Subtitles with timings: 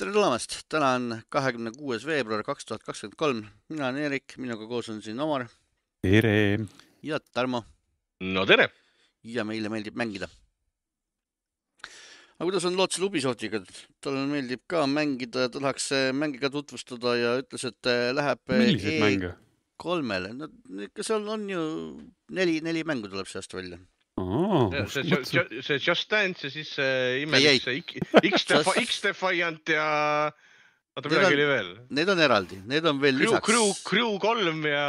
[0.00, 3.40] tere tulemast, täna on kahekümne kuues veebruar kaks tuhat kakskümmend kolm.
[3.68, 5.44] mina olen Eerik, minuga koos on siin Omar
[6.00, 6.60] tere!
[7.04, 7.60] ja Tarmo
[8.24, 8.70] no tere!
[9.24, 10.30] ja meile meeldib mängida.
[11.84, 13.60] aga kuidas on lood selle Ubisoftiga?
[14.00, 19.34] talle meeldib ka mängida, tahaks mänge ka tutvustada ja ütles, et läheb milliseid e mänge?
[19.76, 20.48] kolmele, no
[20.88, 21.62] ikka seal on ju
[22.32, 23.76] neli, neli mängu tuleb see aasta välja
[24.90, 29.86] see, see Just Dance ja siis see imelik see X-Defiant ja
[30.96, 31.70] oota midagi oli veel.
[31.96, 33.46] Need on eraldi, need on veel crew, lisaks.
[33.46, 34.84] Crew, Crew kolm ja,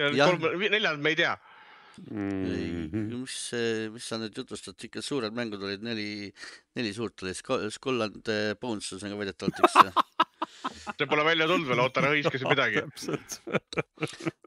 [0.00, 0.28] ja, ja.
[0.30, 1.36] kolm, neljandat me ei tea
[2.10, 2.90] mm.
[2.90, 3.20] -hmm.
[3.22, 3.38] mis,
[3.94, 6.32] mis sa nüüd jutustad, ikka suured mängud olid, neli,
[6.76, 9.80] neli suurt oli, Skull and Bones on ka väidetavalt üks
[10.98, 12.84] see pole välja tulnud veel, oota, ära hõiska siin midagi.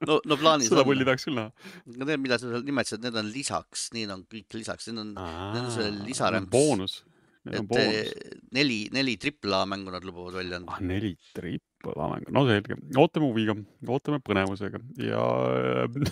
[0.09, 1.73] no, no plaanis seda pulli tahaks küll näha.
[1.95, 5.14] no need, mida sa seal nimetasid, need on lisaks, need on kõik lisaks, need on,
[5.17, 6.52] need on see lisarämps.
[6.53, 7.00] boonus.
[7.45, 8.08] et eh,
[8.58, 10.80] neli, neli tripla mängu nad lubavad välja anda ah,.
[10.81, 13.53] neli tripla mängu, no selge, ootame huviga,
[13.86, 15.25] ootame põnevusega ja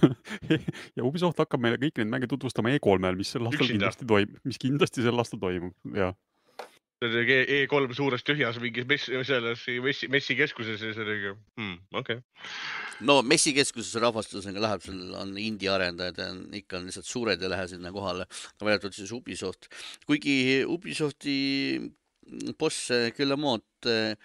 [1.00, 4.62] ja Ubisoft hakkab meile kõiki neid mänge tutvustama E3-l, mis sel aastal kindlasti toimub, mis
[4.62, 6.14] kindlasti sel aastal toimub, jah
[7.04, 12.22] E3 e suures tühjas mingis messi, selles messi, messikeskuses ja oli hmm, okei okay..
[13.08, 17.68] no messikeskuses rahvastusega läheb, seal on indie arendajad ja ikka on lihtsalt suured ei lähe
[17.68, 18.28] sinna kohale.
[18.64, 19.68] väidetavalt siis Ubisoft,
[20.08, 21.36] kuigi Ubisofti
[22.58, 24.16] boss Guillemot eh,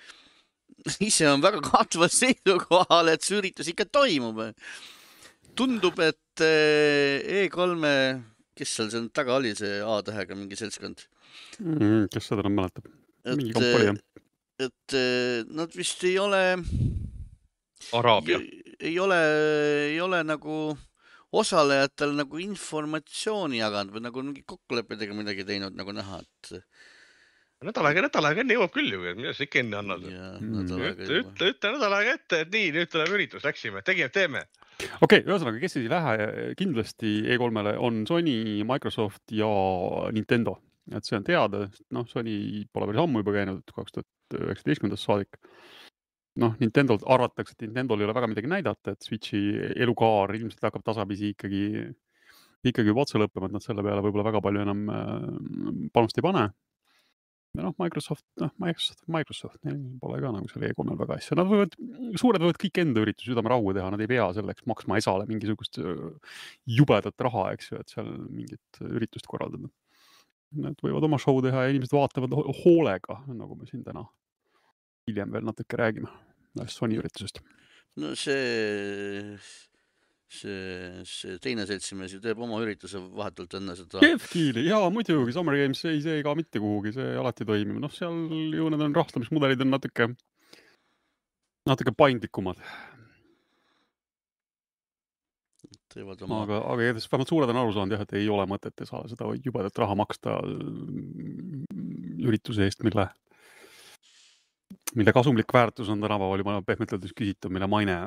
[1.09, 4.43] ise on väga kahtval seisukohal, et see üritus ikka toimub.
[5.59, 7.95] tundub, et eh, E3-e,
[8.59, 11.09] kes seal seal taga oli, see A-tähega mingi seltskond
[11.61, 12.09] mm,.
[12.13, 12.91] kes seda enam mäletab?
[13.29, 14.03] mingi kamp oli jah?
[14.69, 14.99] et
[15.55, 16.43] nad vist ei ole.
[17.95, 18.41] Araabia.
[18.81, 19.19] ei ole,
[19.93, 20.59] ei ole nagu
[21.39, 26.63] osalejatel nagu informatsiooni jaganud või nagu mingi kokkuleppedega midagi teinud, nagu näha, et.
[27.69, 30.07] nädal aega, nädal aega enne jõuab küll ju, mida sa ikka enne annad.
[30.09, 34.47] ütle, ütle, ütle nädal aega ette, et nii, nüüd tuleb üritus, läksime, tegime, teeme
[34.79, 39.51] okei okay,, ühesõnaga, kes ei lähe kindlasti E3-le on Sony, Microsoft ja
[40.15, 40.59] Nintendo
[40.95, 45.41] et see on teada, noh, Sony pole päris ammu juba käinud, kaks tuhat üheksateistkümnendast saadik.
[46.39, 49.41] noh, Nintendolt arvatakse, et Nintendol ei ole väga midagi näidata, et Switchi
[49.75, 51.65] elukaar ilmselt hakkab tasapisi ikkagi,
[52.69, 55.29] ikkagi juba otsa lõppema, et nad selle peale võib-olla väga palju enam äh,
[55.95, 56.45] panust ei pane.
[57.59, 61.51] ja noh, Microsoft, noh, Microsoft, Microsoft, neil pole ka nagu seal E3-l väga asja, nad
[61.51, 61.75] võivad,
[62.21, 66.07] suured võivad kõik enda üritusi südamerahu teha, nad ei pea selleks maksma esale mingisugust äh,
[66.79, 69.73] jubedat raha, eks ju, et seal mingit üritust korraldada
[70.57, 72.33] Nad võivad oma show teha ja inimesed vaatavad
[72.63, 74.07] hoolega, nagu me siin täna
[75.09, 76.11] hiljem veel natuke räägime
[76.69, 77.41] Sony üritusest.
[77.99, 79.37] no see,
[80.33, 84.03] see, see teine seltsimees ju teeb oma ürituse vahetult enne seda.
[84.03, 88.17] Kevkiili, jaa muidugi, Summer Games ei, see kao mitte kuhugi, see alati toimib, noh, seal
[88.55, 90.11] ju need on rahastamismudelid on natuke,
[91.69, 92.63] natuke paindlikumad
[95.99, 96.43] teevad oma.
[96.47, 99.81] aga, aga igatahes vähemalt suured on aru saanud jah, et ei ole mõtet seda jubedat
[99.83, 101.65] raha maksta mm,
[102.29, 103.07] ürituse eest, mille,
[104.99, 107.99] mille kasumlik väärtus on tänapäeval juba pehmelt öeldes küsitav, mille maine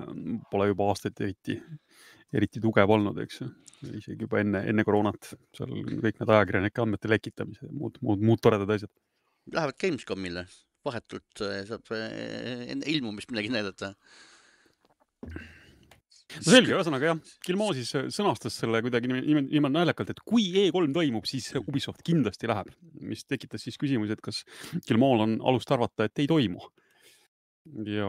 [0.52, 1.59] pole juba aastaid eriti,
[2.34, 3.52] eriti tugev olnud, eks ju.
[3.97, 8.44] isegi juba enne, enne koroonat, seal kõik need ajakirjanike andmete lekitamised ja muud, muud, muud
[8.44, 8.91] toredad asjad.
[9.52, 10.46] Lähevad Gamescomile,
[10.85, 13.96] vahetult eh, saab eh, enne ilmumist midagi näidata
[16.39, 20.47] no selge, ühesõnaga jah, Gilmo siis äh, sõnastas selle kuidagi niimoodi, niimoodi naljakalt, et kui
[20.63, 22.71] E3 toimub, siis Ubisoft kindlasti läheb,
[23.07, 24.43] mis tekitas siis küsimuse, et kas
[24.87, 26.69] Gilmol on alust arvata, et ei toimu.
[27.85, 28.07] ja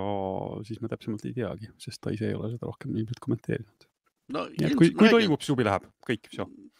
[0.64, 3.84] siis me täpsemalt ei teagi, sest ta ise ei ole seda rohkem ilmselt kommenteerinud
[4.32, 4.46] no,.
[4.48, 6.30] nii et kui, kui räägin, toimub, siis Ubi läheb, kõik,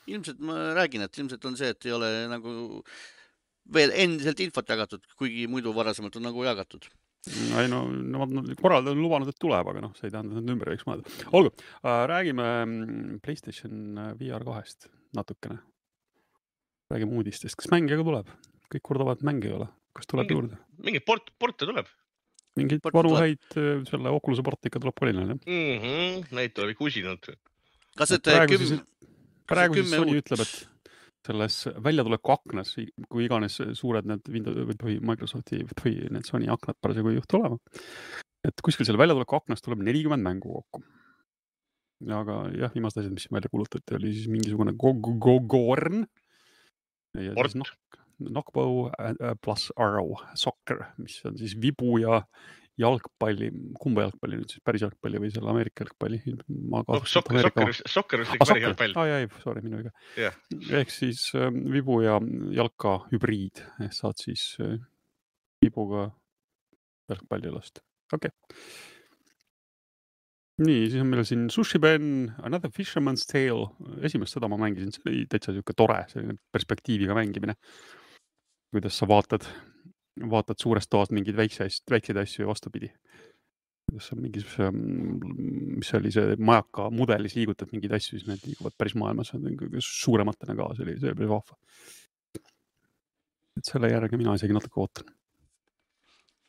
[0.09, 2.55] ilmselt ma räägin, et ilmselt on see, et ei ole nagu
[3.77, 6.89] veel endiselt infot jagatud, kuigi muidu varasemalt on nagu jagatud
[7.31, 10.43] ei no nemad no, korraldajad on lubanud, et tuleb, aga noh, see ei tähenda, et
[10.43, 11.13] nad ümber ei võiks mõelda.
[11.39, 15.61] olgu äh,, räägime mm, Playstation äh, VR kahest natukene.
[16.91, 18.33] räägime uudistest, kas mänge ka tuleb?
[18.73, 19.69] kõik kurdavad, et mänge ei ole.
[19.95, 20.59] kas tuleb mingi, juurde?
[20.83, 21.93] mingeid port, porte tuleb.
[22.59, 25.87] mingeid vanu häid äh, selle Oculus'e porte ikka tuleb kolinal, jah mm?
[25.87, 27.31] -hmm, Neid tuleb ikka usinalt.
[27.99, 28.67] kas need praegu küm...
[28.67, 29.09] siis,
[29.47, 30.72] praegu siis Sony ütleb, et
[31.27, 32.75] selles väljatuleku aknas,
[33.11, 37.59] kui iganes suured need Windows või Microsofti või need Sony aknad parasjagu ei juhtu olema.
[38.43, 40.83] et kuskil selle väljatuleku aknas tuleb nelikümmend mängu kokku.
[42.11, 46.07] aga jah, viimased asjad, mis välja kuulutati, oli siis mingisugune Gogorn.
[47.15, 47.73] ja siis
[48.23, 48.91] Knockbow
[49.43, 52.23] pluss Arrow Soccer, mis on siis vibu ja
[52.81, 56.21] jalgpalli, kumba jalgpalli nüüd siis, päris jalgpalli või selle Ameerika jalgpalli?
[56.73, 58.95] no sokker, sokker, sokker vist ikka päris jalgpall.
[59.03, 60.39] aa, ei, sorry, minu viga yeah..
[60.81, 62.17] ehk siis äh, vibu ja
[62.57, 63.61] jalka hübriid,
[63.93, 64.79] saad siis äh,
[65.63, 66.09] vibuga
[67.13, 67.83] jalgpallialast,
[68.17, 68.65] okei okay.
[70.65, 73.69] nii, siis on meil siin Sushi Ben, Another Fisherman's Tale,
[74.09, 77.59] esimest seda ma mängisin, see oli täitsa sihuke tore, selline perspektiiviga mängimine.
[78.73, 79.45] kuidas sa vaatad,
[80.21, 82.93] vaatad suurest toast mingeid väikse asju, väikseid asju ja vastupidi.
[83.89, 88.77] kuidas sa mingis, mis see oli, see majaka mudelis liigutad mingeid asju, siis need liiguvad
[88.79, 89.33] päris maailmas
[89.85, 91.59] suurematena ka, see oli, see oli päris vahva.
[93.59, 95.11] et selle järgi mina isegi natuke ootan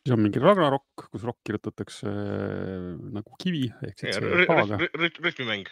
[0.03, 5.69] siis on mingi Ragnarok, kus rokk kirjutatakse äh, nagu kivi ehk siis rütmimäng.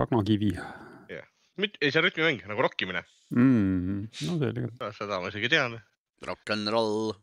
[0.00, 0.52] Ragnakivi.
[1.08, 1.26] jah,
[1.80, 3.02] ei see on rütmimäng nagu rokkimine
[3.34, 4.10] mm,.
[4.28, 4.68] no selge.
[4.98, 5.78] seda ma isegi tean.
[6.26, 7.14] Rock n roll.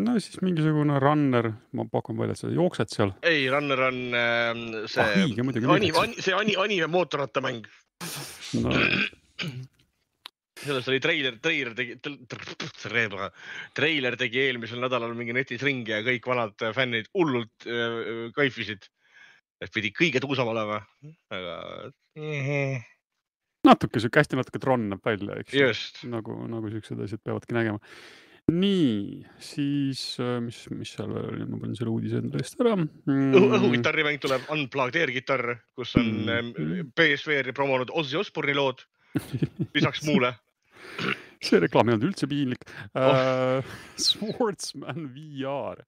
[0.00, 3.12] No siis mingisugune runner, ma pakun välja, sa jooksed seal.
[3.22, 7.66] ei, runner on äh, see ah,, ani, ani, see ani, anime mootorrattamäng
[8.62, 8.78] no
[10.62, 11.96] sellest oli treiler, treiler tegi,
[13.76, 18.88] treiler tegi eelmisel nädalal mingi netis ringi ja kõik vanad fännid hullult äh, kaifisid.
[19.62, 20.80] et pidi kõige tuusam olema,
[21.30, 21.52] aga.
[23.62, 26.02] natuke sihuke hästi natuke Tron näeb välja, eks.
[26.10, 27.78] nagu, nagu siuksed asjad peavadki nägema.
[28.50, 30.02] Nii, siis
[30.42, 32.74] mis, mis seal veel oli, ma panin selle uudise enda eest ära.
[32.76, 33.36] Mm..
[33.58, 36.90] õhukitarrimäng tuleb, Unplugged Air kitarr, kus on mm.
[36.96, 38.82] BSV-ri promonud Ozzy Osbourne'i lood
[39.76, 40.34] lisaks muule.
[41.42, 42.66] See reklaam ei olnud üldse piinlik.
[42.94, 43.12] Oh..
[43.22, 45.84] Uh, Swordsman VR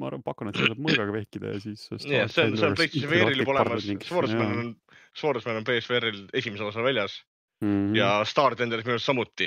[0.00, 1.84] ma arvan, pakun, et seda saab mõõgaga vehkida ja siis.
[2.06, 4.70] jah, see on, see on PlayStation juba olemas, Swordsman on,
[5.18, 7.18] Swordsman on PSVR-il esimese osa väljas.
[7.62, 7.96] Mm -hmm.
[7.96, 9.46] ja Star Tenderis minu arust samuti.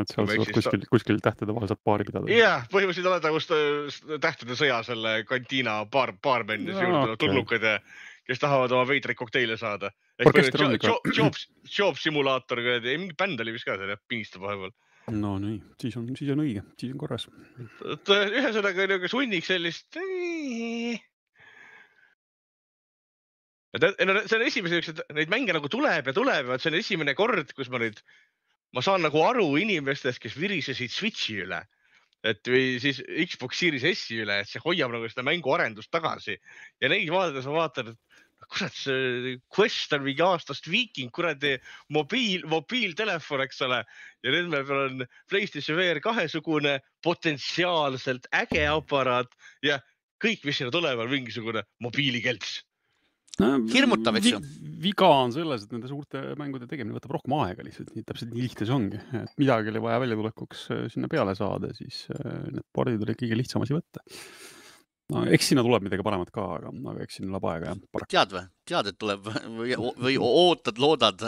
[0.00, 2.30] Et seal saad kuskil, kuskil tähtede vahel saad paari pidada.
[2.32, 7.68] jah, põhimõtteliselt oled nagu tähtede sõja selle kantiina baar, baarmenn ja siis juurde tulevad tulnukad
[7.68, 7.74] ja
[8.28, 9.90] kes tahavad oma veidreid kokteile saada.
[10.22, 11.36] Job,
[11.66, 14.72] job simulaator, mingi bänd oli vist ka seal jah, pinistab vahepeal.
[15.18, 17.26] no nii, siis on, siis on õige, siis on korras.
[17.82, 19.88] ühesõnaga niisugune sunniks sellist.
[23.72, 27.72] see on esimese siuksed, neid mänge nagu tuleb ja tuleb, see on esimene kord, kus
[27.72, 27.98] ma nüüd,
[28.72, 31.60] ma saan nagu aru inimestest, kes virisesid Switch'i üle.
[32.22, 36.36] Et või siis Xbox Series S-i üle, et see hoiab nagu seda mänguarendust tagasi.
[36.80, 38.22] Ja neid vaadates ma vaatan, et
[38.52, 41.56] kurat, see Quest on mingi aastast viiking, kuradi
[41.94, 43.82] mobiil, mobiiltelefon, eks ole.
[44.22, 49.34] ja nüüd meil on PlayStation VR kahesugune potentsiaalselt äge aparaat
[49.66, 49.80] ja
[50.22, 52.60] kõik, mis sinna tuleb, on mingisugune mobiilikelts
[53.40, 53.50] no,.
[53.72, 54.40] hirmutav, eks ju.
[54.82, 58.46] viga on selles, et nende suurte mängude tegemine võtab rohkem aega lihtsalt, nii täpselt nii
[58.46, 62.66] lihtne see ongi, et midagi oli vaja väljatulekuks äh, sinna peale saada, siis äh, need
[62.74, 64.04] pordid oli kõige lihtsam asi võtta
[65.12, 68.06] no eks sinna tuleb midagi paremat ka, aga, aga eks siin läheb aega jah.
[68.14, 69.74] tead või, tead, et tuleb või,
[70.06, 71.26] või ootad, loodad?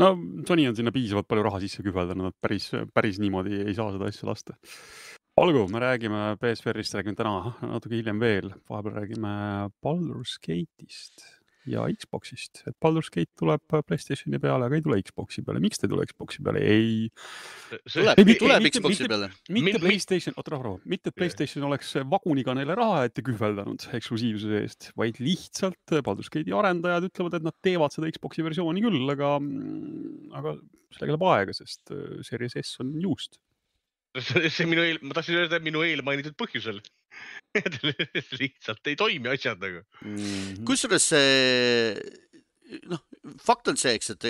[0.00, 0.12] no
[0.48, 4.10] Sony on sinna piisavalt palju raha sisse kühveldanud, et päris, päris niimoodi ei saa seda
[4.10, 4.56] asja lasta.
[5.36, 9.34] Olgu, me räägime BSVR-ist, räägime täna natuke hiljem veel, vahepeal räägime
[9.84, 11.26] Baldur's Gate'ist
[11.68, 15.60] ja Xbox'ist, et Baldur's Gate tuleb Playstationi peale, aga ei tule Xbox'i peale.
[15.62, 16.62] miks ta ei tule Xbox'i peale?
[16.64, 17.10] ei.
[17.92, 19.28] tuleb, tuleb Xbox'i peale.
[19.52, 24.90] mitte Playstation, oota rahu, rahu, mitte Playstation oleks vaguniga neile raha ette kühveldanud eksklusiivsuse eest,
[24.98, 29.36] vaid lihtsalt Baldur's Gate'i arendajad ütlevad, et nad teevad seda Xbox'i versiooni küll, aga,
[30.40, 30.56] aga
[30.96, 33.40] sellega läheb aega, sest äh, Series S on juust
[34.18, 36.80] see minu eel, ma tahtsin öelda minu eelmainitud põhjusel.
[38.40, 39.84] Lihtsalt ei toimi asjad nagu.
[40.02, 40.64] Mm -hmm..
[40.66, 41.94] kusjuures see
[42.90, 43.02] noh,
[43.42, 44.26] fakt on see, eks, et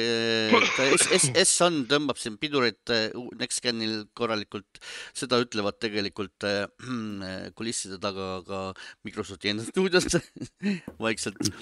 [0.97, 2.93] S, S, S on, tõmbab siin pidurit
[3.41, 4.81] Nextgenil korralikult,
[5.17, 6.65] seda ütlevad tegelikult äh,
[7.59, 8.63] kulisside taga ka
[9.07, 10.17] Microsofti enda stuudiost
[11.05, 11.53] vaikselt,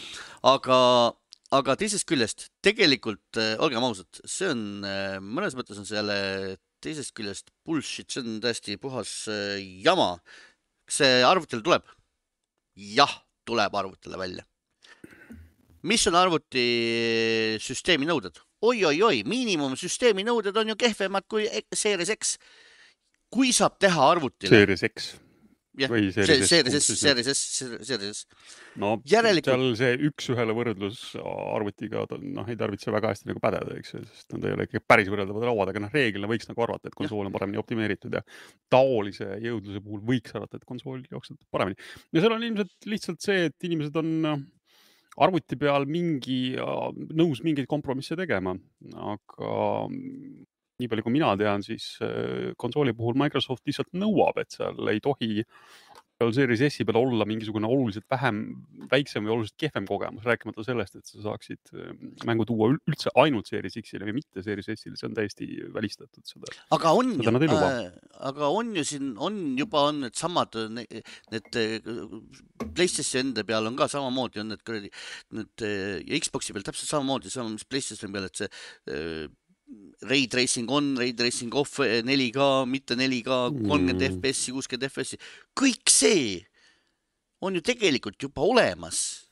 [0.46, 0.78] aga
[1.54, 6.18] aga teisest küljest tegelikult äh, olgem ausad, see on äh, mõnes mõttes on see jälle
[6.84, 10.16] teisest küljest bullshit, see on täiesti puhas äh, jama.
[10.88, 11.86] kas see arvutile tuleb?
[12.78, 13.14] jah,
[13.48, 14.44] tuleb arvutile välja.
[15.82, 18.82] mis on arvutisüsteemi nõuded oi,?
[18.84, 22.36] oi-oi-oi, miinimumsüsteemi nõuded on ju kehvemad kui Series X.
[23.30, 24.50] kui saab teha arvutile.
[24.50, 25.14] Series X
[25.78, 27.42] jah, see, Series S, Series S,
[27.86, 28.24] Series S.
[28.80, 29.48] no Järelikult...
[29.48, 34.36] seal see üks-ühele võrdlus arvutiga, noh, ei tarvitse väga hästi nagu pädeda, eks ju, sest
[34.36, 37.28] nad ei ole ikka päris võrreldavad lauad, aga noh, reeglina võiks nagu arvata, et konsool
[37.28, 38.24] on paremini optimeeritud ja
[38.72, 41.78] taolise jõudluse puhul võiks arvata, et konsool jookseb paremini.
[42.12, 44.46] ja seal on ilmselt lihtsalt see, et inimesed on noh,
[45.18, 46.56] arvuti peal mingi,
[47.18, 48.54] nõus mingeid kompromisse tegema,
[49.14, 49.54] aga
[50.78, 55.02] nii palju, kui mina tean, siis äh, konsooli puhul Microsoft lihtsalt nõuab, et seal ei
[55.04, 55.44] tohi
[56.18, 58.40] seal Series S-i peal olla mingisugune oluliselt vähem,
[58.90, 61.92] väiksem või oluliselt kehvem kogemus, rääkimata sellest, et sa saaksid äh,
[62.26, 66.26] mängu tuua ül- üldse ainult Series X-ile või mitte Series S-ile, see on täiesti välistatud
[66.26, 66.50] seda.
[66.74, 67.90] aga on Seda ju äh,
[68.32, 71.78] aga on ju siin on juba on needsamad need, äh,
[72.66, 74.90] PlayStationi enda peal on ka samamoodi on need kuradi
[75.38, 75.66] need
[76.02, 78.50] ja Xbox'i peal täpselt samamoodi sama mis PlayStationi peal, et see
[78.90, 79.28] äh,
[80.08, 84.20] Ray tracing on, Ray tracing off, 4K, mitte 4K, kolmkümmend Mm.
[84.20, 85.18] FPS-i, kuuskümmend FPS-i,
[85.58, 86.46] kõik see
[87.42, 89.24] on ju tegelikult juba olemas.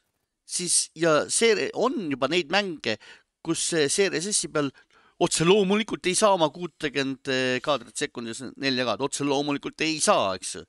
[0.47, 2.97] siis ja see on juba neid mänge,
[3.43, 4.71] kus see Series S-i peal
[5.19, 7.27] otse loomulikult ei saa oma kuutekümmet
[7.65, 10.63] kaadrit sekundis 4K-d, otse loomulikult ei saa, eks ju.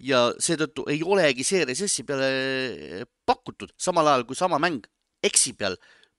[0.00, 4.82] ja seetõttu ei olegi Series S-i peale pakutud, samal ajal kui sama mäng
[5.30, 5.76] X-i peal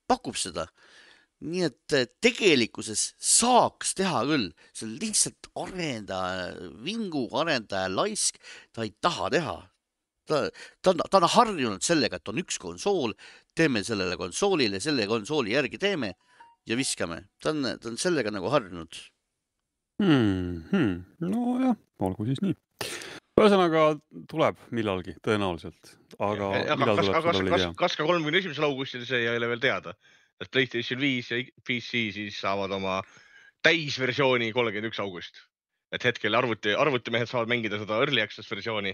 [0.07, 0.69] pakub seda
[1.45, 6.51] nii et eh, tegelikkuses saaks teha küll, see on lihtsalt arendaja,
[6.85, 8.39] vingu arendaja laisk,
[8.75, 9.55] ta ei taha teha.
[10.25, 10.37] ta,
[10.81, 13.13] ta on, ta on harjunud sellega, et on üks konsool,
[13.55, 16.15] teeme sellele konsoolile, selle konsooli järgi teeme
[16.65, 17.25] ja viskame.
[17.41, 19.01] ta on, ta on sellega nagu harjunud.
[20.01, 20.63] hmm,.
[20.71, 20.95] Hmm.
[21.21, 22.57] nojah, olgu siis nii.
[23.39, 23.87] ühesõnaga
[24.31, 29.49] tuleb millalgi tõenäoliselt, aga kas, kas, kas, kas ka kolmekümne esimesel augustil, see ei ole
[29.51, 29.95] veel teada.
[30.41, 33.01] Et Playstation viis ja PC siis saavad oma
[33.65, 35.41] täisversiooni kolmkümmend üks august.
[35.95, 38.91] et hetkel arvuti, arvutimehed saavad mängida seda early access versiooni,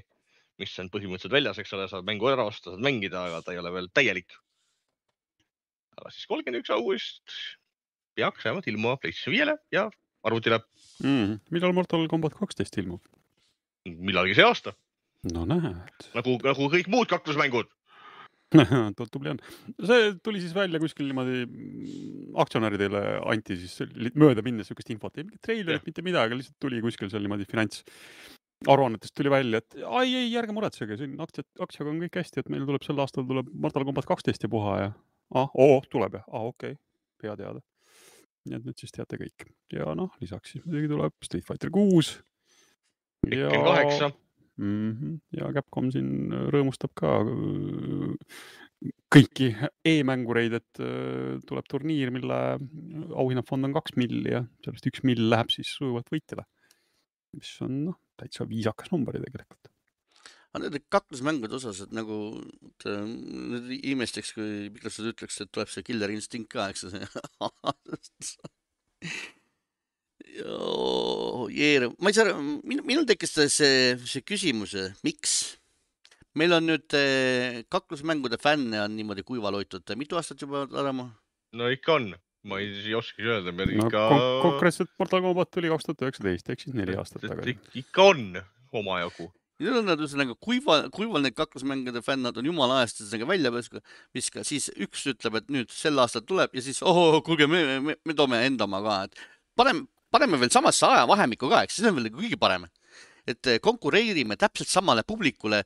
[0.62, 3.62] mis on põhimõtteliselt väljas, eks ole, saad mängu ära osta, saad mängida, aga ta ei
[3.62, 4.36] ole veel täielik.
[5.98, 7.40] aga siis kolmkümmend üks august
[8.16, 9.90] peaks vähemalt ilmuma PlayStation viiele ja
[10.24, 10.62] arvutile
[11.02, 11.40] Mm.
[11.50, 13.02] millal Mortal Combat kaksteist ilmub?
[13.86, 14.76] millalgi see aasta,
[15.34, 17.70] no näed nagu, nagu kõik muud kaklusmängud.
[19.14, 19.40] tubli on.
[19.88, 23.80] see tuli siis välja kuskil niimoodi mm, aktsionäridele anti siis
[24.20, 27.48] mööda minnes siukest infot, ei mingit treilerit Jah., mitte midagi, lihtsalt tuli kuskil seal niimoodi
[27.50, 27.86] finants
[28.70, 32.52] aruannetest tuli välja, et ai ei, ärge muretsege, siin aktsiad, aktsiaga on kõik hästi, et
[32.54, 34.90] meil tuleb sel aastal tuleb Mortal Combat kaksteist ja puha ja
[35.34, 36.82] ah, oo, tuleb ja, aa ah, okei okay.,
[37.26, 37.62] hea teada.
[38.50, 42.16] nii et nüüd siis teate kõik ja noh, lisaks siis muidugi tuleb Street Fighter kuus.
[43.22, 44.10] Tekken kaheksa,
[44.60, 44.92] mm.
[44.92, 45.16] -hmm.
[45.38, 46.10] ja Capcom siin
[46.54, 48.38] rõõmustab ka äh,
[49.14, 49.52] kõiki
[49.88, 52.38] e-mängureid, et äh, tuleb turniir, mille
[53.12, 56.44] auhinnafond on kaks milli ja sellest üks mill läheb siis sujuvalt võitjale.
[57.38, 59.70] mis on noh, täitsa viisakas number tegelikult.
[60.52, 62.16] aga nende kaklusmängude osas, et nagu
[62.68, 66.92] et, äh, nüüd imestaks, kui Microsoft ütleks, et tuleb see Killer Instinct ka, eks ju.
[70.32, 75.40] Jeer, ma ei saa aru, minul, minul tekkis see, see küsimus, miks?
[76.40, 81.10] meil on nüüd eh, kaklusmängude fänne on niimoodi kuival hoitud, mitu aastat juba, Tarmo?
[81.58, 82.08] no ikka on,
[82.48, 84.24] ma ei, ei oskagi öelda, meil no, ikka kon.
[84.46, 87.58] konkreetselt Mortal Combat tuli kaks tuhat üheksateist ehk siis neli aastat tagasi.
[87.84, 88.26] ikka on
[88.72, 89.28] omajagu.
[89.62, 93.84] Need on nad ühesõnaga kuiva, kuival need kaklusmängude fännad on jumala ajast ühesõnaga välja viska,
[94.16, 98.00] viska, siis üks ütleb, et nüüd sel aastal tuleb ja siis oh, kuulge, me, me,
[98.00, 99.28] me toome enda oma ka, et
[99.60, 102.68] paneme, paneme veel samasse ajavahemikku ka, eks see on veel kõige parem.
[103.28, 105.62] et eh, konkureerime täpselt samale publikule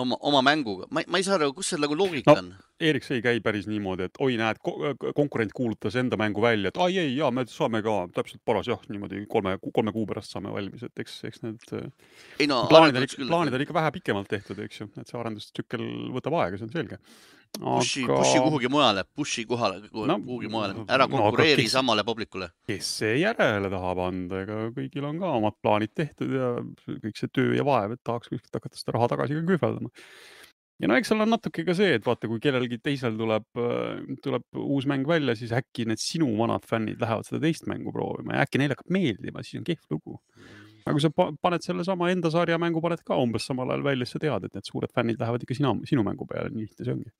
[0.00, 2.48] oma, oma mänguga, ma, ma ei saa aru, kus see nagu loogika No, on.
[2.88, 4.58] Erik, see ei käi päris niimoodi, et oi, näed,
[5.16, 8.82] konkurent kuulutas enda mängu välja, et ai ei, ja me saame ka täpselt paras jah,
[8.92, 11.86] niimoodi kolme, kolme kuu pärast saame valmis, et eks, eks need äh,
[12.44, 15.20] ei no plaanid on ikka, plaanid on ikka vähe pikemalt tehtud, eks ju, et see
[15.20, 15.86] arendustsükkel
[16.18, 17.00] võtab aega, see on selge.
[17.56, 22.04] push'i, push'i kuhugi mujale, push'i kohale, No, kuhugi mujale, ära no aga konkureeri kes- samale
[22.04, 22.50] publikule.
[22.68, 26.50] kes see järele tahab anda, ega kõigil on ka omad plaanid tehtud ja
[26.86, 29.90] kõik see töö ja vaev, et tahaks kuskilt hakata seda raha tagasi ka kühveldama.
[30.80, 33.46] ja no eks seal on natuke ka see, et vaata, kui kellelgi teisel tuleb,
[34.22, 38.36] tuleb uus mäng välja, siis äkki need sinu vanad fännid lähevad seda teist mängu proovima
[38.36, 40.20] ja äkki neile hakkab meeldima, siis on kehv lugu.
[40.86, 44.06] Aga kui sa pa- paned sellesama enda sarja mängu, paned ka umbes samal ajal välja,
[44.06, 46.86] siis sa tead, et need suured fännid lähevad ikka sina, sinu mängu peale, nii lihtne
[46.86, 47.10] see ongi.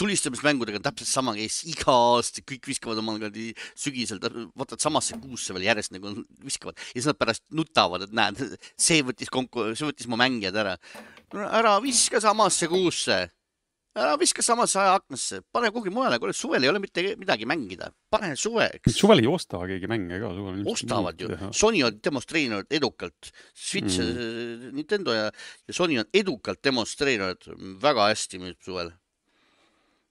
[0.00, 4.18] Tulistamismängudega on täpselt sama case, iga aasta kõik viskavad omal kuradi sügisel,
[4.56, 8.40] vaatad samasse kuusse veel järjest nagu viskavad ja siis nad pärast nutavad, et näed,
[8.80, 10.74] see võttis konku-, see võttis mu mängijad ära.
[11.60, 13.28] ära viska samasse kuusse,
[13.94, 18.32] ära viska samasse ajaaknasse, pane kuhugi mujale, kuule suvel ei ole mitte midagi mängida, pane
[18.38, 18.96] suveks.
[18.96, 24.18] suvel ei osta keegi mänge ka, on ostavad ju Sony on demonstreerinud edukalt, Switch Mm.
[24.18, 25.30] mm., Nintendo ja,
[25.68, 27.46] ja Sony on edukalt demonstreerinud
[27.82, 28.90] väga hästi müüb suvel.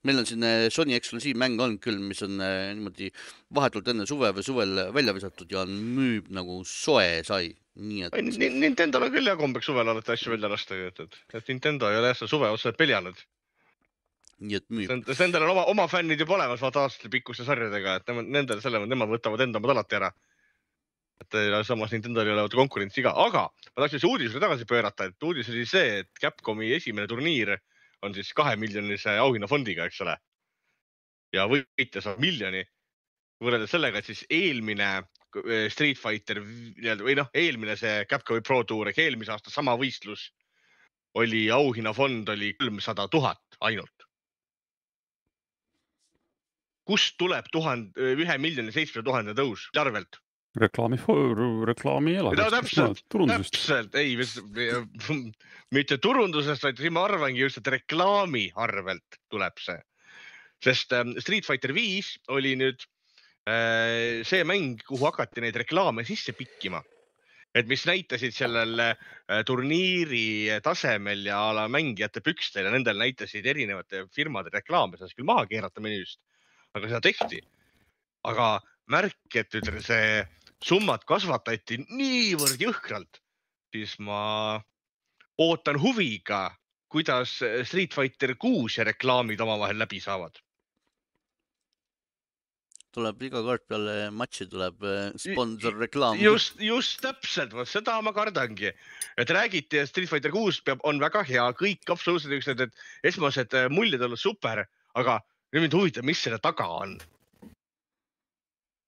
[0.04, 3.10] meil on siin äh, Sony eksklusiivmäng olnud küll, mis on äh, niimoodi
[3.56, 9.08] vahetult enne suve või suvel välja visatud ja müüb nagu soe sai, nii et Nintendo'l
[9.08, 12.12] on küll hea kombeks suvel alati asju välja lasta, et, et, et Nintendo ei ole
[12.12, 13.16] jah seda suve otseselt peljanud.
[14.40, 14.92] Nii et müüb.
[15.18, 18.80] Nendel on oma, oma fännid juba olemas, vaata aastate pikkuste sarjadega, et nemad, nendel selle,
[18.88, 20.10] nemad võtavad enda omad alati ära.
[21.22, 25.06] et äh, samas Nintendo'l ei ole konkurentsi ka, aga ma tahtsin selle uudisele tagasi pöörata,
[25.06, 27.54] et uudis oli see, et Capcomi esimene turniir
[28.02, 30.16] on siis kahemiljonilise auhinnafondiga, eks ole.
[31.32, 32.64] ja võitja saab miljoni.
[33.42, 38.64] võrreldes sellega, et siis eelmine äh, Street Fighter nii-öelda või noh, eelmine see Capcomi Pro
[38.64, 40.32] Tour ehk eelmise aasta sama võistlus
[41.14, 44.06] oli auhinnafond oli kolmsada tuhat ainult.
[46.84, 50.20] Kust tuleb tuhande, ühe miljoni seitsmesaja tuhande tõus arvelt?
[50.58, 50.98] reklaami,
[51.66, 54.14] reklaami no elavdust, täpselt, täpselt, ei,
[55.76, 59.80] mitte turundusest, vaid siin ma arvangi just, et reklaami arvelt tuleb see.
[60.64, 62.84] sest ähm, Street Fighter viis oli nüüd
[63.50, 66.82] äh, see mäng, kuhu hakati neid reklaame sisse pikkima.
[67.54, 73.46] et mis näitasid sellel äh, turniiri tasemel ja a la mängijate pükstel ja nendel näitasid
[73.46, 76.18] erinevate firmade reklaame, saaks küll maha keerata menüüst,
[76.74, 77.40] aga seda tehti.
[78.24, 78.46] aga
[78.90, 80.22] märk, et nüüd see
[80.64, 83.20] summat kasvatati niivõrd jõhkralt,
[83.74, 84.62] siis ma
[85.40, 86.48] ootan huviga,
[86.88, 87.36] kuidas
[87.68, 90.40] Street Fighter kuus ja reklaamid omavahel läbi saavad.
[92.94, 96.14] tuleb iga kord peale matši tuleb äh, sponsorreklaam.
[96.22, 98.70] just, just täpselt, vot seda ma kardangi,
[99.18, 103.56] et räägiti, et Street Fighter kuus peab, on väga hea, kõik absoluutselt need, et esmased
[103.58, 104.62] äh, muljed olid super,
[104.94, 105.18] aga
[105.54, 106.96] nüüd mind huvitab, mis selle taga on.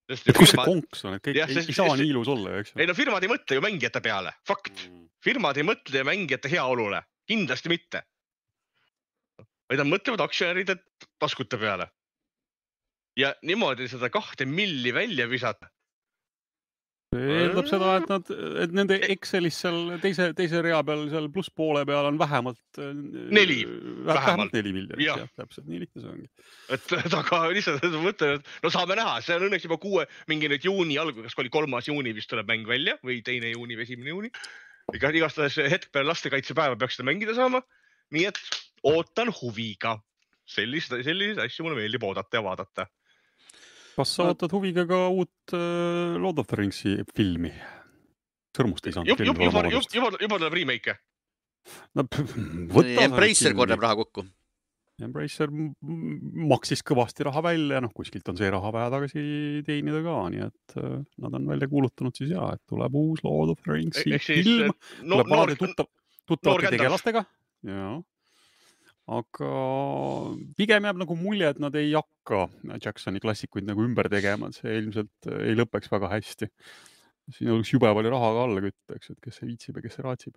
[0.09, 2.11] et kus see firma- konks on, et kõik Jah, ei, sest- ei saa sest- nii
[2.15, 4.85] ilus olla ju, eks ei no firmad ei mõtle ju mängijate peale, fakt.
[4.87, 5.09] ju.
[5.25, 8.03] firmad ei mõtle mängijate heaolule, kindlasti mitte.
[9.69, 10.77] vaid nad mõtlevad aktsionäride
[11.19, 11.89] taskute peale.
[13.19, 15.71] ja niimoodi seda kahte milli välja visata.
[17.17, 18.31] Eeldab seda, et nad,
[18.65, 22.61] et nende Excelis seal teise, teise rea peal seal plusspoole peal on vähemalt.
[23.37, 23.59] Neli,
[24.07, 25.23] vähemalt neli miljonit, Jah.
[25.23, 26.29] jah, täpselt nii lihtne see ongi.
[26.77, 30.51] et et aga lihtsalt mõtlen, et no saame näha, see on õnneks juba kuue, mingi
[30.53, 33.87] nüüd juuni algul, kas oli kolmas juuni vist tuleb mäng välja või teine juuni või
[33.89, 34.33] esimene juuni.
[34.95, 37.63] iga, igastahes hetk peale lastekaitsepäeva peaks seda mängida saama.
[38.15, 38.39] nii et
[38.87, 39.99] ootan huviga.
[40.47, 42.87] sellist, selliseid asju mulle meeldib oodata ja vaadata.
[43.97, 47.53] Kas sa ootad huviga ka uut äh, Lord of the Ringsi filmi?
[48.57, 50.97] sõrmust ei saanud juba, juba, juba, juba, juba tuleb remake'e.
[51.99, 52.07] no
[52.73, 53.05] võta.
[53.05, 53.83] Embracer korjab.
[53.83, 54.27] raha kokku.
[55.05, 59.25] Embracer maksis kõvasti raha välja, noh kuskilt on see raha vaja tagasi
[59.67, 63.53] teenida ka, nii et äh, nad on välja kuulutanud siis ja, et tuleb uus Lord
[63.53, 65.91] of the Ringsi ehk siis film, no, tuleb vanade, tuttav,
[66.25, 67.27] tuttavate tegelastega.
[67.69, 67.97] jaa.
[69.07, 69.51] Aga
[70.59, 72.47] pigem jääb nagu mulje, et nad ei hakka
[72.83, 76.51] Jacksoni klassikuid nagu ümber tegema, et see ilmselt äh, ei lõpeks väga hästi.
[77.37, 79.97] siin oleks jube palju raha ka alla kütta, eks, et kes see viitsib ja kes
[79.99, 80.35] see raatsib.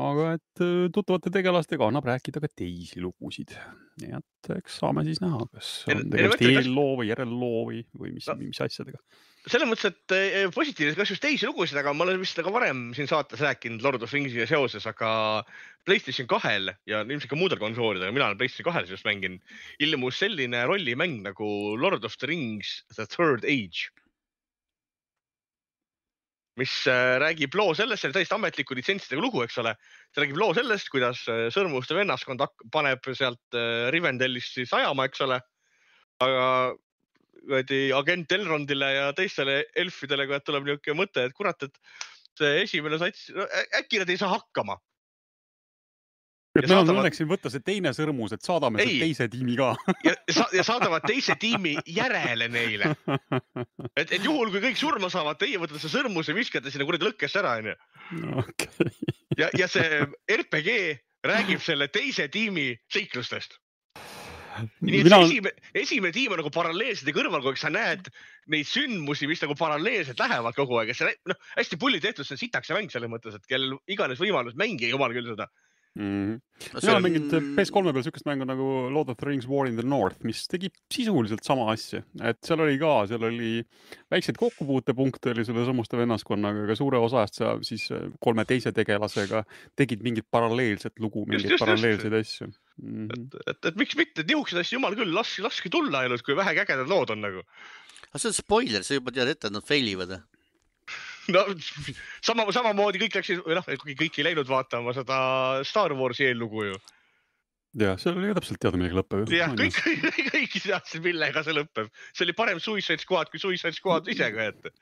[0.00, 3.52] Aga et äh, tuttavate tegelastega annab rääkida ka teisi lugusid.
[4.00, 8.28] nii et eks saame siis näha, kas on tegemist eelloo või järelloo või, või mis
[8.30, 8.96] No., mis asjadega.
[9.44, 12.94] selles mõttes, et eh, positiivselt kas just teisi lugusid, aga ma olen vist ka varem
[12.96, 15.44] siin saates rääkinud Lord of Ringsiga seoses, aga
[15.84, 19.42] Playstation kahel ja ilmselt ka muudel konsoolidel, mina olen Playstation kahel just mänginud,
[19.82, 23.92] ilmus selline rollimäng nagu Lord of the Rings The Third Age.
[26.60, 29.72] Mis äh, räägib loo sellest, see on täiesti ametliku litsentsidega lugu, eks ole.
[30.12, 35.24] see räägib loo sellest, kuidas äh, sõrmuste vennaskond paneb sealt äh, Rivendellist siis ajama, eks
[35.24, 35.40] ole.
[36.22, 36.46] aga
[37.42, 41.80] kuradi agent Elrondile ja teistele elfidele tuleb niisugune mõte, et kurat, et
[42.38, 43.30] see esimene sats
[43.80, 44.76] äkki nad ei saa hakkama.
[46.52, 48.98] Et Ja meil on saadavad- õnneks siin võtta see teine sõrmus, et saadame Ei.
[49.00, 49.70] teise tiimi ka.
[50.04, 52.92] ja, sa, ja saadavad teise tiimi järele neile.
[53.96, 57.40] et, et juhul, kui kõik surma saavad, teie võtate see sõrmuse, viskate sinna kuradi lõkkesse
[57.40, 57.76] ära, onju.
[59.40, 60.76] ja, ja see RPG
[61.24, 63.56] räägib selle teise tiimi seiklustest.
[64.84, 68.10] nii et mina esimene, esimene tiim on nagu paralleelselt ja kõrval, kui sa näed
[68.52, 72.36] neid sündmusi, mis nagu paralleelselt lähevad kogu aeg ja see noh, hästi pulli tehtud, see
[72.36, 75.48] on sitaks mäng selles mõttes, et kellel iganes võimalus, mängige jumal küll seda.
[75.98, 76.38] mm..
[76.72, 79.84] mina olen mänginud PS3 peal siukest mängu nagu Lord of the Rings War in the
[79.86, 83.52] North, mis tegi sisuliselt sama asja, et seal oli ka, seal oli
[84.12, 88.74] väikseid kokkupuutepunkte oli selle samuste vennaskonnaga, aga suure osa eest sa siis äh, kolme teise
[88.76, 89.44] tegelasega
[89.78, 93.06] tegid mingit paralleelset lugu, mingeid paralleelseid asju mm.
[93.06, 93.12] -hmm.
[93.12, 96.64] et, et, et miks mitte, niisuguseid asju jumal küll, laske, laske tulla ainult, kui vähegi
[96.64, 97.46] ägedad lood on nagu.
[98.12, 100.20] aga see on spoiler, sa juba tead ette, et nad fail ivad.
[101.34, 101.44] no
[102.24, 105.18] sama, samamoodi kõik läksid, või noh, kuigi kõik ei läinud vaatama seda
[105.66, 106.78] Star Warsi eellugu ju.
[107.82, 109.78] ja seal oli ka täpselt teada, millega lõpeb jah, kõik,
[110.34, 111.92] kõik teadsid, millega see lõpeb.
[112.12, 114.74] see oli parem Suicide Squad kui Suicide Squad ise ka ette.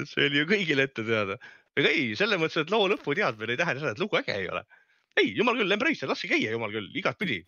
[0.00, 1.38] et see oli ju kõigile ette teada.
[1.78, 4.50] aga ei, selles mõttes, et loo lõpu teadmine ei tähenda seda, et lugu äge ei
[4.50, 4.64] ole.
[5.20, 7.44] ei, jumal küll, Embracer, laske käia, jumal küll, igatpidi.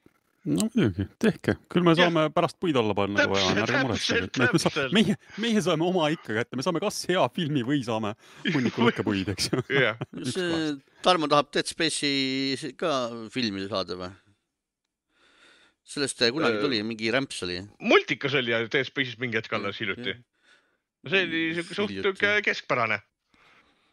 [0.46, 4.86] No muidugi, tehke, küll me saame pärast puid alla panna, kui vaja on, ärge muretsege.
[4.96, 8.14] meie, meie saame oma ikka kätte, me saame kas hea filmi või saame
[8.52, 9.64] hunniku lõkkepuid, eks ju.
[9.80, 10.84] kohast.
[11.06, 12.92] Tarmo tahab Dead Space'i ka
[13.34, 14.14] filmi saada või?
[15.86, 17.60] sellest kunagi Äh, tuli, mingi rämps oli.
[17.78, 20.16] multikas oli ja Dead Space'is mingi hetk alles hiljuti.
[21.06, 22.98] see oli siuke suht siuke keskpärane.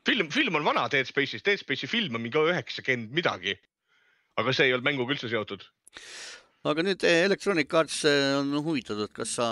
[0.06, 3.60] film, film on vana Dead Space'is, Dead Space'i film on mingi üheksakümmend midagi.
[4.38, 5.62] aga see ei olnud mänguga üldse seotud.
[6.70, 9.48] Aga nüüd eh, Electronic Arts eh, on huvitatud, kas sa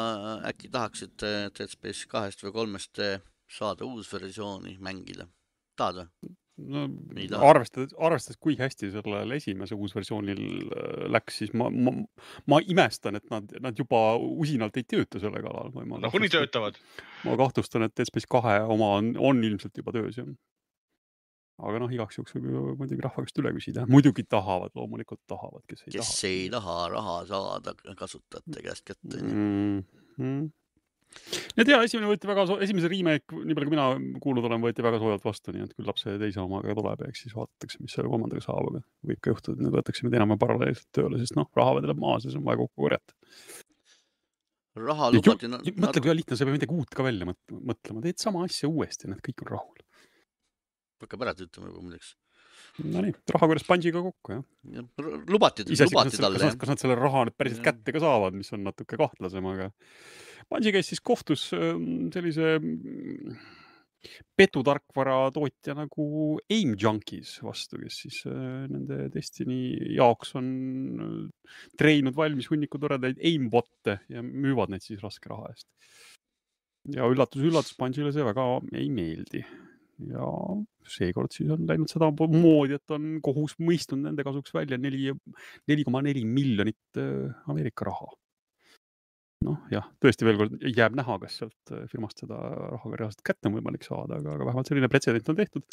[0.48, 3.20] äkki tahaksid eh, Dead Space kahest või kolmest eh,
[3.52, 5.28] saada uusversiooni mängida?
[5.80, 6.36] tahad või?
[6.62, 6.84] no
[7.48, 10.42] arvestades, arvestades, kui hästi sellel esimese uusversioonil
[11.10, 11.94] läks, siis ma, ma,
[12.52, 15.72] ma imestan, et nad, nad juba usinalt ei tööta selle kallal.
[15.74, 16.30] nagunii.
[16.30, 16.78] töötavad.
[17.26, 20.30] ma kahtlustan, et Dead Space kahe oma on, on ilmselt juba töös jah.
[21.60, 25.64] Aga noh, igaks juhuks võib ju muidugi rahva käest üle küsida, muidugi tahavad, loomulikult tahavad,
[25.70, 26.32] kes ei kes taha.
[26.32, 29.22] ei taha raha saada kasutajate käest kätte.
[29.22, 29.84] mm.
[30.18, 30.50] -hmm.
[31.62, 33.88] et ja esimene võeti väga, esimese remake, nii palju kui mina
[34.24, 37.26] kuulnud olen, võeti väga soojalt vastu, nii et küllap see teise omaga tuleb ja eks
[37.28, 40.46] siis vaadatakse, mis selle kolmandaga saab, aga võib ka juhtuda, et need võetakse nüüd enam-vähem
[40.46, 43.20] paralleelselt tööle, sest noh, raha vedeleb maas ja siis on vaja kokku korjata.
[44.82, 45.52] raha lubati.
[45.52, 48.72] mõtle, kui lihtne, sa ei pea midagi uut ka välja mõt- mõtlema, teed sama asja
[48.72, 49.81] uuesti, need kõik on rahul.
[51.08, 52.16] Hakkab ära töötama juba muideks.
[52.80, 54.44] Nonii, raha korjas Bungiga kokku jah.
[55.28, 57.74] lubati, kas lubati nad, talle kas nad, selle raha nüüd päriselt Jah.
[57.74, 59.72] kätte ka saavad, mis on natuke kahtlasem, aga
[60.52, 63.36] Bungi käis siis kohtus ähm, sellise mm,
[64.40, 66.06] petutarkvara tootja nagu
[66.52, 69.60] Aim Junkies vastu, kes siis äh, nende Destiny
[69.98, 70.48] jaoks on
[71.06, 75.68] äh, treeninud valmis hunniku toredaid aimbot'e ja müüvad neid siis raske raha eest.
[76.96, 78.48] ja üllatus-üllatus, Bungile see väga
[78.80, 79.44] ei meeldi
[80.10, 80.30] ja
[80.92, 85.12] seekord siis on läinud seda moodi, et on kohus mõistnud nende kasuks välja neli,
[85.70, 88.10] neli koma neli miljonit äh, Ameerika raha.
[89.46, 92.38] noh, jah, tõesti veel kord jääb näha, kas sealt äh, firmast seda
[92.76, 95.66] raha ka reaalselt kätte on võimalik saada, aga, aga vähemalt selline pretsedent on tehtud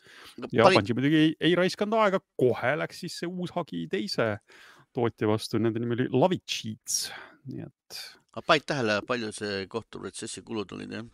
[0.53, 0.81] ja Pari....
[0.81, 4.35] Bungi muidugi ei, ei raiskanud aega, kohe läks siis see uus hagi teise
[4.97, 7.09] tootja vastu, nende nimi oli Love It Cheats,
[7.49, 8.01] nii et
[8.47, 11.07] panid tähele, palju see kohtuprotsessi kulud olid jah?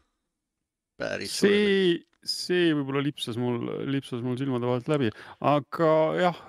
[1.00, 3.58] Päris see, see võib-olla lipsas mul,
[3.90, 5.10] lipsas mul silmade vahelt läbi,
[5.44, 6.40] aga jah,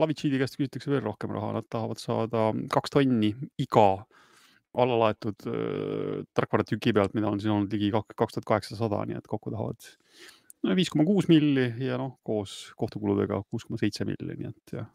[0.00, 3.90] Lavitšiidi käest küsitakse veel rohkem raha, nad tahavad saada kaks tonni iga
[4.78, 9.26] allalaetud äh, tarkvaratüki pealt, mida on siin olnud ligi kak- kaks tuhat kaheksasada, nii et
[9.30, 9.88] kokku tahavad
[10.76, 14.88] viis koma kuus milli ja noh, koos kohtukuludega kuus koma seitse milli, nii et jah,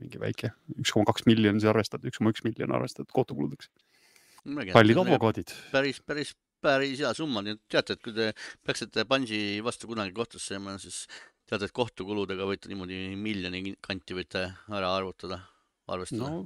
[0.00, 3.70] mingi väike, üks koma kaks miljonit arvestatud, üks koma üks miljon arvestatud kohtukuludeks.
[4.72, 5.52] kallid advokaadid.
[5.74, 8.30] päris, päris, päris hea summa, nii et teate, et kui te
[8.66, 11.04] peaksite Bungi vastu kunagi kohtusse jääma, siis
[11.48, 15.42] teate, et kohtukuludega võite niimoodi miljoni kanti võite ära arvutada,
[15.90, 16.44] arvestada no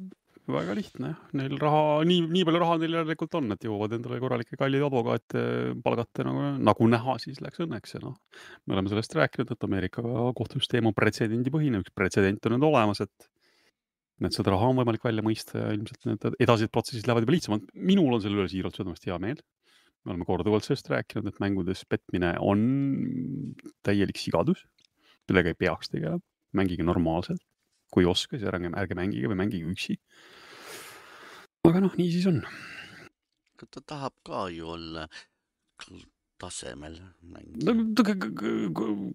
[0.50, 4.18] väga lihtne jah, neil raha, nii, nii palju raha neil järelikult on, et jõuavad endale
[4.20, 5.44] korralikke kalleid advokaate
[5.84, 8.18] palgata nagu, nagu näha, siis läks õnneks ja noh,
[8.66, 10.04] me oleme sellest rääkinud, et Ameerika
[10.36, 13.30] kohtusüsteem on pretsedendipõhine, üks pretsedent on nüüd olemas, et
[14.24, 17.64] et seda raha on võimalik välja mõista ja ilmselt need edasised protsessid lähevad juba lihtsamalt.
[17.74, 19.40] minul on selle üle siiralt südamest hea meel.
[20.04, 22.64] Me oleme korduvalt sellest rääkinud, et mängudes petmine on
[23.86, 24.64] täielik sigadus,
[25.28, 26.22] millega ei peaks tegelema,
[26.56, 27.42] mängige normaalselt.
[27.94, 29.94] kui oska, siis ärge, ärge mängige või mängige üksi.
[31.68, 32.40] aga noh, nii siis on.
[33.70, 35.06] ta tahab ka ju olla
[36.44, 37.00] tasemel
[37.34, 38.04] mängija no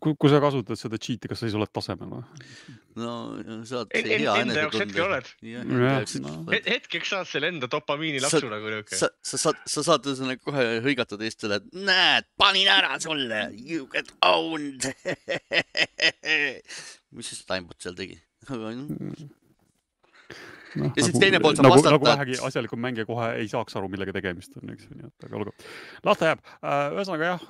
[0.03, 2.23] kui, kui sa kasutad seda cheat'i, kas sa siis oled tasemel või?
[2.99, 5.29] no saad En- en- enda jaoks hetkel oled.
[5.45, 5.65] Jah,
[6.25, 6.33] no.
[6.51, 8.97] hetkeks saad selle enda dopamiinilapsu nagu niuke.
[8.99, 13.87] sa, sa saad, sa saad ühesõnaga kohe hõigata teistele, et näed, panin ära sulle, you
[13.93, 14.89] get owned.
[17.15, 18.19] mis siis Timebot seal tegi?
[20.77, 23.47] No, Ja siis teine pool saab nagu, vastata, nagu et- vähegi asjalikum mängija kohe ei
[23.49, 25.53] saaks aru, millega tegemist on, eks ju, nii et aga olgu.
[26.05, 26.43] las ta jääb.
[26.93, 27.45] ühesõnaga jah,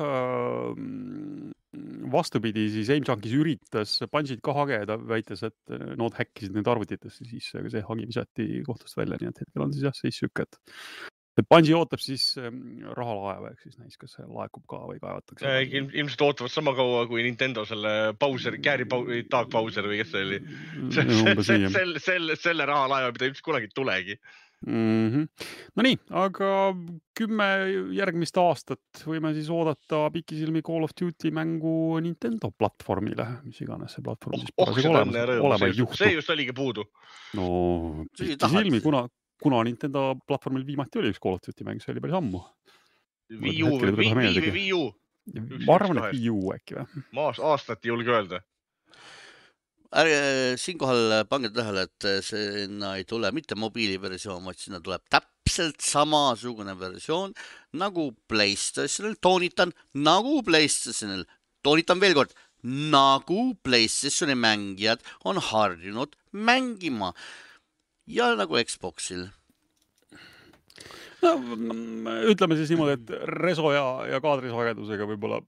[2.12, 7.28] vastupidi, siis Aim Junkies üritas Bungit ka hageda, väites, et äh, nad häkkisid need arvutitesse
[7.28, 10.48] sisse, aga see hagi visati kohtust välja, nii et hetkel on siis jah seis sihuke,
[10.48, 10.60] et
[11.40, 15.54] et Bungi ootab siis ähm, rahalaeva, ehk siis näis, kas see laekub ka või kaevatakse.
[15.70, 20.28] ilmselt ootavad sama kaua kui Nintendo selle Bowseri, Gary Bow-, Doug Bowser või kes see
[20.28, 20.42] oli.
[20.84, 21.74] umbes nii jah.
[21.78, 24.20] selle, selle, selle rahalaeva, mida ilmselt kunagi ei tulegi.
[24.68, 25.10] mm.
[25.10, 25.46] -hmm.
[25.80, 26.50] Nonii, aga
[27.16, 27.48] kümme
[27.96, 34.04] järgmist aastat võime siis oodata pikisilmi Call of Duty mängu Nintendo platvormile, mis iganes see
[34.04, 36.12] platvorm siis oh, parasjagu olema rõõmu, ei see juhtu.
[36.18, 36.90] just oligi puudu.
[37.40, 37.48] no
[38.18, 39.08] pikisilmi, kuna,
[39.42, 42.42] kuna Nintendo platvormil viimati oli üks Call of Duty mäng, see oli päris ammu.
[43.30, 44.86] Wii U või Wii Wii U,
[45.68, 47.04] ma arvan, et Wii U äkki või?
[47.14, 48.40] ma aast- aastat ei julge öelda.
[50.00, 50.18] ärge
[50.62, 57.34] siinkohal pange tähele, et sinna ei tule mitte mobiiliversioon, vaid sinna tuleb täpselt samasugune versioon
[57.74, 61.26] nagu Playstationil, toonitan nagu Playstationil,
[61.66, 67.14] toonitan veel kord, nagu Playstationi mängijad on harjunud mängima
[68.10, 69.28] ja nagu Xboxil
[71.24, 71.36] no
[72.32, 75.42] ütleme siis niimoodi, et reso ja, ja kaadrisagedusega võib-olla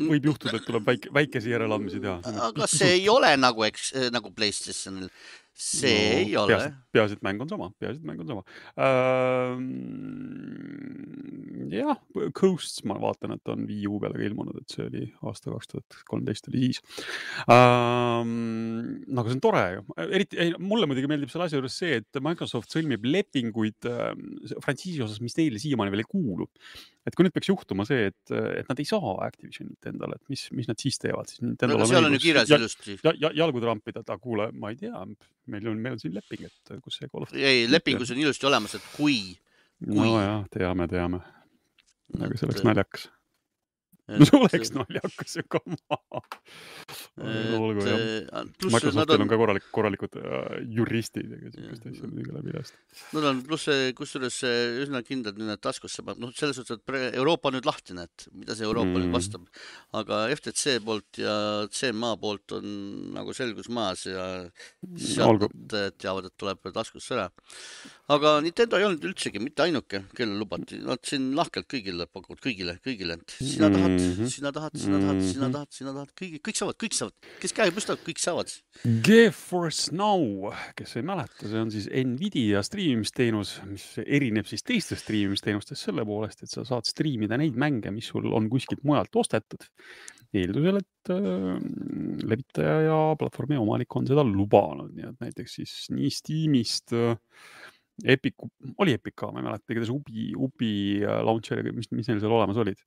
[0.00, 2.18] võib juhtuda, et tuleb väike, väikesi järeleandmisi teha.
[2.48, 5.10] aga see ei ole nagu, eks, nagu Playstationil
[5.54, 6.72] see no, ei ole.
[6.94, 8.42] peaasi, et mäng on sama, peaasi, et mäng on sama
[8.74, 9.54] uh,.
[11.74, 11.98] jah,
[12.36, 15.70] Coasts ma vaatan, et on Wii U peale ka ilmunud, et see oli aasta kaks
[15.70, 16.82] tuhat kolmteist oli siis
[17.50, 22.22] no aga see on tore ju, eriti, mulle muidugi meeldib selle asja juures see, et
[22.24, 24.12] Microsoft sõlmib lepinguid uh,
[24.64, 26.50] frantsiisi osas, mis neile siiamaani veel ei kuulu
[27.04, 30.44] et kui nüüd peaks juhtuma see, et, et nad ei saa Activisionit endale, et mis,
[30.56, 31.54] mis nad siis teevad, siis no,
[31.88, 35.04] seal on ju kirjas ilusti ja, ja, jalgu trampida, et aga kuule, ma ei tea,
[35.52, 37.44] meil on, meil on siin leping, et kus see Call of Duty.
[37.44, 39.18] ei, lepingus on ilusti olemas, et kui,
[39.84, 39.98] kui....
[40.00, 41.20] nojah, teame, teame.
[42.20, 43.10] aga see oleks naljakas
[44.08, 46.24] no see oleks naljakas ju, come on.
[47.56, 48.02] olgu jah.
[48.40, 49.24] Äh, Microsoftil on...
[49.24, 52.80] on ka korralik, korralikud uh, juristid, ega siukest asja muidugi läbi lasta.
[53.16, 54.40] Nad on pluss kusjuures
[54.84, 58.68] üsna kindlad nüüd taskusse, noh, selles suhtes, et Euroopa on nüüd lahti, näed, mida see
[58.68, 59.06] Euroopa mm.
[59.06, 59.48] nüüd vastab.
[59.96, 61.34] aga FTC poolt ja
[61.72, 62.64] CMA poolt on
[63.16, 64.28] nagu selgus maas ja
[65.00, 67.30] sealt teavad, et tuleb taskusse ära
[68.12, 72.76] aga Nintendo ei olnud üldsegi mitte ainuke, kellele lubati, nad siin lahkelt kõigile pakuvad, kõigile,
[72.84, 74.30] kõigile, et sina tahad mm, -hmm.
[74.30, 77.74] sina tahad, sina tahad, sina tahad, sina tahad, kõigi, kõik saavad, kõik saavad, kes käe
[77.74, 78.52] püstavad, kõik saavad.
[79.06, 85.88] GeForce Now, kes ei mäleta, see on siis Nvidia striimimisteenus, mis erineb siis teistest striimimisteenustest
[85.88, 89.66] selle poolest, et sa saad striimida neid mänge, mis sul on kuskilt mujalt ostetud.
[90.34, 91.58] Eeldusel, et äh,
[92.26, 97.14] levitaja ja platvormi omanik on seda lubanud, nii et näiteks siis nii Steamist äh,
[98.02, 98.34] Epic,
[98.82, 100.72] oli Epic ka, ma ei mäleta, igatahes Ubi, Ubi
[101.04, 102.80] äh, launcher, mis, mis neil seal olemas olid.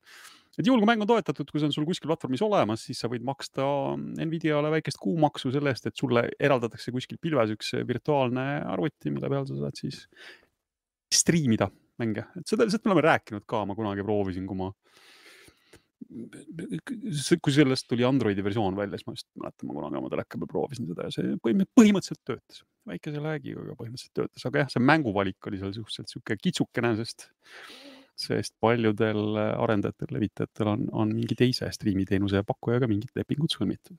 [0.58, 3.10] Et juhul, kui mäng on toetatud, kui see on sul kuskil platvormis olemas, siis sa
[3.12, 3.66] võid maksta
[3.98, 9.46] Nvidiale väikest kuumaksu selle eest, et sulle eraldatakse kuskil pilves üks virtuaalne arvuti, mille peal
[9.50, 10.06] sa saad siis
[11.14, 11.70] striimida
[12.02, 14.72] mänge, et seda, sellest me oleme rääkinud ka, ma kunagi proovisin, kui ma
[17.44, 20.50] kui sellest tuli Androidi versioon välja, siis ma just mäletan, ma kunagi oma teleka peal
[20.52, 25.50] proovisin seda ja see põhimõtteliselt töötas, väikese lag'iga, aga põhimõtteliselt töötas, aga jah, see mänguvalik
[25.50, 27.28] oli seal suhteliselt sihuke kitsukene, sest,
[28.18, 33.98] sest paljudel arendajatel, levitajatel on, on mingi teise striimiteenuse pakkujaga mingid lepingud sõlmitud.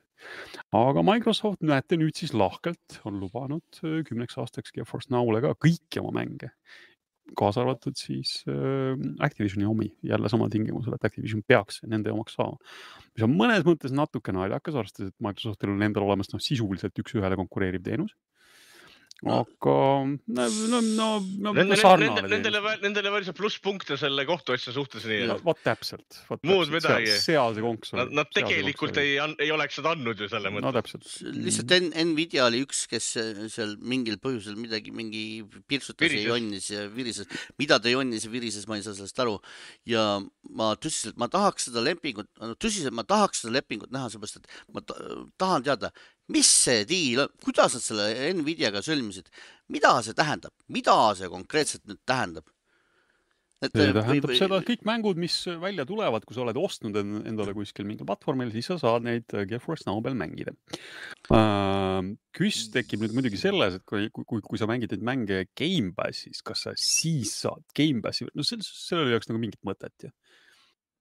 [0.75, 6.17] aga Microsoft, näete nüüd siis lahkelt on lubanud kümneks aastaks GeForce Now'le ka kõiki oma
[6.21, 6.53] mänge
[7.37, 12.57] kaasa arvatud siis äh, Activisioni omi, jälle samal tingimusel, et Activision peaks nende omaks saama.
[13.15, 17.39] mis on mõnes mõttes natuke naljakas, arvestades, et Microsoftil on endal olemas noh, sisuliselt üks-ühele
[17.41, 18.15] konkureeriv teenus
[19.27, 19.73] aga
[20.15, 21.07] no, no, no,
[21.43, 22.23] no Nende, sarnane.
[22.31, 25.39] Nendele, nendele väriseb plusspunkte selle kohtuasja suhtes nii no,.
[25.43, 26.21] vot täpselt.
[26.47, 27.11] muud midagi.
[27.19, 28.05] seal see konks on.
[28.05, 30.75] Nad, nad tegelikult ei, ei oleks seda andnud ju selle mõtte no,.
[30.77, 31.09] täpselt.
[31.35, 33.09] lihtsalt N Nvidia oli üks, kes
[33.57, 35.25] seal mingil põhjusel midagi, mingi
[35.67, 37.27] pirtsutas ja jonnis ja virises.
[37.59, 39.41] mida ta jonnis ja virises, ma ei saa sellest aru.
[39.89, 40.05] ja
[40.47, 42.31] ma tõsiselt, ma tahaks seda lepingut,
[42.63, 44.87] tõsiselt, ma tahaks seda lepingut näha, seepärast et ma
[45.43, 45.91] tahan teada,
[46.35, 49.33] mis see diil on, kuidas nad selle Nvidiaga sõlmisid,
[49.73, 52.47] mida see tähendab, mida see konkreetselt nüüd tähendab?
[53.59, 56.95] et see tähendab või, seda, et kõik mängud, mis välja tulevad, kui sa oled ostnud
[57.01, 60.55] endale kuskil mingil platvormil, siis sa saad neid GeForce Now peal mängida
[61.35, 62.13] uh,.
[62.39, 66.69] küss tekib nüüd muidugi selles, et kui, kui, kui sa mängid neid mänge Gamepassis, kas
[66.69, 70.15] sa siis saad Gamepassi, no sellel, sellel ei oleks nagu mingit mõtet ju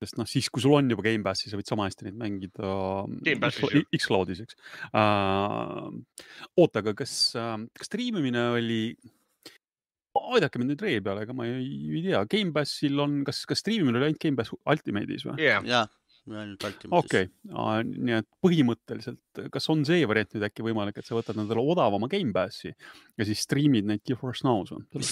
[0.02, 2.72] sest noh, siis kui sul on juba Gamepass, siis sa võid sama hästi neid mängida
[3.98, 4.58] X-Cloudis, eks
[4.92, 5.90] uh,.
[6.58, 8.82] oota, aga kas uh,, kas striimimine oli,
[10.38, 14.00] aidake mind nüüd ree peale, ega ma ei, ei tea, Gamepassil on, kas, kas striimimine
[14.00, 15.38] oli ainult Gamepass Ultimate'is või?
[15.42, 15.90] jah yeah.
[16.28, 16.94] ainult Ultimate'is.
[17.02, 21.42] okei okay., nii et põhimõtteliselt, kas on see variant nüüd äkki võimalik, et sa võtad
[21.42, 24.86] endale odavama Gamepassi ja siis striimid neid GeForce Now's või?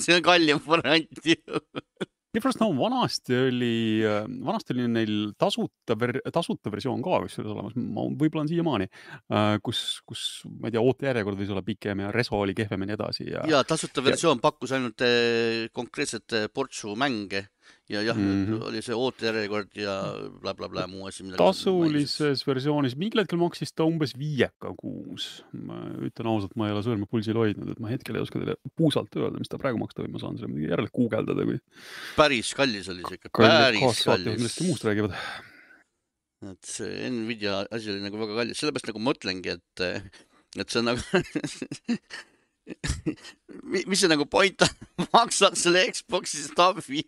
[0.04, 1.36] see on kallim variant ju
[2.38, 5.96] GeForce Now vanasti oli, äh, vanasti oli neil tasuta
[6.32, 8.88] tasuta versioon ka kusjuures olemas, ma võib-olla on siiamaani,
[9.34, 12.90] äh, kus, kus ma ei tea, ootejärjekord võis olla pikem ja reso oli kehvem ja
[12.90, 13.44] nii edasi ja.
[13.50, 14.44] ja tasuta versioon ja...
[14.46, 17.48] pakkus ainult äh, konkreetset portsu mänge
[17.88, 18.64] ja jah mm, -hmm.
[18.68, 19.94] oli see ootejärjekord ja
[20.42, 21.24] blablabla bla, bla, muu asi.
[21.40, 25.28] tasulises versioonis, mingil hetkel maksis ta umbes viieka kuus.
[25.52, 28.58] ma ütlen ausalt, ma ei ole sõrme pulsil hoidnud, et ma hetkel ei oska teile
[28.76, 31.60] puusalt öelda, mis ta praegu maksta võib, ma saan selle muidugi järele guugeldada, kui.
[32.16, 34.36] päris kallis oli see ikka, päris kallis.
[34.36, 35.16] millestki muust räägivad
[36.52, 40.10] et see Nvidia asi oli nagu väga kallis, sellepärast nagu mõtlengi, et,
[40.60, 41.00] et see on nagu
[43.68, 47.04] mis see nagu point on, maksad selle Xbox'i stub'i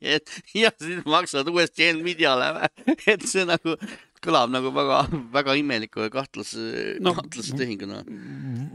[0.57, 2.97] ja siis maksad uuesti Nvidiale või?
[3.11, 3.77] et see nagu
[4.21, 8.03] kõlab nagu väga-väga imeliku ja kahtlase no,, kahtlase tehinguna.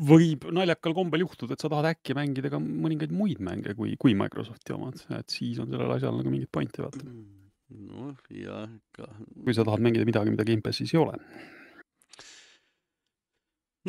[0.10, 4.18] võib naljakal kombel juhtuda, et sa tahad äkki mängida ka mõningaid muid mänge kui, kui
[4.18, 7.06] Microsofti omad, et siis on sellel asjal nagu mingit pointi vaata.
[7.76, 9.12] noh, jah, ka.
[9.44, 11.20] kui sa tahad mängida midagi, mida Gamepassis ei ole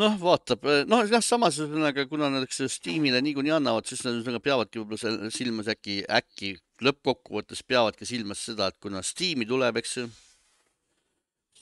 [0.01, 4.83] noh, vaatab, noh jah, samas ühesõnaga, kuna näiteks Steamile niikuinii annavad, siis nad ühesõnaga peavadki
[4.83, 6.55] võib-olla silmas äkki, äkki
[6.85, 10.09] lõppkokkuvõttes peavadki silmas seda, et kuna Steam'i tuleb, eks ju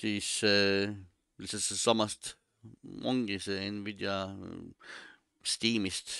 [0.00, 0.90] siis äh,
[1.40, 2.34] lihtsalt samast
[3.04, 4.16] ongi see Nvidia
[5.44, 6.10] Steamist,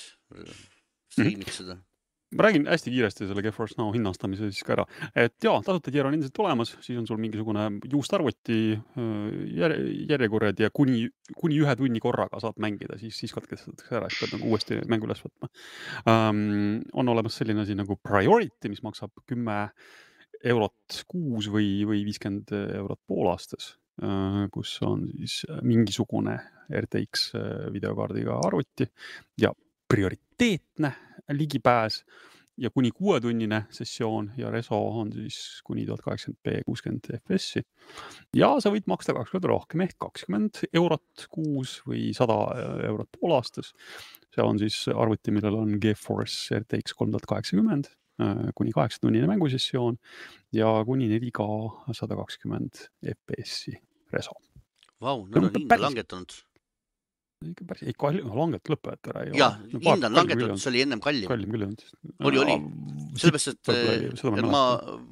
[1.11, 1.57] striimid mhm.
[1.57, 1.81] seda
[2.35, 4.85] ma räägin hästi kiiresti selle GeForce Now hinnastamise siis ka ära,
[5.25, 8.59] et jaa, tasuta tiir on endiselt olemas, siis on sul mingisugune juustarvuti
[9.59, 11.07] järje, järjekorrad ja kuni,
[11.39, 15.09] kuni ühe tunni korraga saad mängida, siis, siis katkestatakse ära, siis pead nagu uuesti mängu
[15.11, 15.51] üles võtma
[16.11, 16.83] um,.
[16.93, 19.59] on olemas selline asi nagu Priority, mis maksab kümme
[20.45, 23.75] eurot kuus või, või viiskümmend eurot poolaastas,
[24.53, 26.37] kus on siis mingisugune
[26.69, 27.31] RTX
[27.73, 28.89] videokaardiga arvuti
[29.41, 29.53] ja
[29.89, 30.93] prioriteetne
[31.33, 32.05] ligipääs
[32.57, 37.65] ja kuni kuuetunnine sessioon ja reso on siis kuni tuhat kaheksakümmend B kuuskümmend FPS-i.
[38.37, 42.39] ja sa võid maksta kaks korda rohkem ehk kakskümmend eurot kuus või sada
[42.87, 43.75] eurot poolaastas.
[44.35, 47.91] seal on siis arvuti, millel on Geforce RTX kolm tuhat kaheksakümmend
[48.23, 49.97] Äh, kuni kaheksatunnine mängusessioon
[50.53, 51.47] ja kuni 4K
[51.93, 53.75] sada kakskümmend FPS-i
[54.13, 54.37] reso.
[55.03, 56.37] Vau, nad on hinda langetanud.
[57.45, 61.03] Ikka päris, ei kallim, langet lõpetajat ära ei jah, hinda on langetatud, see oli ennem
[61.05, 61.29] kallim.
[61.31, 61.83] kallim küll olnud.
[62.31, 62.57] oli, oli,
[63.21, 63.73] sellepärast, et,
[64.31, 64.63] et ma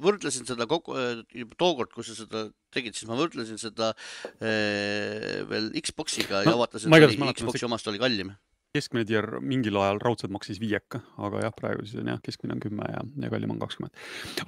[0.03, 0.95] võrdlesin seda kogu,
[1.43, 3.91] juba tookord, kui sa seda tegid, siis ma võrdlesin seda
[4.39, 8.33] eh, veel Xbox'iga ja vaatasin, et Xbox'i omast oli kallim
[8.73, 12.63] keskmine tier mingil ajal raudselt maksis viieka, aga jah, praegu siis on jah, keskmine on
[12.63, 13.93] kümme ja, ja kallim on kakskümmend.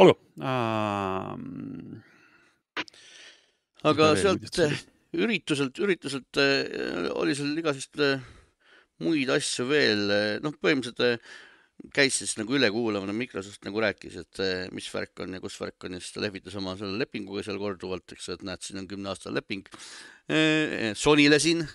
[0.01, 2.01] olgu ähm,.
[3.85, 4.49] aga sealt
[5.15, 8.31] ürituselt, ürituselt äh, oli seal igasuguseid äh,
[9.03, 10.07] muid asju veel,
[10.43, 11.35] noh, põhimõtteliselt äh,
[11.95, 14.39] käis siis nagu ülekuulamine, Microsoft nagu rääkis, et
[14.71, 17.59] mis värk on ja kus värk on ja siis ta lehvitas oma selle lepinguga seal
[17.59, 19.67] korduvalt, eks, et näed, siin on kümneaastane leping.
[20.95, 21.65] Sonyle siin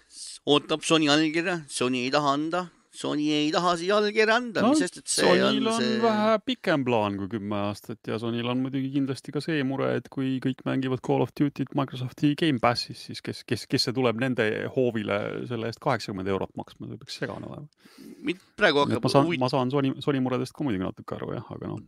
[0.48, 2.64] ootab Sony allkirja, Sony ei taha anda,
[3.00, 5.92] Sony ei taha siia allkirja anda no,, sest et see Sonyl on, see...
[5.96, 9.92] on vähe pikem plaan kui kümme aastat ja Sonyl on muidugi kindlasti ka see mure,
[10.00, 14.20] et kui kõik mängivad Call of Duty't Microsofti Gamepassis, siis kes, kes, kes see tuleb
[14.22, 18.36] nende hoovile selle eest kaheksakümmend eurot maksma, see peaks segane olema.
[18.60, 21.72] praegu hakkab ma saan, ma saan Sony, Sony muredest ka muidugi natuke aru jah, aga
[21.72, 21.80] noh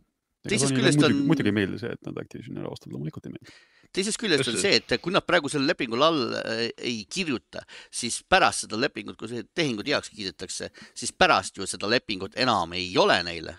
[0.49, 1.15] teisest küljest on.
[1.27, 3.57] muidugi ei meeldi see, et nad Activisionile ostavad, loomulikult ei meeldi.
[3.95, 8.21] teisest küljest on see, et kui nad praegu sellele lepingule all äh, ei kirjuta, siis
[8.29, 12.89] pärast seda lepingut, kui see tehingud heaks kiidetakse, siis pärast ju seda lepingut enam ei
[12.99, 13.57] ole neile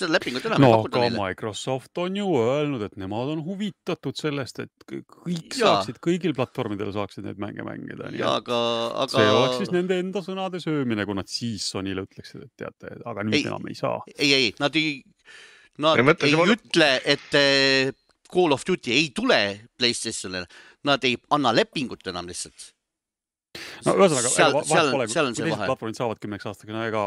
[0.00, 1.18] seda lepingut enam no, ei pakuta neile.
[1.20, 5.76] Microsoft on ju öelnud, et nemad on huvitatud sellest, et kõik ja.
[5.76, 8.10] saaksid, kõigil platvormidel saaksid neid mänge mängida.
[8.16, 8.58] jaa, aga,
[9.04, 9.12] aga.
[9.14, 13.26] see oleks siis nende enda sõnade söömine, kui nad siis Sonyle ütleksid, et teate, aga
[13.26, 14.00] nüüd ei, enam ei saa.
[14.16, 14.98] ei, ei, nad ei,
[15.80, 17.94] nad ei, ei ütle, et eh,
[18.30, 19.40] Call of Duty ei tule
[19.78, 20.46] Playstationile,
[20.88, 22.72] nad ei anna lepingut enam lihtsalt
[23.86, 27.04] no ühesõnaga, vahet pole, kui teised platvormid saavad kümneks aastaks, no ega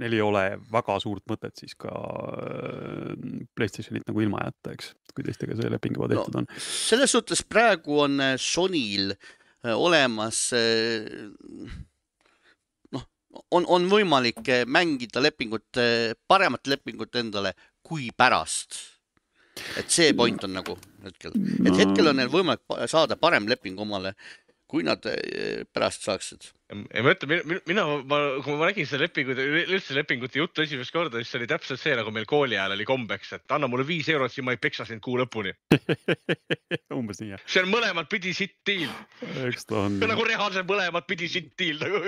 [0.00, 3.12] neil ei ole väga suurt mõtet siis ka äh,
[3.56, 6.62] Playstationit nagu ilma jätta, eks, kui teistega see leping juba tehtud no, on.
[6.64, 10.46] selles suhtes praegu on äh, Sonyl äh, olemas
[12.96, 13.04] noh,
[13.50, 15.82] on, on võimalik mängida lepingut,
[16.28, 17.52] paremat lepingut endale
[17.84, 18.80] kui pärast.
[19.76, 20.74] Et see point on nagu
[21.04, 24.14] hetkel, et hetkel on neil võimalik saada parem leping omale
[24.72, 26.48] kui nad eh, pärast saaksid.
[26.72, 31.20] ei ma ütlen, mina, ma, kui ma nägin seda lepingut, üldse lepingute juttu esimest korda,
[31.20, 34.08] siis see oli täpselt see, nagu meil kooli ajal oli kombeks, et anna mulle viis
[34.08, 35.52] eurot, siis ma ei peksa sind kuu lõpuni
[37.00, 37.44] umbes nii jah.
[37.44, 40.00] see on mõlemat pidi sitt eks ta on.
[40.00, 42.00] nagu reaalselt mõlemat pidi sitt diil nagu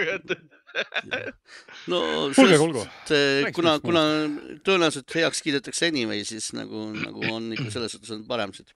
[1.91, 2.01] no
[2.35, 2.83] kuulge, kuulge.
[3.55, 4.03] kuna, kuna
[4.67, 8.72] tõenäoliselt heaks kiidetakse anyway, siis nagu, nagu on ikka selles suhtes on parem siit.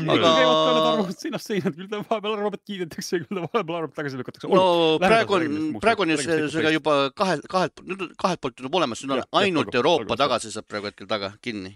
[0.00, 0.30] aga.
[0.30, 3.98] arvamused seinast seina, küll ta vahepeal arvab, et kiidetakse ja küll ta vahepeal arvab, et
[3.98, 4.50] tagasi lükatakse.
[4.52, 4.66] no
[5.02, 9.18] praegu on, praegu on ju see, juba kahelt, kahelt, nüüd kahelt poolt tuleb olemas, nüüd
[9.18, 11.74] on ainult Euroopa tagasi saab praegu hetkel taga kinni.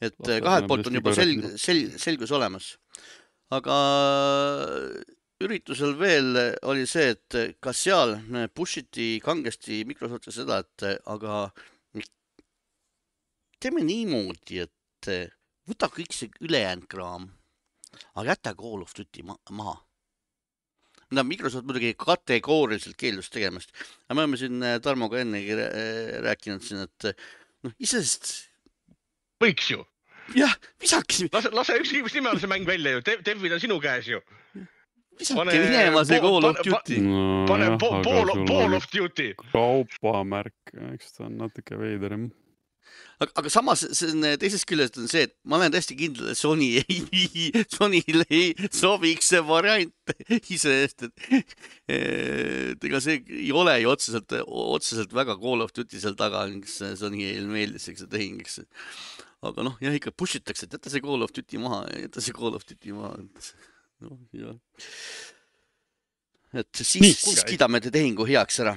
[0.00, 2.76] et kahelt poolt on juba selg-, sel-, selgus olemas.
[3.52, 3.76] aga
[5.44, 6.36] üritusel veel
[6.66, 8.16] oli see, et ka seal
[8.54, 11.44] push iti kangesti Microsofti seda, et aga
[13.62, 15.10] teeme niimoodi, et
[15.68, 17.28] võta kõik see ülejäänud kraam,
[18.14, 19.76] aga jäta Call of Duty ma maha.
[21.10, 23.70] no Microsoft muidugi kategooriliselt keeldus tegemast,
[24.06, 27.06] aga me oleme siin Tarmoga ennegi rää- rääkinud siin, et
[27.64, 28.50] noh, iseenesest
[29.40, 29.86] võiks ju,
[30.36, 33.78] jah, visake, lase, lase üks üks nime all see mäng välja ju, Devid on sinu
[33.80, 34.20] käes ju.
[35.20, 36.98] Visake pane- minema see Call of pane- Duty.
[37.50, 37.94] pane po-
[38.48, 39.30] Ball of, Duty.
[39.52, 42.28] kaubamärk, eks ta on natuke veider jah.
[43.20, 46.38] aga, aga samas see on teisest küljest on see, et ma olen täiesti kindel, et
[46.38, 47.00] Sony ei,
[47.74, 49.92] Sonyle ei sobiks see variant
[50.38, 51.54] iseenesest, et
[51.98, 56.78] et ega see ei ole ju otseselt, otseselt väga Call of Duty seal taga, kes
[57.02, 58.60] Sonyl meeldis, eks see tehing, eks.
[59.48, 62.34] aga noh, jah, ikka push itakse, et jäta see Call of Duty maha, jäta see
[62.38, 63.18] Call of Duty maha,
[64.04, 64.56] noh, jah.
[66.62, 68.76] et siis siis kiidame te tehingu heaks ära.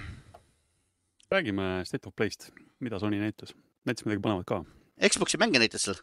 [1.31, 2.49] räägime State of Play'st,
[2.79, 3.53] mida Sony näitas,
[3.87, 4.63] näitas midagi põnevat ka.
[5.01, 6.01] Xbox'i mänge näitas seal.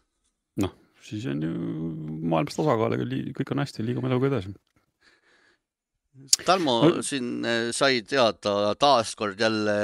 [1.05, 1.53] siis on ju
[2.29, 3.05] maailmas tasakaal, aga
[3.37, 4.55] kõik on hästi, liigume eluga edasi.
[6.43, 9.77] Tarmo No- siin äh, sai teada taaskord jälle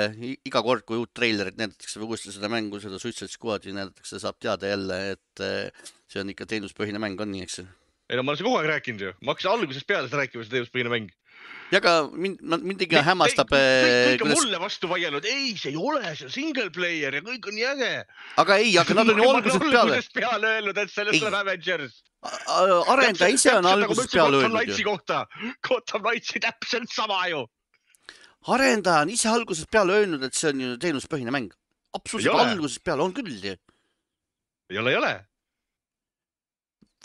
[0.49, 4.41] iga kord, kui uut treilerit näidatakse või uuesti seda mängu, seda Suicide Squad'i näidatakse, saab
[4.43, 7.69] teada jälle, et äh, see on ikka teenuspõhine mäng, on nii, eks ju?
[8.15, 10.47] Ei no ma olen seda kogu aeg rääkinud ju, ma hakkasin algusest peale seda rääkima,
[10.47, 11.11] see teevuspõhine mäng.
[11.75, 15.73] ja ka mind, mind ikka hämmastab, kõik, kõik on kuidas, mulle vastu vaielnud, ei, see
[15.73, 17.91] ei ole, see on single player ja kõik on nii äge.
[18.45, 21.25] aga ei, aga nad on ju algusest peale, peale öelnud, et sellest Ei.
[21.25, 21.99] tuleb Avengers.
[22.95, 24.87] arendaja ise on algusest peale öelnud ju.
[24.87, 25.25] kohta,
[25.67, 27.45] Gotham Knightsi täpselt sama ju.
[28.55, 31.53] arendaja on ise algusest peale öelnud, et see on ju teenuspõhine mäng.
[31.95, 33.59] Absoluutselt algusest peale on küll ju.
[34.71, 35.15] ei ole, ei ole.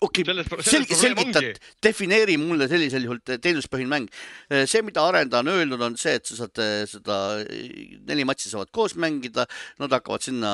[0.06, 4.10] Okei okay,, selles selgi, probleem selgita ongi., defineeri mulle sellisel juhul te- teenuspõhine mäng.
[4.70, 7.18] see, mida arendaja on öelnud, on see, et sa saad eh, seda,
[8.10, 9.48] neli matši saavad koos mängida,
[9.82, 10.52] nad hakkavad sinna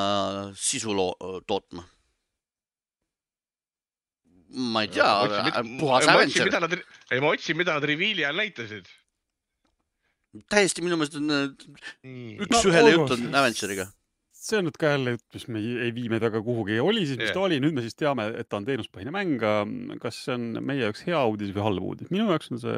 [0.58, 1.86] sisu loo- tootma.
[4.56, 5.10] ma ei tea,
[5.82, 6.80] puhas Avenger,
[7.12, 8.88] ei ma otsin, mida nad reveal'i ajal näitasid.
[10.52, 12.48] täiesti minu meelest on Üks...
[12.48, 13.04] üks-ühele olgu.
[13.04, 13.90] jutt on Avengeriga.
[14.46, 16.78] See on nüüd ka jälle jutt, mis me ei, ei vii meid väga kuhugi.
[16.84, 17.38] oli siis, mis Jah.
[17.38, 19.42] ta oli, nüüd me siis teame, et ta on teenuspõhine mäng.
[20.02, 22.12] kas see on meie jaoks hea uudis või halb uudis?
[22.14, 22.78] minu jaoks on see,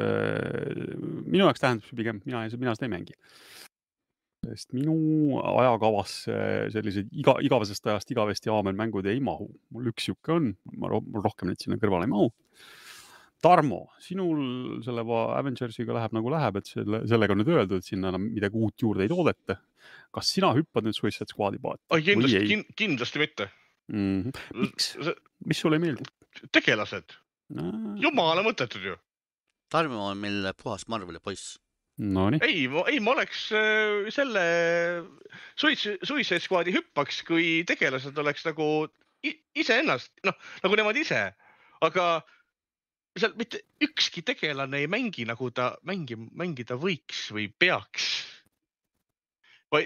[1.26, 3.16] minu jaoks tähendab see pigem, mina, mina seda ei mängi.
[4.48, 4.96] sest minu
[5.42, 6.34] ajakavasse
[6.72, 9.50] sellised iga, igavesest ajast igavesti aamen-mängud ei mahu.
[9.74, 12.32] mul üks sihuke on, ma rohkem neid sinna kõrvale ei mahu.
[13.38, 18.10] Tarmo, sinul selle Avengersiga läheb nagu läheb, et selle, sellega on nüüd öeldud, et sinna
[18.10, 19.60] enam midagi uut juurde ei toodeta.
[20.14, 23.50] Kas sina hüppad nüüd Suicide Squad'i paati kindlasti ei?, kindlasti mitte.
[23.92, 24.20] mm?
[24.22, 24.62] -hmm.
[24.64, 24.94] miks,
[25.46, 26.08] mis sulle ei meeldi?
[26.54, 27.16] tegelased,
[28.02, 28.98] jumala mõttetud ju.
[29.68, 31.58] Tarmo on meil puhas Marveli poiss.
[31.98, 32.60] Nonii, ei,
[32.92, 34.42] ei, ma oleks äh, selle
[35.58, 38.86] Suicide Suicide Squad'i hüppaks, kui tegelased oleks nagu
[39.58, 41.24] iseennast, noh nagu nemad ise,
[41.82, 42.04] aga
[43.18, 48.06] seal mitte ükski tegelane ei mängi nagu ta mängi, mängida võiks või peaks.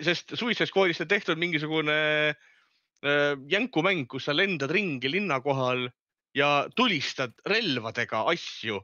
[0.02, 1.96] Sest Suicide Squad'ist on tehtud mingisugune
[2.32, 5.88] äh, jänkumäng, kus sa lendad ringi linna kohal
[6.34, 8.80] ja tulistad relvadega asju.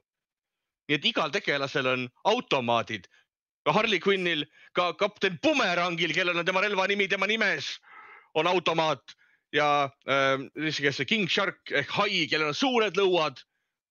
[0.89, 3.05] nii et igal tegelasel on automaadid,
[3.67, 7.75] ka Harley Quinnil, ka kapten Bumerangil, kellel on tema relva nimi tema nimes,
[8.35, 9.13] on automaat
[9.53, 13.37] ja äh, kes see King Shark ehk hai, kellel on suured lõuad,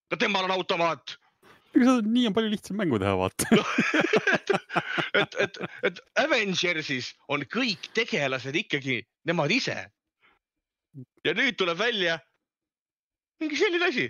[0.09, 1.17] ka temal on automaat.
[1.77, 3.47] Ega seda nii on palju lihtsam mängu teha, vaata.
[5.21, 5.59] et, et,
[5.89, 9.77] et Avengersis on kõik tegelased ikkagi nemad ise.
[11.25, 12.17] ja nüüd tuleb välja
[13.41, 14.07] mingi selline asi,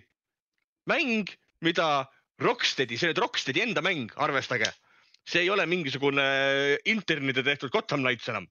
[0.87, 1.31] mäng,
[1.65, 2.07] mida
[2.39, 4.69] Rocksteadi, see on Rocksteadi enda mäng, arvestage,
[5.27, 6.23] see ei ole mingisugune
[6.87, 8.47] internide tehtud Gotham Knights enam,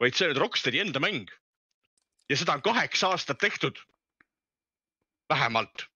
[0.00, 1.28] vaid see on Rocksteadi enda mäng.
[2.30, 3.76] ja seda on kaheksa aastat tehtud.
[5.28, 5.89] vähemalt,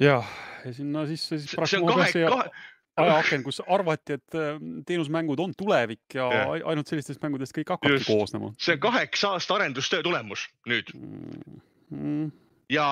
[0.00, 0.34] jah,
[0.64, 2.50] ja sinna sisse siis see on kahe, kahe,
[3.00, 8.06] ajaaken, kus arvati, et äh, teenusmängud on tulevik ja, ai- ainult sellistest mängudest kõik hakkabki
[8.08, 11.60] koosnema see on kaheksa aasta arendustöö tulemus nüüd mm..
[11.90, 12.30] Mm.
[12.72, 12.86] ja,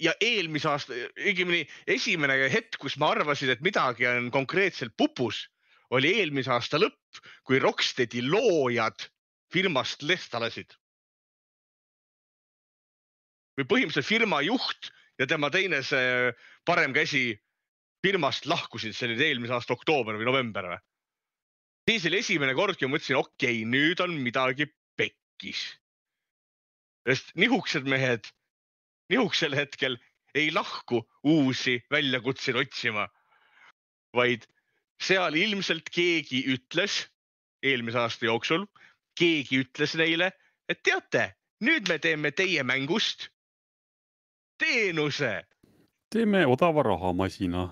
[0.00, 5.44] ja eelmise aasta, õigemini esimene hetk, kus ma arvasin, et midagi on konkreetselt pupus,
[5.94, 9.08] oli eelmise aasta lõpp, kui Rocksteadi loojad
[9.52, 10.74] firmast lesta lasid.
[13.58, 16.32] või põhimõtteliselt firma juht ja tema teine see
[16.66, 17.32] parem käsi
[18.04, 20.80] firmast lahkusid, see oli eelmise aasta oktoober või november või?
[21.88, 25.62] siis oli esimene kord, kui ma mõtlesin, okei okay,, nüüd on midagi pekkis.
[27.08, 28.28] sest nihukesed mehed
[29.08, 29.96] nihukesel hetkel
[30.36, 33.06] ei lahku uusi väljakutseid otsima,
[34.14, 34.44] vaid
[35.00, 37.06] seal ilmselt keegi ütles
[37.64, 38.66] eelmise aasta jooksul,
[39.18, 40.30] keegi ütles neile,
[40.68, 41.32] et teate,
[41.64, 43.30] nüüd me teeme teie mängust
[44.58, 45.42] teenuse
[46.12, 47.68] teeme odava rahamasina.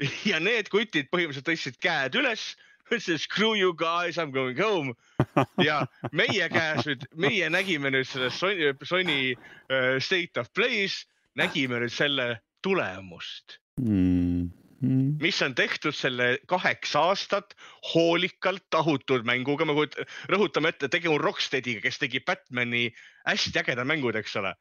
[0.30, 2.54] ja need kutid põhimõtteliselt tõstsid käed üles,
[2.88, 4.94] ütlesid screw you guys, I m going home
[5.68, 5.82] ja
[6.12, 11.04] meie käes nüüd, meie nägime nüüd selles Sony, Sony uh, State of Play's,
[11.38, 14.52] nägime nüüd selle tulemust, Mm.
[14.84, 15.16] Mm.
[15.18, 17.56] mis on tehtud selle kaheksa aastat
[17.94, 19.96] hoolikalt tahutud mänguga, me kujut-
[20.30, 22.84] rõhutame ette, tegu on Rocksteadiga, kes tegi Batman'i
[23.26, 24.52] hästi ägedad mängud, eks ole.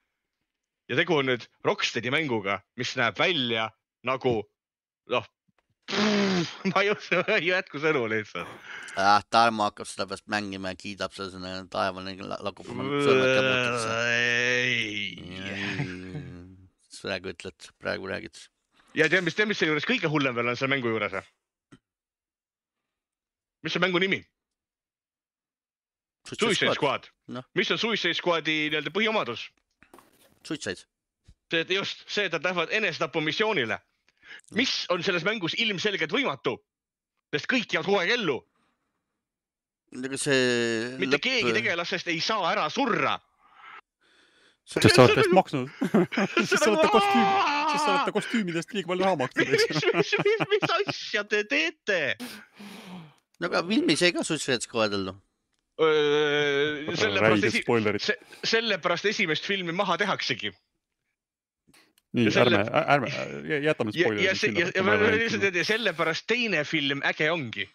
[0.89, 3.69] Ja tegu on nüüd Rocksteadi mänguga, mis näeb välja
[4.07, 4.41] nagu
[5.11, 5.27] noh,
[6.71, 8.49] ma ei oska, ei jätku sõnu lihtsalt.
[8.95, 9.21] ah,.
[9.33, 13.93] Tarmo hakkab seda pärast mängima ja kiidab seda sinna taevani, lakub sõrmed käputasse.
[14.15, 15.23] ei,
[17.03, 18.43] praegu ütled, praegu räägid.
[18.95, 21.19] ja tead, mis, tead, mis seejuures kõige hullem veel on selle mängu juures
[23.63, 24.19] mis on mängu nimi?
[26.27, 27.43] Suicide Squad Noh.
[27.55, 29.47] mis on Suicide Squadi nii-öelda põhiomadus?
[30.47, 30.85] Suicide.
[31.51, 33.77] see, just see, et nad lähevad enesetapumissioonile,
[34.57, 36.57] mis on selles mängus ilmselgelt võimatu,
[37.33, 38.39] sest kõik jäävad kogu aeg ellu,
[40.01, 40.41] ega see.
[40.97, 41.27] mitte lõpp...
[41.27, 41.53] keegi.
[41.59, 43.17] tegelastest ei saa ära surra.
[44.65, 45.69] sest sa oled täiesti maksnud.
[46.49, 47.27] sest sa olete kostüümi,
[47.73, 49.67] sest sa olete kostüümidest liiga palju raha maksnud, mis,
[49.99, 52.01] mis, mis, mis asja te teete?
[53.39, 55.15] no aga filmis jäi ka Suicide Squad ellu.
[55.79, 58.05] Sellepärast esi-, spoilerid.
[58.45, 60.51] sellepärast esimest filmi maha tehaksegi.
[62.13, 64.57] nii ja, selle- ärme, ärme, jätame ja, ja ja,
[65.41, 67.65] ja ja sellepärast teine film äge ongi.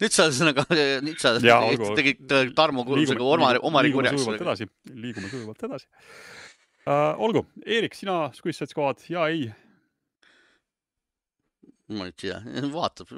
[0.00, 0.66] nüüd sa ühesõnaga,
[1.06, 1.94] nüüd sa olgu.
[1.96, 4.28] tegid Tarmo kuulmisega oma, oma kurjaks.
[4.36, 5.88] edasi, liigume sujuvalt edasi
[6.84, 7.16] uh,.
[7.16, 9.48] olgu, Eerik, sina Suicide Squad ja ei.
[11.98, 12.38] Ma ei tea,
[12.76, 13.10] vaatab,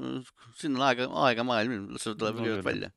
[0.59, 2.93] siin on aega, aega maailm, see tuleb No välja.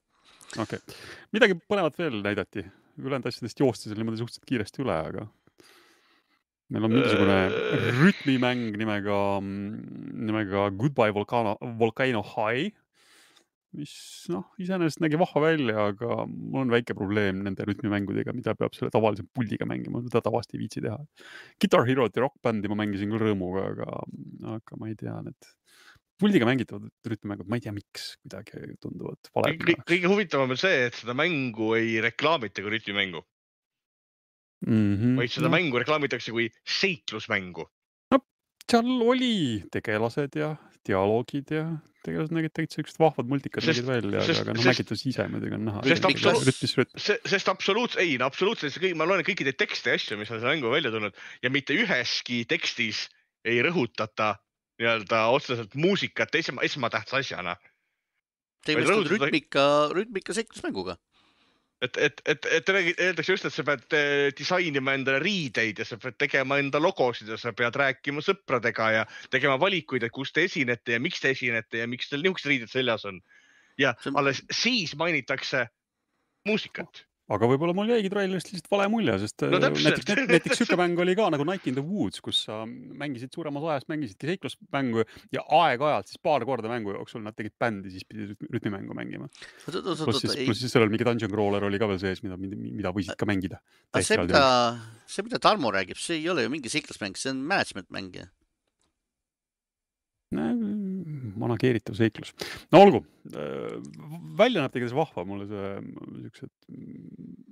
[0.55, 0.99] okei okay.,
[1.35, 2.63] midagi põnevat veel näidati,
[3.01, 5.25] ülejäänud asjadest joostis seal niimoodi suhteliselt kiiresti üle, aga
[6.73, 7.91] meil on mingisugune Äh.
[7.99, 12.71] rütmimäng nimega, nimega Goodbye Volcano, Volcano High,
[13.75, 13.91] mis
[14.31, 18.89] noh, iseenesest nägi vahva välja, aga mul on väike probleem nende rütmimängudega, mida peab selle
[18.93, 20.95] tavalise puldiga mängima, seda tavaliselt ei viitsi teha.
[21.59, 23.89] Guitar Hero't ja Rock Bandi ma mängisin küll rõõmuga, aga,
[24.55, 25.51] aga ma ei tea, need
[26.21, 30.99] puldiga mängitavad rütmimängud, ma ei tea, miks kuidagi tunduvad valed kõige huvitavam on see, et
[30.99, 33.23] seda mängu ei reklaamita kui rütmimängu,
[34.67, 34.93] mm.
[34.93, 35.17] -hmm.
[35.19, 35.55] vaid seda no.
[35.57, 37.67] mängu reklaamitakse kui seiklusmängu.
[38.65, 40.55] seal oli tegelased ja
[40.87, 41.65] dialoogid ja
[42.05, 45.83] tegelased nägid tegelikult siuksed vahvad multikad nägid välja, aga noh, mängituse ise muidugi on näha.
[45.89, 50.31] sest absoluut- sest absoluutselt, ei no absoluutselt, ma loen kõiki neid tekste ja asju, mis
[50.31, 53.05] on selle mängu välja tulnud ja mitte üheski tekstis
[53.45, 54.35] ei rõhutata
[54.79, 57.55] nii-öelda otseselt muusikat esma, esmatähtsa asjana.
[58.65, 60.97] tegemist on rütmika, rütmika seiklusmänguga.
[61.81, 65.97] et, et, et, et öeldakse just, et sa pead eh, disainima endale riideid ja sa
[66.01, 70.47] pead tegema enda logosid ja sa pead rääkima sõpradega ja tegema valikuid, et kus te
[70.49, 73.21] esinete ja miks te esinete ja miks teil niisugused riided seljas on.
[73.77, 75.67] ja on- alles siis mainitakse
[76.47, 77.05] muusikat.
[77.25, 79.97] Aga võib-olla mul jäigi treilerist lihtsalt vale mulje, sest No no, täpselt.
[80.05, 83.65] näiteks, näiteks siuke mäng oli ka nagu Night in the Woods, kus sa mängisid suuremas
[83.65, 88.35] ajast, mängisidki seiklusmängu ja aeg-ajalt siis paar korda mängu jooksul nad tegid bändi, siis pidid
[88.35, 89.29] rütmi- rütmimängu mängima.
[89.65, 92.93] pluss siis, pluss siis seal oli mingi dungeon crawler oli ka veel sees, mida, mida
[92.93, 93.57] võisid ka mängida.
[93.97, 94.45] see, mida,
[95.09, 98.29] see, mida Tarmo räägib, see ei ole ju mingi seiklusmäng, see on management mäng ju.
[101.45, 102.33] Manageeritav seiklus.
[102.73, 103.05] no olgu,
[104.37, 105.73] välja näeb tegelikult vahva, mulle see
[106.25, 107.45] siuksed mm,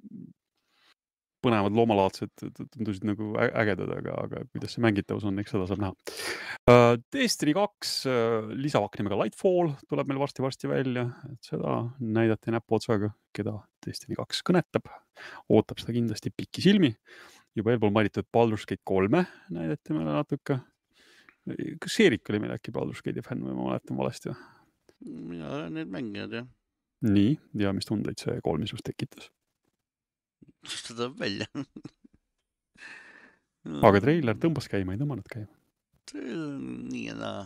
[1.44, 2.32] põnevad loomalaadsed
[2.74, 6.96] tundusid nagu ägedad, aga, aga kuidas see mängitavus on, eks seda saab näha.
[7.14, 13.58] Destiny kaks äh, lisavak nimega Lightfall tuleb meil varsti-varsti välja, et seda näidati näpuotsaga, keda
[13.84, 14.88] Destiny kaks kõnetab,
[15.52, 16.96] ootab seda kindlasti pikisilmi.
[17.54, 20.56] juba eelpool mainitud Baldur's Gate kolme näidati meile natuke
[21.84, 24.38] kas Eerik oli meil äkki Baldur's Gate'i fänn või ma mäletan valesti või?
[25.04, 26.46] mina olen neid mänginud jah,
[27.04, 29.28] nii, ja mis tundeid see kolm sinust tekitas?
[30.64, 31.48] ta tuleb välja.
[33.88, 35.52] aga treiler tõmbas käima, ei tõmmanud käima.
[36.14, 37.44] nii ja naa.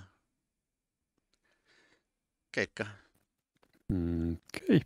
[2.53, 2.93] käib kah.
[3.89, 4.83] okei,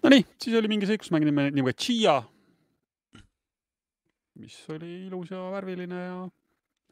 [0.00, 2.16] Nonii, siis oli mingi seiklusmäng nime, nimega Chia,
[4.40, 6.20] mis oli ilus ja värviline ja,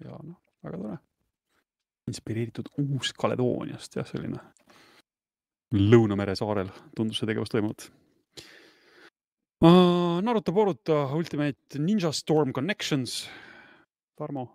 [0.05, 0.99] ja noh, väga tore.
[2.09, 4.41] Inspireeritud Uus-Kaledooniast jah, selline
[5.77, 7.91] Lõunamere saarel tundus see tegevus toimuvat.
[10.25, 13.19] Naruto Boruto Ultimate Ninja Storm Connections.
[14.17, 14.47] Tarmo,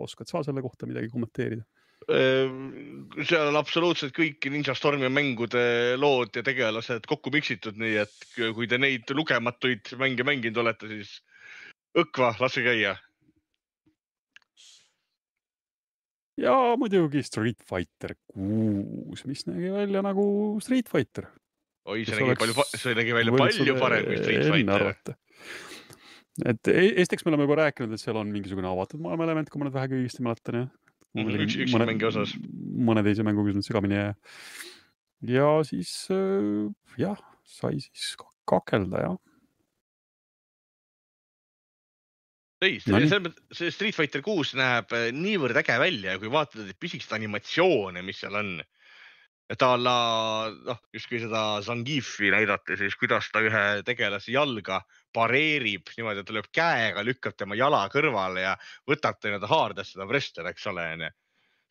[0.00, 1.66] oskad sa selle kohta midagi kommenteerida?
[2.10, 8.26] Ehm, seal on absoluutselt kõik Ninja Stormi mängude lood ja tegelased kokku miksitud, nii et
[8.56, 11.20] kui te neid lugematuid mänge mänginud olete, siis
[11.98, 12.96] õkva, laske käia.
[16.42, 20.24] Ja muidugi Street Fighter kuus, mis nägi välja nagu
[20.64, 21.28] Street Fighter.
[21.86, 25.16] oi, see nägi palju, see nägi välja palju parem kui Street Fighter.
[26.48, 29.60] et e- esiteks me oleme juba rääkinud, et seal on mingisugune avatud maailma element, kui
[29.60, 30.70] ma nüüd vähegi õigesti mäletan jah.
[31.12, 32.30] Mhm, üks- üksi mängija osas.
[32.88, 34.14] mõne teise mänguga nüüd segamini jää.
[35.28, 39.18] ja siis äh, jah, sai siis ka- kakelda jah.
[42.62, 47.14] ei, see Street Fighter kuus näeb äh, niivõrd äge välja ja kui vaatad neid pisikesi
[47.16, 48.54] animatsioone, mis seal on.
[49.52, 49.96] et a la
[50.54, 54.78] noh, justkui seda Zangifi näidati, siis kuidas ta ühe tegelase jalga
[55.12, 58.54] pareerib niimoodi, et ta lööb käega, lükkab tema jala kõrvale ja
[58.88, 61.10] võtab ta nii-öelda haardes seda wrestler, eks ole, onju.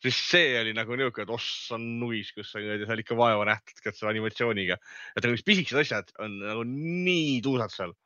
[0.04, 3.82] siis see oli nagu niuke, et ossan nuis, kus sa niimoodi seal ikka vaeva nähtad
[3.82, 4.78] ka selle animatsiooniga.
[5.16, 7.96] et nagu pisikesed asjad on nagu nii tuusad seal.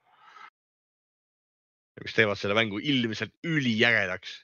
[2.04, 4.42] Mis teevad selle mängu ilmselt üliägedaks.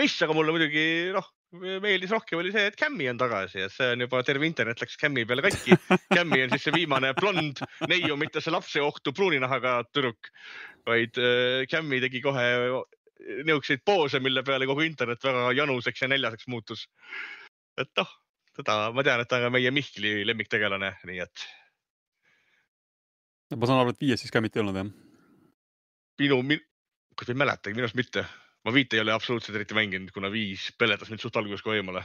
[0.00, 0.84] mis aga mulle muidugi
[1.14, 1.26] noh,
[1.60, 4.98] meeldis rohkem, oli see, et Cam'i on tagasi, et see on juba terve internet läks
[4.98, 5.76] Cam'i peale katki.
[6.10, 10.32] Cam'i on siis see viimane blond neiu, mitte see lapseohtu pruuninahaga tüdruk,
[10.88, 12.48] vaid äh, Cam'i tegi kohe
[13.24, 16.88] niisuguseid poose, mille peale kogu internet väga januseks ja näljaseks muutus.
[17.78, 18.10] et noh,
[18.56, 21.46] teda ma tean, et ta on ka meie Mihkli lemmiktegelane, nii et
[23.54, 24.92] ma saan aru, et viies siis Cam'it ei olnud jah?
[26.20, 26.62] minu min...,
[27.16, 28.26] kas ma ei mäletagi, minu arust mitte.
[28.64, 32.04] ma viite ei ole absoluutselt eriti mänginud, kuna viis peletas mind suht alguses kohe eemale.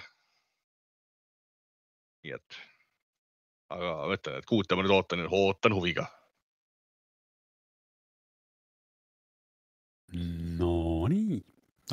[2.24, 2.58] nii et,
[3.76, 6.08] aga ma ütlen, et kuute ma nüüd ootan, ootan huviga.
[10.60, 11.38] Nonii,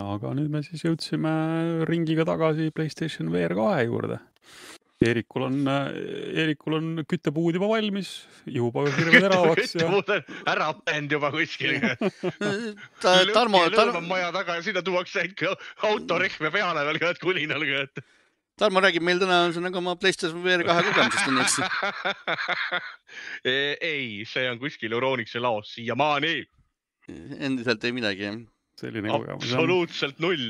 [0.01, 1.33] aga nüüd me siis jõudsime
[1.89, 4.19] ringiga tagasi Playstation VR kahe juurde.
[5.07, 5.61] Eerikul on,
[6.35, 8.11] Eerikul on küttepuud juba valmis,
[8.51, 9.89] juba hirmu teravaks ja
[10.53, 11.79] ära pänd juba kuskil.
[13.03, 15.55] ta, Tarmo, Tarmo, maja taga ja sinna tuuakse ikka
[15.91, 17.67] autorehve peale veel ka, et kulinal.
[18.57, 21.57] Tarmo räägib meil täna ühesõnaga oma PlayStation VR kahe kogemusest õnneks.
[23.93, 26.39] ei, see on kuskil Euronixi laos siiamaani,
[27.37, 28.39] endiselt ei midagi jah.
[28.81, 30.45] Selline kogemus absoluutselt null.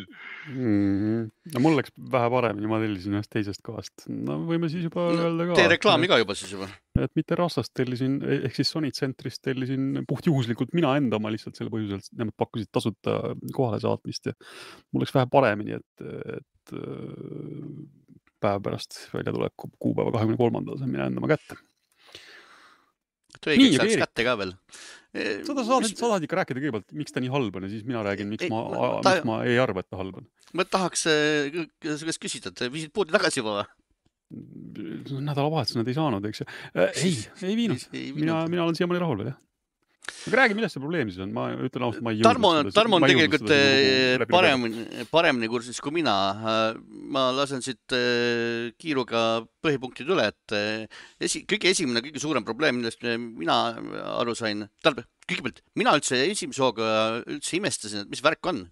[0.50, 1.26] Mhm.
[1.54, 4.06] no mul läks vähe paremini, ma tellisin ühest teisest kohast.
[4.08, 5.58] no võime siis juba No, öelda ka.
[5.60, 6.68] tee reklaami ka juba siis juba.
[7.02, 11.70] et mitte Rassast tellisin, ehk siis Sony tsentrist tellisin puhtjuhuslikult mina enda oma lihtsalt selle
[11.74, 13.18] põhjusel, et nemad pakkusid tasuta
[13.54, 14.34] kohale saatmist ja
[14.92, 16.06] mul läks vähe paremini, et,
[16.40, 18.10] et äh,
[18.42, 21.56] päev pärast välja tuleb kuupäeva kahekümne kolmandal saan mina enda oma kätte.
[23.36, 24.52] et õigeks ajaks kätte ka veel.
[25.46, 28.02] Sa tahad, sa tahad ikka rääkida kõigepealt, miks ta nii halb on ja siis mina
[28.06, 30.28] räägin, miks Ei, ma ma-, ta- miks ma ei arva, et ta halb on.
[30.56, 31.58] ma tahaks äh,
[31.96, 33.72] su käest küsida, et viisid poodi tagasi juba või?
[35.22, 36.46] nädalavahetusel nad ei saanud, eks ju.
[36.74, 37.12] ei,
[37.46, 37.84] ei viinud.
[38.16, 39.36] Mina, mina olen siiamaani rahul veel jah.
[40.06, 43.06] Aga räägi, milles see probleem siis on, ma ütlen ausalt, ma ei Tarmo Tarmo on
[43.06, 45.06] tegelikult seda äh, lugeda.
[45.10, 46.14] paremini, kursis kui mina.
[47.16, 49.22] ma lasen siit äh, kiiruga
[49.64, 53.58] põhipunktid üle, et äh, esi, kõige esimene, kõige suurem probleem, millest äh, mina
[54.16, 56.88] aru sain, tähendab, kõigepealt mina üldse esimese hooga
[57.24, 58.66] üldse imestasin, et mis värk on.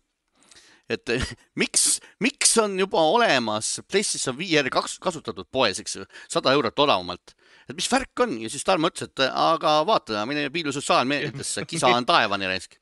[0.89, 1.31] et äh,
[1.61, 7.35] miks, miks on juba olemas PlayStation VR kaks kasutatud poes, eks ju, sada eurot odavamalt
[7.69, 11.93] et mis värk on ja siis Tarmo ütles, et aga vaata, mine piilu sotsiaalmeediatesse, kisa
[11.97, 12.77] on taevani raisk.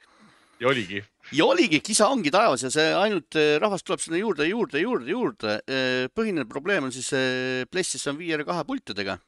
[0.60, 1.02] ja oligi.
[1.32, 5.10] ja oligi, kisa ongi taevas ja see ainult eh, rahvast tuleb sinna juurde, juurde, juurde,
[5.10, 5.56] juurde.
[6.14, 9.18] põhiline probleem on siis eh, PlayStation VR kahe pultidega.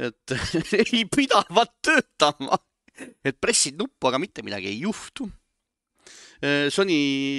[0.00, 0.36] et
[0.84, 2.60] ei pidavat töötama,
[3.24, 5.28] et pressid nuppu, aga mitte midagi ei juhtu.
[6.72, 6.96] Sony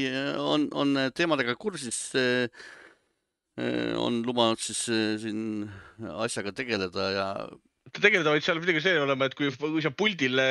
[0.09, 2.11] eh, on, on teemadega kursis.
[3.59, 5.67] On lubanud siis eh, siin
[6.23, 7.25] asjaga tegeleda ja
[7.91, 10.45] tegeleda vaid seal midagi see olema, et kui, kui sa puldile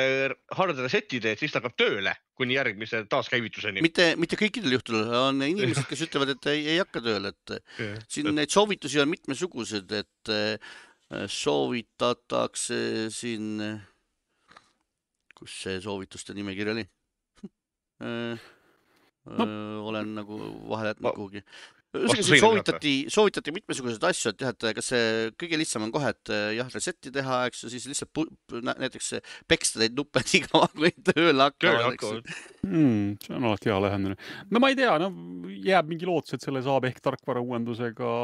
[0.53, 3.81] hard reset'i teed, siis ta hakkab tööle kuni järgmise taaskäivituseni.
[3.81, 8.29] mitte, mitte kõikidel juhtudel on inimesed, kes ütlevad, et ei, ei hakka tööle, et siin
[8.37, 10.33] neid soovitusi on mitmesugused, et
[11.33, 13.65] soovitatakse siin,
[15.33, 16.89] kus see soovituste nimekiri oli?
[19.21, 19.45] No.
[19.85, 20.33] olen nagu
[20.65, 21.43] vahele jätnud kuhugi.
[21.91, 25.07] Ühesõnaga siin soovitati, soovitati mitmesuguseid asju, et jah, et kas see
[25.41, 28.21] kõige lihtsam on kohe, et eh, jah, reset'i teha, eks ju, siis lihtsalt
[28.79, 29.09] näiteks
[29.51, 32.21] peksta neid nuppe nii kaua, kui tööle hakkavad, eks ju.
[32.69, 33.09] mm,.
[33.25, 34.15] see on alati hea lähenemine.
[34.51, 35.11] no ma ei tea, no
[35.67, 38.15] jääb mingi lootus, et selle saab ehk tarkvarauuendusega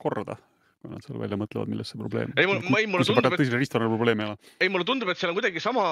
[0.00, 0.38] korda,
[0.82, 2.32] kui nad seal välja mõtlevad, milles see probleem.
[2.40, 4.52] Ei, mul- ma- ei, mulle tundub, et- tõsine riistvara probleem ei ole.
[4.58, 5.84] ei, mulle tundub, et seal on kuidagi sama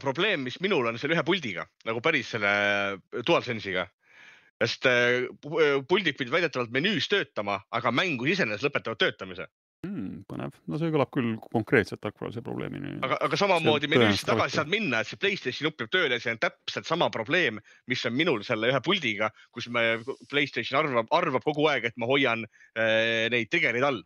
[0.00, 2.52] probleem, mis minul on selle ühe puldiga nagu päris selle
[3.26, 3.88] DualSense'iga.
[4.60, 9.48] Sest äh, äh, puldid pidid väidetavalt menüüs töötama, aga mängus iseenesest lõpetavad töötamise.
[9.86, 10.26] mm,.
[10.28, 12.98] põnev, no see kõlab küll konkreetselt tarkvaralise probleemini.
[13.06, 16.42] aga, aga samamoodi menüüsse tagasi saad minna, et see Playstationi nupp jääb tööle see on
[16.44, 21.68] täpselt sama probleem, mis on minul selle ühe puldiga, kus me Playstation arvab, arvab kogu
[21.72, 22.44] aeg, et ma hoian
[22.76, 24.04] äh, neid trigger'id all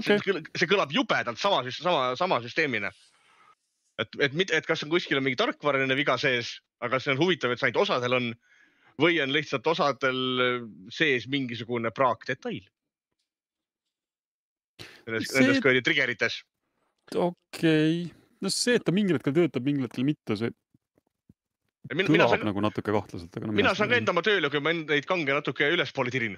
[0.00, 2.90] kõl- see kõlab jubedalt sama, sama, sama süsteemina.
[4.00, 7.52] et, et, et kas on kuskil on mingi tarkvaraline viga sees, aga see on huvitav,
[7.52, 8.30] et ainult osadel on
[9.02, 10.18] või on lihtsalt osadel
[10.92, 12.62] sees mingisugune praakdetail.
[15.06, 16.42] Nendes See- nendes kuradi trigger ites.
[17.14, 18.10] okei.
[18.42, 20.50] no see, et ta mingil hetkel töötab, mingil hetkel mitte, see
[21.92, 24.50] mina, mina kõlab saan, nagu natuke kahtlaselt, aga no mina saan ka enda oma tööle,
[24.50, 26.36] kui ma neid kange natuke ülespoole tirin.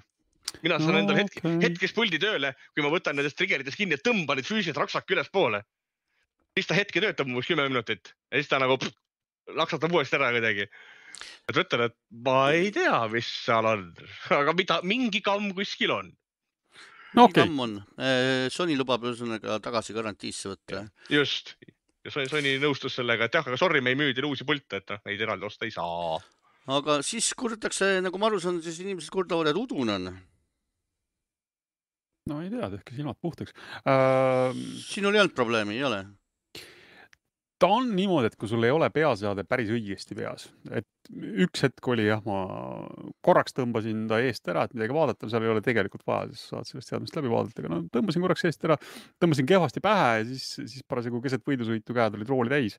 [0.65, 1.61] mina saan No, endal hetk, okei.
[1.69, 5.63] hetkes puldi tööle, kui ma võtan nendest triggeritest kinni ja tõmban neid füüsiliselt raksake ülespoole.
[6.55, 8.95] Siis ta hetke töötab umbes kümme minutit ja siis ta nagu pff,
[9.59, 10.67] laksatab uuesti ära kuidagi.
[11.49, 11.97] et ma ütlen, et
[12.27, 13.87] ma ei tea, mis seal on,
[14.41, 16.13] aga mida, mingi kamm kuskil on.
[17.15, 17.79] no okei okay., kamm on.
[18.55, 20.87] Sony lubab ühesõnaga tagasi garantiisse võtta.
[21.11, 21.57] just.
[22.05, 24.95] ja Sony- nõustus sellega, et jah, aga sorry, me ei müü teile uusi pilte, et
[24.95, 26.19] noh, neid eraldi osta ei saa.
[26.79, 30.13] aga siis kurdetakse, nagu ma aru saan, siis inimesed kurdavad, et udune on.
[32.31, 33.53] no ei tea, tehke silmad puhtaks
[33.85, 34.55] uh,.
[34.87, 36.05] sinul ei olnud probleemi, ei ole?
[37.63, 41.11] Ta on niimoodi, et kui sul ei ole peaseade päris õigesti peas, et
[41.45, 42.41] üks hetk oli jah, ma
[43.25, 46.69] korraks tõmbasin ta eest ära, et midagi vaadata, seal ei ole tegelikult vaja, siis saad
[46.69, 48.79] sellest seadmest läbi vaadata, aga no tõmbasin korraks eest ära,
[49.23, 52.79] tõmbasin kehvasti pähe ja siis, siis parasjagu keset võidusõitu käed olid rooli täis.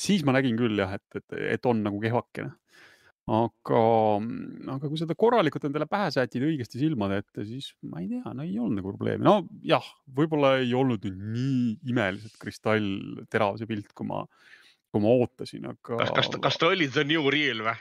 [0.00, 2.54] siis ma nägin küll jah, et, et, et on nagu kehvakene.
[3.28, 3.82] aga,
[4.74, 8.46] aga kui seda korralikult endale pähe sätid õigesti silmade ette, siis ma ei tea, no
[8.46, 9.24] ei olnud nagu probleemi.
[9.26, 9.84] no jah,
[10.16, 14.24] võib-olla ei olnud nüüd nii imeliselt kristallterav see pilt, kui ma,
[14.90, 16.00] kui ma ootasin, aga.
[16.02, 17.76] kas, kas, kas ta oli the new real või?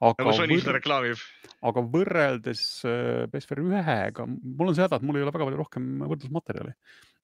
[0.00, 1.20] aga, nagu Sony seda reklaamib.
[1.68, 5.60] aga võrreldes äh, PSVR ühega, mul on see häda, et mul ei ole väga palju
[5.60, 6.74] rohkem võrdlusmaterjali.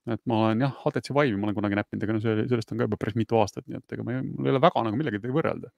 [0.05, 2.81] Et ma olen jah, HTC Vive'i ma olen kunagi näppinud, aga no see, sellest on
[2.81, 5.01] ka juba päris mitu aastat, nii et ega ma ei, mul ei ole väga nagu
[5.01, 5.73] millegagi võrrelda.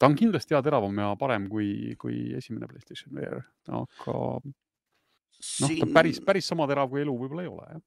[0.00, 1.68] ta on kindlasti ja teravam ja parem kui,
[2.00, 7.52] kui esimene Playstation VR, aga noh, ta päris, päris sama terav kui elu võib-olla ei
[7.52, 7.84] ole jah.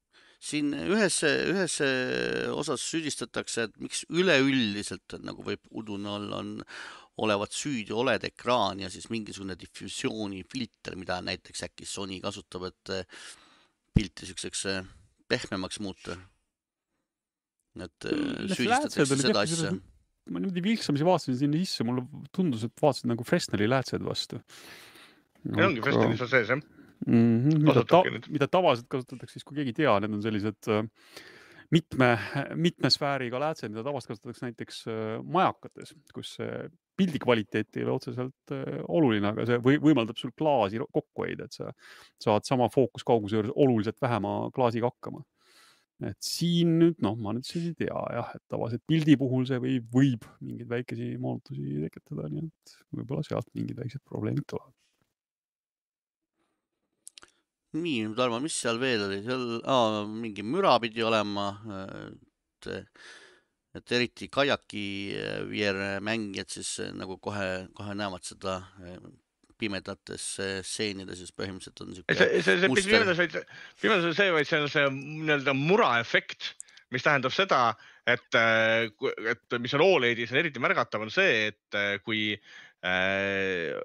[0.50, 1.76] siin ühes, ühes
[2.54, 6.58] osas süüdistatakse, et miks üleüldiselt nagu võib udune olla, on
[7.20, 13.20] olevat süüdi oled ekraan ja siis mingisugune difusioonifilter, mida näiteks äkki Sony kasutab, et eh,
[13.96, 14.80] pilti siukseks eh,
[15.30, 16.18] pehmemaks muuta.
[17.80, 19.72] et Need süüdistatakse seda asja
[20.30, 22.04] ma niimoodi vilksamisi vaatasin sinna sisse, mulle
[22.34, 24.40] tundus, et vaatasin nagu Fresneli läätsed vastu.
[25.48, 26.60] Need ongi Festivalis on sees jah.
[26.60, 27.14] mm.
[27.16, 30.84] -hmm, mida, ta, mida tavaliselt kasutatakse siis, kui keegi ei tea, need on sellised äh,
[31.72, 32.10] mitme,
[32.54, 36.68] mitme sfääriga läätsed, mida tavaliselt kasutatakse näiteks äh, majakates, kus see
[36.98, 41.46] pildi kvaliteet ei ole otseselt äh, oluline, aga see või, võimaldab sul klaasi kokku hoida,
[41.46, 41.70] et sa
[42.22, 45.22] saad sama fookuskauguse juures oluliselt vähema klaasiga hakkama.
[46.08, 49.60] et siin nüüd noh, ma nüüd siis ei tea jah, et tavaliselt pildi puhul see
[49.60, 54.72] võib, võib mingeid väikesi moonutusi tekitada, nii et võib-olla sealt mingid väiksed probleemid tulevad.
[57.76, 61.52] nii, Tarmo, mis seal veel oli, seal aa, mingi müra pidi olema,
[62.66, 62.70] et,
[63.78, 68.96] et eriti kaiaki eh, VR mängijad siis eh, nagu kohe, kohe näevad seda eh,
[69.60, 70.24] pimedates
[70.64, 73.36] stseenides, siis põhimõtteliselt on siuke see, see, see pimedas, vaid,
[73.82, 76.54] pimedas on see, vaid see on see nii-öelda muraefekt,
[76.90, 77.58] mis tähendab seda,
[78.08, 78.38] et,
[79.30, 83.76] et mis on Oledis on eriti märgatav, on see, et äh, kui äh,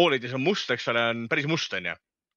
[0.00, 1.92] Oledis on must, eks ole, on päris must, onju,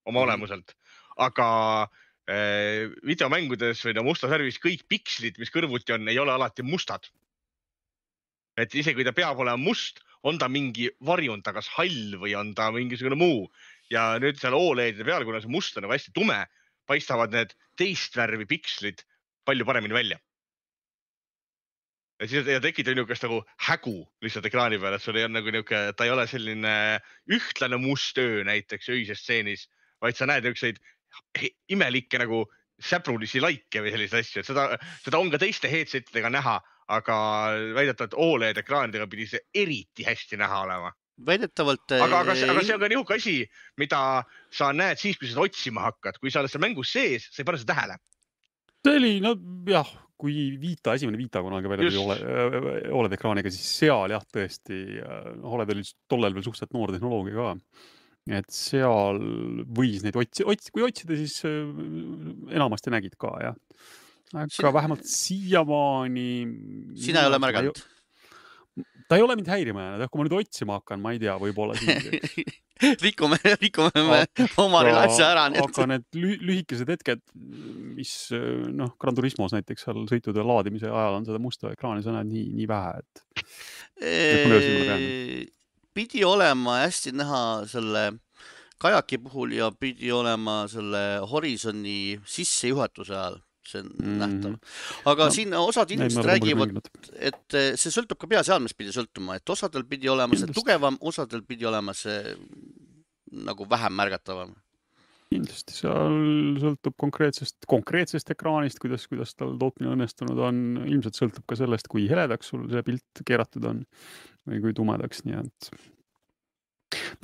[0.06, 0.24] oma Mhm.
[0.28, 0.76] olemuselt,
[1.24, 1.48] aga
[1.88, 7.06] äh, videomängudes või no mustas värvis kõik pikslid, mis kõrvuti on, ei ole alati mustad.
[8.58, 12.34] et isegi kui ta peab olema must, on ta mingi varjund, ta kas hall või
[12.40, 13.50] on ta mingisugune muu
[13.92, 16.40] ja nüüd seal Oledide peal, kuna see must on nagu hästi tume,
[16.90, 19.04] paistavad need teist värvi pikslid
[19.46, 20.18] palju paremini välja.
[22.22, 25.52] ja siis ja tekitab niisugust nagu hägu lihtsalt ekraani peal, et sul ei ole nagu
[25.52, 26.76] niisugune, ta ei ole selline
[27.28, 29.68] ühtlane must öö näiteks öises stseenis,
[30.02, 30.80] vaid sa näed niisuguseid
[31.72, 32.44] imelikke nagu
[32.82, 34.66] säbrulisi laike või selliseid asju, et seda,
[35.04, 36.58] seda on ka teiste headset'idega näha,
[36.92, 37.18] aga
[37.76, 40.92] väidetavalt Oled ekraanidega pidi see eriti hästi näha olema.
[41.26, 43.36] väidetavalt aga, aga, eh, aga see on ka niisugune asi,
[43.80, 44.00] mida
[44.52, 47.42] sa näed siis, kui sa seda otsima hakkad, kui sa oled seal mängus sees, sa
[47.42, 47.96] ei pane seda tähele.
[48.84, 49.32] see oli no
[49.72, 49.88] jah,
[50.20, 52.04] kui Vita, esimene Vita kunagi välja tuli.
[52.04, 54.82] Ole, Oled ekraaniga, siis seal jah, tõesti,
[55.44, 57.56] Oled oli tollal veel suhteliselt noor tehnoloogia ka.
[58.28, 59.20] Et seal
[59.78, 61.68] võis neid otsi-, ots-, kui otsida, siis äh,
[62.56, 63.58] enamasti nägid ka jah.
[64.34, 66.30] aga Sina- vähemalt siiamaani.
[66.98, 67.84] sina ei ole märganud?
[69.08, 71.36] ta ei ole mind häirima jäänud, jah, kui ma nüüd otsima hakkan, ma ei tea,
[71.40, 72.56] võib-olla siis.
[73.06, 74.18] rikume, rikume me
[74.60, 77.22] Omarile asja ära, aga need lühi- lühikesed hetked,
[77.96, 82.28] mis noh, Gran Turismos näiteks seal sõitude laadimise ajal on seda musta ekraani, sa näed
[82.34, 83.24] nii, nii vähe, et
[85.96, 87.42] pidi olema hästi näha
[87.72, 88.06] selle
[88.82, 94.04] kajaki puhul ja pidi olema selle Horizoni sissejuhatuse ajal, see on mm.
[94.06, 94.18] -hmm.
[94.24, 94.58] nähtav.
[95.06, 96.76] aga No, siin osad inimesed räägivad,
[97.16, 100.60] et see sõltub ka peaseadmest pidi sõltuma, et osadel pidi olema see Kindlasti.
[100.60, 102.36] tugevam, osadel pidi olema see
[103.32, 104.54] nagu vähem märgatavam.
[105.34, 106.14] kindlasti seal
[106.62, 112.06] sõltub konkreetsest, konkreetsest ekraanist, kuidas, kuidas tal tootmine õnnestunud on, ilmselt sõltub ka sellest, kui
[112.12, 113.82] heledaks sul see pilt keeratud on
[114.50, 115.70] või kui tumedaks, nii et.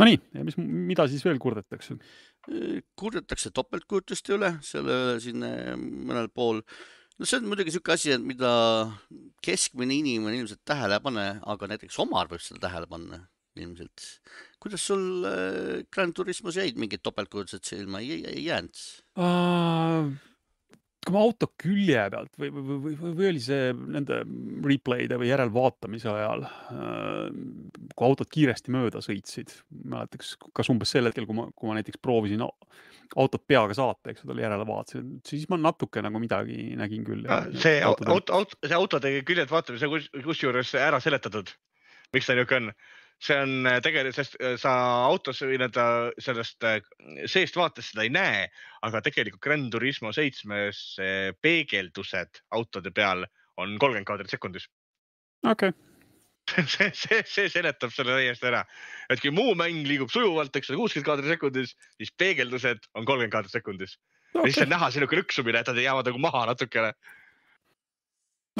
[0.01, 0.17] Nonii,
[0.47, 1.97] mis, mida siis veel kurdetakse?
[2.97, 5.43] kurdetakse topeltkujutuste üle, selle üle siin
[6.09, 6.63] mõnel pool.
[7.19, 8.49] no see on muidugi niisugune asi, et mida
[9.45, 13.21] keskmine inimene ilmselt tähele ei pane, aga näiteks Omar võib seda tähele panna
[13.61, 14.07] ilmselt.
[14.59, 18.83] kuidas sul äh, Grand Turismos jäid mingid topeltkujutused silma, ei, ei, ei jäänud?
[21.01, 24.19] Kui ma auto külje pealt või, või, või, või, oli see nende
[24.67, 26.45] replay'de või järelvaatamise ajal,
[27.95, 29.53] kui autod kiiresti mööda sõitsid,
[29.89, 32.53] mäletaks, kas umbes sel hetkel, kui ma, kui ma näiteks proovisin au-
[33.17, 37.25] autot peaga saata, eks ole, järele vaatasin, siis ma natuke nagu midagi nägin küll.
[37.59, 41.49] see auto, auto, see autode küljed vaatamise kus- kusjuures ära seletatud,
[42.13, 42.75] miks ta niisugune on
[43.21, 44.71] see on äh, tegelikult, sest äh, sa
[45.05, 45.85] autos nii-öelda
[46.21, 46.79] sellest äh,
[47.29, 48.47] seest vaates seda ei näe,
[48.85, 50.81] aga tegelikult Gran Turismo seitsmes
[51.41, 53.25] peegeldused autode peal
[53.61, 54.65] on kolmkümmend kaadrit sekundis.
[55.47, 55.73] okei,
[56.73, 58.63] see, see, see seletab selle täiesti ära,
[59.09, 63.37] et kui muu mäng liigub sujuvalt, eks ole, kuuskümmend kaadrit sekundis, siis peegeldused on kolmkümmend
[63.37, 63.99] kaadrit sekundis
[64.33, 66.93] ja siis on näha selline lüksumine, et nad jäävad nagu maha natukene.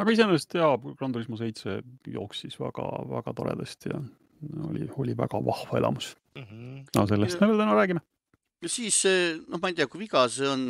[0.02, 4.02] aga iseenesest jaa, Gran Turismo seitse jooksis väga-väga toredasti ja
[4.70, 6.16] oli, oli väga vahva elamus.
[6.96, 8.02] no sellest me veel täna räägime.
[8.62, 9.02] ja siis
[9.48, 10.68] noh, ma ei tea, kui viga see on,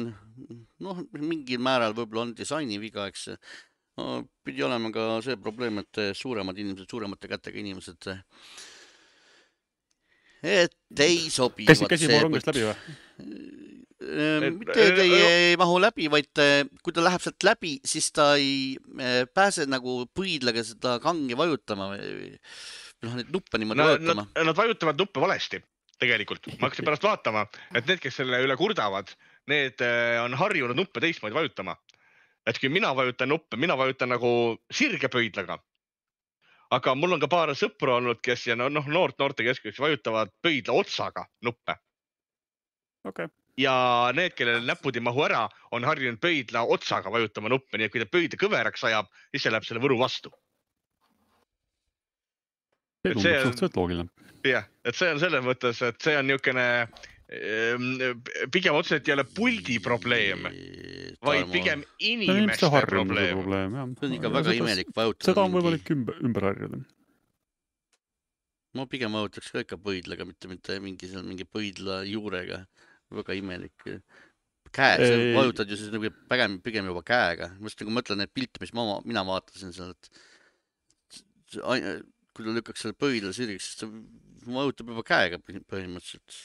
[0.82, 3.30] noh, mingil määral võib-olla on disaini viga, eks
[4.00, 4.24] no,.
[4.44, 8.12] pidi olema ka see probleem, et suuremad inimesed, suuremate kätega inimesed,
[10.42, 11.68] et ei sobi.
[11.70, 12.78] käsi, käsi mu rongist läbi või?
[14.02, 18.32] mitte ei, ei, ei mahu läbi, vaid eh, kui ta läheb sealt läbi, siis ta
[18.34, 18.74] ei
[19.36, 22.32] pääse nagu põidlaga seda kangi vajutama või või
[23.06, 25.62] noh, neid nuppe niimoodi Nad, vajutama nad, nad vajutavad nuppe valesti
[26.02, 27.46] tegelikult, ma hakkasin pärast vaatama,
[27.76, 29.12] et need, kes selle üle kurdavad,
[29.52, 31.76] need äh, on harjunud nuppe teistmoodi vajutama.
[32.50, 35.60] et kui mina vajutan nuppe, mina vajutan nagu sirge pöidlaga.
[36.72, 41.28] aga mul on ka paar sõpru olnud, kes ja noh, noort noortekeskuseks vajutavad pöidla otsaga
[41.42, 41.76] nuppe
[43.06, 43.74] okei okay., ja
[44.16, 45.44] need, kellel näpud ei mahu ära,
[45.76, 49.54] on harjunud pöidla otsaga vajutama nuppe, nii et kui ta pöidla kõveraks ajab, siis see
[49.54, 50.32] läheb selle võru vastu.
[53.02, 54.10] See Et tundub see on- suhteliselt loogiline.
[54.46, 56.68] jah, et see on selles mõttes, et see on niisugune
[58.52, 60.48] pigem otseselt ei ole puldi probleem,
[61.24, 63.38] vaid pigem inimeste harjumuse probleem.
[63.40, 65.30] probleem, see on ikka väga imelik vajutada.
[65.30, 66.82] seda on võimalik ümber, ümber harjuda.
[68.76, 72.66] ma pigem vajutaks ka ikka põidlaga, mitte, mitte mingi seal mingi põidla juurega.
[73.12, 73.88] väga imelik.
[74.72, 77.50] käe, sa vajutad ju siis nagu pigem, pigem juba käega.
[77.60, 80.10] ma just nagu mõtlen neid pilte, mis ma, mina vaatasin seal, et
[82.36, 83.90] kui ta lükkaks selle pöidla sirgeks, siis ta
[84.48, 86.40] vajutab juba käega põhi- põhimõtteliselt.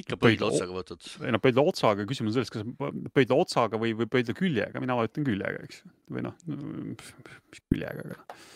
[0.00, 1.02] ikka Pöidla otsaga võtad.
[1.26, 4.96] ei noh, pöidla otsaga, küsimus on selles, kas pöidla otsaga või, või pöidla küljega, mina
[4.96, 8.46] vajutan küljega, eks või noh, mis küljega, aga noh.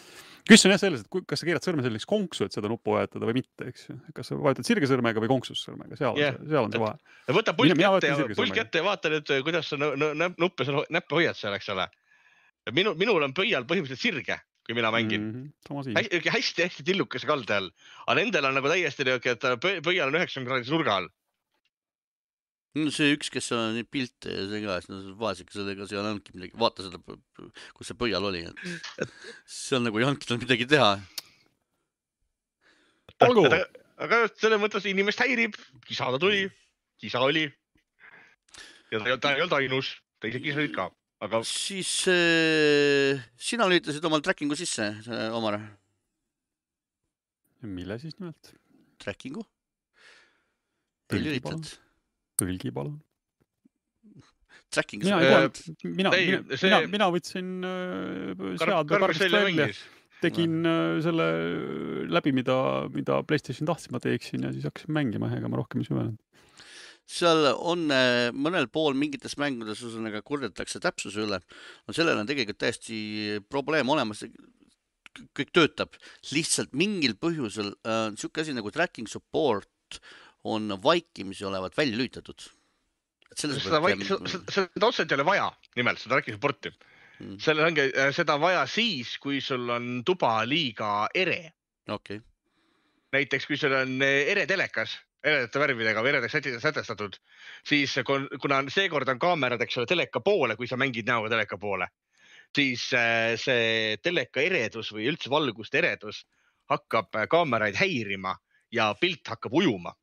[0.47, 2.95] küsimus on jah selles, et kui, kas sa keerad sõrme selliseks konksu, et seda nuppu
[2.95, 3.99] vajutada või mitte, eks ju.
[4.15, 6.97] kas sa vajutad sirge sõrmega või konksus sõrmega, seal see, seal on see vahe.
[7.41, 11.37] võta pulk kätte vaatan ja pulk kätte ja vaata nüüd, kuidas sa nuppe näppe hoiad
[11.37, 11.91] seal, eks ole.
[12.73, 15.33] minu, minul on pöial põhimõtteliselt sirge, kui mina mängin mm.
[15.33, 15.69] -hmm.
[15.69, 15.97] sama siin.
[15.97, 16.31] -hmm.
[16.37, 17.71] hästi-hästi tillukese kalde all,
[18.07, 21.09] aga nendel on nagu täiesti niuke, et pö- pöial on üheksakümne kraadise nurga all.
[22.75, 25.89] no see üks, kes seal on neid pilte ja see ka, siis no vaeseke sellega
[25.91, 26.99] seal ongi midagi, vaata seda,
[27.77, 28.43] kus see pöial oli,
[29.05, 29.13] et
[29.59, 30.91] seal nagu ei olnudki tal midagi teha.
[33.29, 33.47] olgu,
[34.07, 36.49] aga selles mõttes inimest häirib, kisa ta tuli,
[37.05, 37.47] kisa oli.
[38.91, 39.95] ja ta, ta ei olnud ainus,
[40.25, 40.89] teised kisad olid ka,
[41.25, 44.91] aga siis äh, sina lülitasid omal tracking'u sisse,
[45.37, 45.59] Omar,
[47.65, 48.53] mille siis nimelt?
[49.03, 49.43] tracking'u?
[51.11, 51.73] Tõlgi lülitad?
[52.41, 53.01] tõlgi palun.
[54.75, 55.59] Tracking'u mina Äh, ei pannud,
[55.97, 59.69] mina, ei, mina, see- mina, mina võtsin äh, seadme Selle välja,
[60.25, 61.29] tegin äh, selle
[62.11, 62.57] läbi, mida,
[62.95, 66.19] mida Playstation tahtis, ma teeksin ja siis hakkasin mängima, ega ma rohkem ei süvenenud.
[67.11, 71.41] Seal on äh, mõnel pool mingites mängudes ühesõnaga kurdetakse täpsuse üle.
[71.85, 74.25] no sellel on tegelikult täiesti probleem olemas.
[75.37, 75.95] kõik töötab,
[76.33, 80.01] lihtsalt mingil põhjusel äh, niisugune asi nagu tracking support
[80.45, 82.49] on vaikimisi olevat välja lülitatud.
[83.35, 86.73] seda seda otseselt ei ole vaja, nimelt seda tracking support'i
[87.21, 87.39] mm..
[87.43, 91.53] sellel ongi äh, seda vaja siis, kui sul on tuba liiga ere.
[91.89, 92.27] okei okay.
[93.13, 97.17] näiteks kui sul on äh, ere telekas, eredate värvidega või eredaks sätestatud,
[97.67, 97.97] siis
[98.43, 101.89] kuna seekord on kaamerad, eks ole, teleka poole, kui sa mängid näoga teleka poole,
[102.55, 106.25] siis äh, see teleka eredus või üldse valguste eredus
[106.71, 108.37] hakkab äh, kaameraid häirima
[108.73, 109.95] ja pilt hakkab ujuma.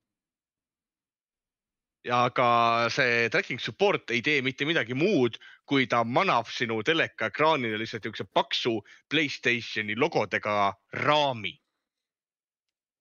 [2.03, 5.37] ja ka see tracking support ei tee mitte midagi muud,
[5.69, 10.73] kui ta manab sinu teleka ekraanile lihtsalt niisuguse paksu Playstationi logodega
[11.05, 11.60] raami.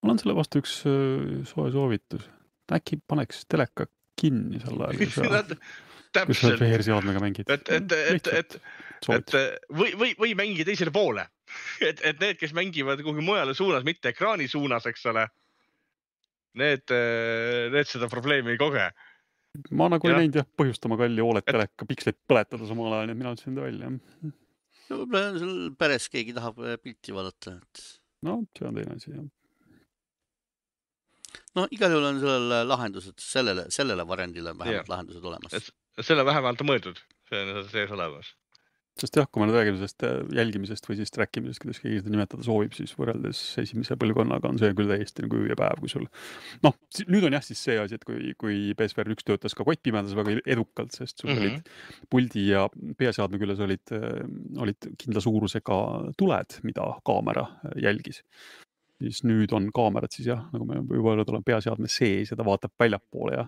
[0.02, 2.26] Mul on selle vastu üks äh, soe soovitus,
[2.72, 3.88] äkki paneks teleka
[4.20, 5.42] kinni sel ajal, kui sa,
[6.28, 7.50] kui sa VR-seadmega mängid.
[7.50, 8.60] et, et, et, et
[9.08, 9.34] et
[9.72, 11.24] või, või, või mängida teisele poole.
[11.80, 15.24] et, et need, kes mängivad kuhugi mujale suunas, mitte ekraani suunas, eks ole.
[16.60, 18.90] Need, äh, need seda probleemi ei koge.
[19.74, 20.14] ma nagu ja.
[20.14, 23.32] ei näinud jah põhjust oma kalli Oled teleka piksleid põletada samal ajal, nii et mina
[23.34, 23.90] ütlesin ta välja.
[24.90, 27.84] no võib-olla sul peres keegi tahab äh, pilti vaadata, et.
[28.26, 29.26] no see on teine asi jah
[31.58, 34.92] no igal juhul on sellel lahendused, sellele, sellele variandile vähemalt ja.
[34.94, 35.72] lahendused olemas.
[36.00, 38.34] selle vähemalt on mõeldud, see on sees olemas
[39.00, 42.00] sest jah, kui me nüüd räägime sellest äh, jälgimisest või siis track imisest, kuidas keegi
[42.02, 45.80] seda nimetada soovib, siis võrreldes esimese põlvkonnaga on see küll täiesti nagu öö ja päev,
[45.82, 46.06] kui sul
[46.66, 46.76] noh,
[47.08, 50.36] nüüd on jah siis see asi, et kui, kui BSVR üks töötas ka kottpimedas väga
[50.42, 51.60] edukalt, sest sul mm -hmm.
[51.60, 52.66] olid puldi ja
[52.98, 54.24] peaseadme küljes olid, äh,
[54.60, 55.78] olid kindla suurusega
[56.18, 57.46] tuled, mida kaamera
[57.80, 58.24] jälgis
[59.00, 62.46] siis nüüd on kaamerad siis jah, nagu me juba öelnud oleme, peaseadme sees ja ta
[62.46, 63.46] vaatab väljapoole ja,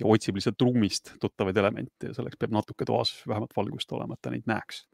[0.00, 4.22] ja otsib lihtsalt ruumist tuttavaid elemente ja selleks peab natuke toas vähemalt valgust olema, et
[4.22, 4.84] ta neid näeks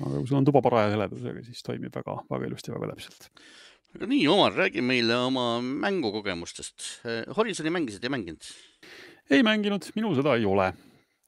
[0.00, 3.28] aga kui sul on tuba paraja heledusega, siis toimib väga, väga ilusti, väga täpselt.
[4.00, 6.88] nii, Omar, räägi meile oma mängukogemustest.
[7.36, 8.50] Horisoni mängisid, ei mänginud?
[9.32, 10.66] ei mänginud, minul seda ei ole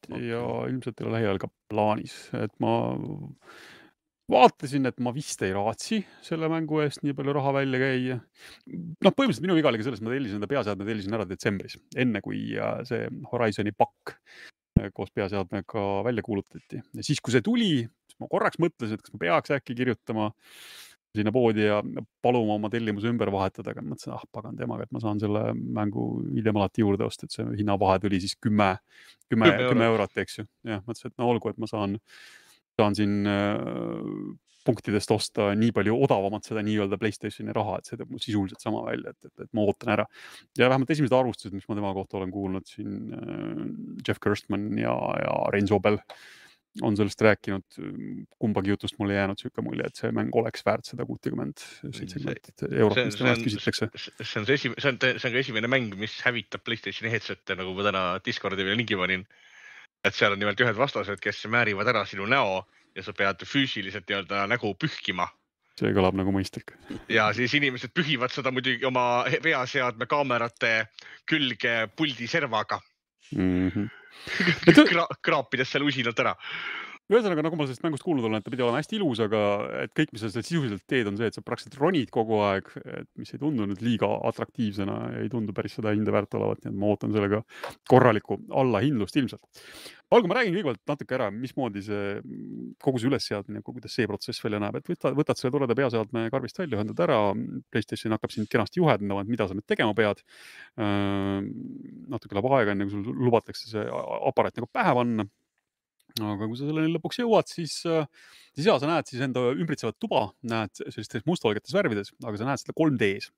[0.05, 0.27] okay.
[0.29, 2.75] ja ilmselt ei ole lähiajal ka plaanis, et ma
[4.31, 8.19] vaatasin, et ma vist ei raatsi selle mängu eest nii palju raha välja käia.
[8.67, 12.23] noh, põhimõtteliselt minu viga oli ka selles, ma tellisin enda peaseadme, tellisin ära detsembris, enne
[12.25, 17.71] kui äh, see Horizoni pakk äh, koos peaseadmega välja kuulutati ja siis, kui see tuli,
[17.87, 20.33] siis ma korraks mõtlesin, et kas ma peaks äkki kirjutama
[21.17, 21.79] sinna poodi ja
[22.23, 26.09] paluma oma tellimuse ümber vahetada, aga mõtlesin, ah pagan temaga, et ma saan selle mängu
[26.35, 28.75] hiljem alati juurde osta, et see hinnavahe tuli siis kümme,
[29.31, 30.47] kümme, kümme eurot, eks ju.
[30.69, 31.97] jah, mõtlesin, et no olgu, et ma saan,
[32.77, 38.11] saan siin äh, punktidest osta nii palju odavamat seda nii-öelda Playstationi raha, et see teeb
[38.11, 40.07] mul sisuliselt sama välja, et, et, et ma ootan ära.
[40.59, 43.63] ja vähemalt esimesed arvustused, mis ma tema kohta olen kuulnud siin äh,
[44.07, 46.01] Jeff Gerstmann ja, ja Rein Sobel
[46.83, 47.65] on sellest rääkinud,
[48.39, 52.65] kumbagi jutust mul ei jäänud niisugune mulje, et see mäng oleks väärt seda kuutekümmend, seitsekümmend
[52.69, 53.89] eurot, mis tema käest küsitakse.
[54.21, 57.57] see on see esimene, see on, see on ka esimene mäng, mis hävitab Playstationi headset'e,
[57.59, 59.25] nagu ma täna Discordi peale lingi panin.
[60.07, 62.63] Et seal on nimelt ühed vastased, kes määrivad ära sinu näo
[62.97, 65.29] ja sa pead füüsiliselt nii-öelda nägu pühkima
[65.77, 66.73] see kõlab nagu mõistlik.
[67.13, 70.89] ja siis inimesed pühivad seda muidugi oma peaseadme kaamerate
[71.29, 72.81] külge puldi servaga
[73.35, 73.71] mm.
[73.71, 73.95] -hmm
[74.91, 76.33] Kra kraapides selle usinalt ära
[77.13, 79.41] ühesõnaga, nagu ma sellest mängust kuulnud olen, et ta pidi olema hästi ilus, aga
[79.85, 82.73] et kõik, mis sa seal sisuliselt teed, on see, et sa praktiliselt ronid kogu aeg,
[82.83, 86.73] et mis ei tundu nüüd liiga atraktiivsena, ei tundu päris seda hinda väärt olevat, nii
[86.73, 87.45] et ma ootan sellega
[87.93, 89.63] korralikku allahindlust ilmselt.
[90.11, 92.19] olgu, ma räägin kõigepealt natuke ära, mismoodi see
[92.83, 96.59] kogu see ülesseadmine, kuidas see protsess välja näeb, et võtad, võtad selle toreda peaseadme karbist
[96.59, 97.23] välja, ühendad ära,
[97.71, 100.23] PlayStation hakkab sind kenasti juhendama, et mida sa nüüd tegema pead.
[100.77, 103.91] natuke läheb aega, enne kui sul lubatakse see
[104.31, 105.27] aparaat nagu pähe panna
[106.25, 108.07] aga kui sa selleni lõpuks jõuad, siis, äh,
[108.57, 112.63] siis ja sa näed siis enda ümbritsevat tuba, näed sellistes mustvalgetes värvides, aga sa näed
[112.63, 113.33] seda 3D-s.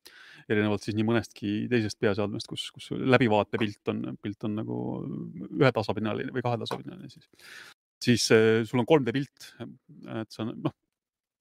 [0.49, 4.77] erinevalt siis nii mõnestki teisest peaseadmest, kus, kus läbivaatepilt on, pilt on nagu
[5.59, 7.29] ühetasapiinaline või kahetasapiinaline siis.
[8.05, 9.51] siis äh, sul on 3D pilt,
[10.23, 10.77] et sa noh,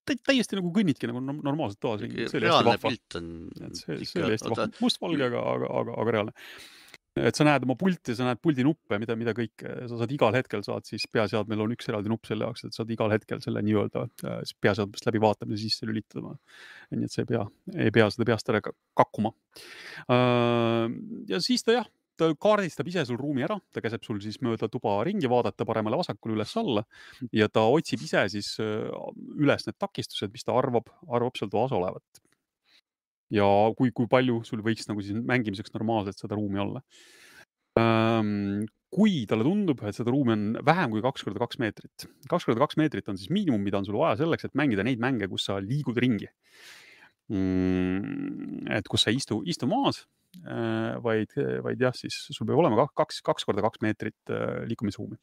[0.08, 2.28] täiesti nagu kõnnidki nagu normaalselt toas ringi.
[2.40, 3.32] reaalne pilt on.
[3.76, 6.36] see, see oli hästi vahva, mustvalge, aga, aga, aga, aga reaalne
[7.26, 10.36] et sa näed oma pulti, sa näed puldi nuppe, mida, mida kõike sa saad igal
[10.38, 13.64] hetkel saad siis peaseadmel on üks eraldi nupp selle jaoks, et saad igal hetkel selle
[13.66, 16.36] nii-öelda äh, peaseadmest läbi vaatamise sisse lülitada.
[16.94, 17.46] nii et sa ei pea,
[17.88, 19.34] ei pea seda peast ära kakkuma.
[20.12, 20.86] Äh,
[21.32, 24.70] ja siis ta jah, ta kaardistab ise sul ruumi ära, ta käseb sul siis mööda
[24.72, 26.86] tuba ringi vaadata paremale-vasakule, üles-alla
[27.36, 28.88] ja ta otsib ise siis äh,
[29.38, 32.26] üles need takistused, mis ta arvab, arvab seal toas olevat
[33.34, 33.46] ja
[33.78, 36.84] kui, kui palju sul võiks nagu siis mängimiseks normaalselt seda ruumi olla.
[38.98, 42.64] kui talle tundub, et seda ruumi on vähem kui kaks korda kaks meetrit, kaks korda
[42.64, 45.50] kaks meetrit on siis miinimum, mida on sul vaja selleks, et mängida neid mänge, kus
[45.50, 46.30] sa liigud ringi
[47.30, 48.72] mm,.
[48.80, 50.06] et kus sa ei istu, istu maas,
[50.40, 51.36] äh, vaid,
[51.68, 55.20] vaid jah, siis sul peab olema kaks, kaks korda kaks meetrit äh, liikumisruumi.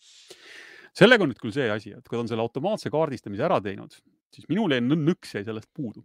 [0.94, 3.96] sellega on nüüd küll see asi, et kui ta on selle automaatse kaardistamise ära teinud,
[4.36, 6.04] siis minul jäi nõks jäi sellest puudu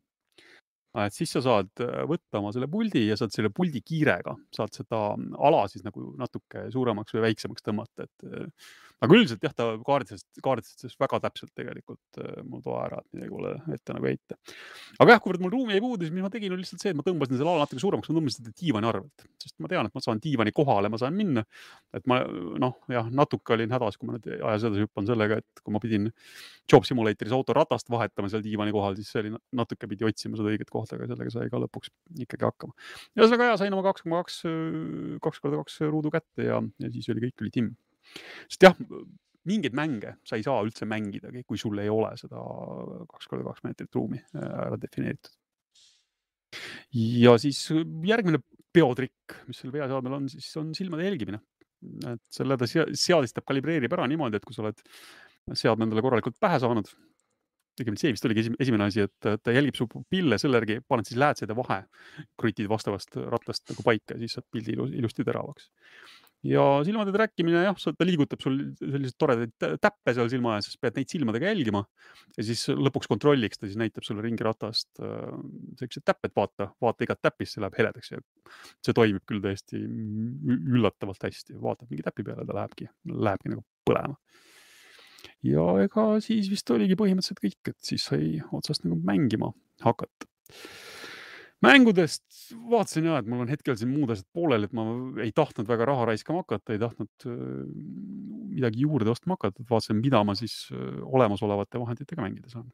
[0.97, 4.73] et siis sa saad äh, võtta oma selle puldi ja saad selle puldi kiirega, saad
[4.75, 5.01] seda
[5.37, 8.29] ala siis nagu natuke suuremaks või väiksemaks tõmmata, et
[8.99, 13.31] aga üldiselt jah, ta kaardistas, kaardistas väga täpselt tegelikult äh, mul toa ära, et midagi
[13.31, 14.37] pole ette nagu heita.
[14.99, 16.99] aga jah, kuivõrd mul ruumi jäi puudu, siis mis ma tegin, oli lihtsalt see, et
[16.99, 19.95] ma tõmbasin selle ala natuke suuremaks, ma tõmbasin seda diivani arvelt, sest ma tean, et
[19.95, 21.45] ma saan diivani kohale, ma saan minna.
[21.95, 22.19] et ma
[22.61, 25.81] noh, jah, natuke olin hädas, kui ma nüüd ajas edasi hüppan sellega, et kui ma
[25.83, 26.11] pidin
[26.69, 30.51] Job Simulatoris auto ratast vahetama seal diivani kohal, siis see oli natuke pidi otsima seda
[30.51, 31.93] õiget kohta, aga sellega sai ka lõpuks
[32.27, 32.75] ikkagi hakkama.
[33.17, 34.41] ühesõnaga ja sain oma kaks koma kaks,
[35.23, 37.77] kaks korda kaks ruudu kätte ja, ja siis oli kõik oli timm
[38.47, 38.77] sest jah,
[39.49, 42.41] mingeid mänge sa ei saa üldse mängidagi, kui sul ei ole seda
[43.09, 45.35] kaks korda kaks meetrit ruumi äh, ära defineeritud.
[46.99, 47.61] ja siis
[48.05, 48.41] järgmine
[48.73, 51.41] peotrikk, mis seal veeseadmel on, siis on silmade jälgimine.
[52.11, 54.81] et selle ta seadistab, kalibreerib ära niimoodi, et kui sa oled
[55.55, 56.89] seadme endale korralikult pähe saanud,
[57.79, 61.19] õigemini see vist oligi esimene asi, et ta jälgib su pille selle järgi, paned siis
[61.21, 61.79] läätsede vahe,
[62.39, 65.69] krutid vastavast rattast nagu paika ja siis saad pildi ilusti teravaks
[66.47, 70.95] ja silmade trackimine jah, ta liigutab sul selliseid toredaid täppe seal silma ees, siis pead
[70.95, 71.81] neid silmadega jälgima
[72.37, 75.33] ja siis lõpuks kontrolliks ta siis näitab sulle ringiratast äh,
[75.81, 78.21] siuksed täpped, vaata, vaata igat täppist, see läheb heledaks ja
[78.85, 84.15] see toimib küll täiesti üllatavalt hästi, vaatad mingi täpi peale, ta lähebki, lähebki nagu põlema.
[85.43, 89.51] ja ega siis vist oligi põhimõtteliselt kõik, et siis sai otsast nagu mängima
[89.83, 90.29] hakata
[91.65, 94.85] mängudest vaatasin ja, et mul on hetkel siin muud asjad pooleli, et ma
[95.23, 97.39] ei tahtnud väga raha raiskama hakata, ei tahtnud äh,
[98.59, 102.69] midagi juurde ostma hakata, et vaatasin, mida ma siis äh, olemasolevate vahenditega mängida saan.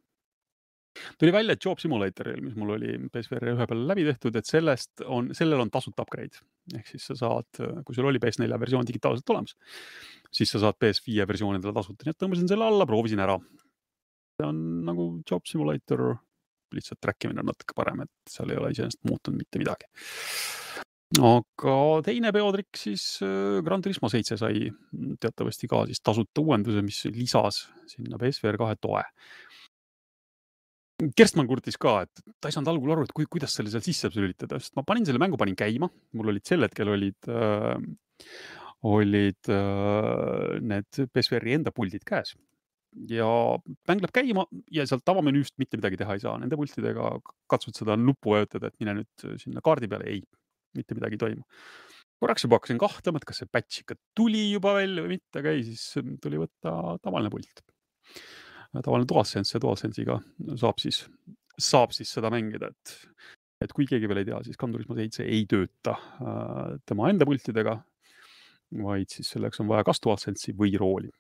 [1.20, 5.04] tuli välja, et Job Simulatoril, mis mul oli PSVR ühe peal läbi tehtud, et sellest
[5.06, 6.40] on, sellel on tasuta upgrade
[6.78, 9.58] ehk siis sa saad, kui sul oli PS4 versioon digitaalselt olemas,
[10.34, 13.40] siis sa saad PS5 versioonidele tasuta, nii et tõmbasin selle alla, proovisin ära.
[14.36, 16.16] see on nagu Job Simulator
[16.76, 19.90] lihtsalt track imine on natuke parem, et seal ei ole iseenesest muutunud mitte midagi.
[21.22, 24.68] aga teine peotrikk siis äh, Gran Turismo seitse sai
[25.22, 29.04] teatavasti ka siis tasuta uuenduse, mis lisas sinna PSVR kahe toe.
[31.16, 34.08] Kerstmann kurtis ka, et ta ei saanud algul aru, et kui, kuidas selle seal sisse
[34.16, 37.76] lülitada, sest ma panin selle mängu, panin käima, mul olid sel hetkel olid äh,,
[38.86, 42.36] olid äh, need PSVR-i enda puldid käes
[43.10, 43.28] ja
[43.89, 47.12] mäng läheb käima ja sealt avamenüüst mitte midagi teha ei saa, nende pultidega
[47.52, 50.22] katsud seda nuppu vajutada, et mine nüüd sinna kaardi peale, ei,
[50.78, 51.46] mitte midagi ei toimu.
[52.24, 55.52] korraks juba hakkasin kahtlema, et kas see patch ikka tuli juba välja või mitte, aga
[55.54, 55.84] ei, siis
[56.24, 57.66] tuli võtta tavaline pult.
[58.76, 60.20] tavaline DualSense ja DualSense'iga
[60.62, 61.04] saab siis,
[61.60, 62.96] saab siis seda mängida, et,
[63.68, 67.78] et kui keegi veel ei tea, siis Kandurismaa seitse ei tööta äh, tema enda pultidega,
[68.86, 71.12] vaid siis selleks on vaja kas DualSense'i või rooli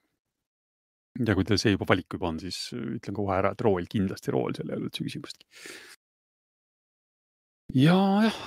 [1.23, 4.33] ja kui teil see juba valik juba on, siis ütlen kohe ära, et rool, kindlasti
[4.35, 5.47] rool, seal ei ole üldse küsimustki.
[7.85, 8.41] ja jah,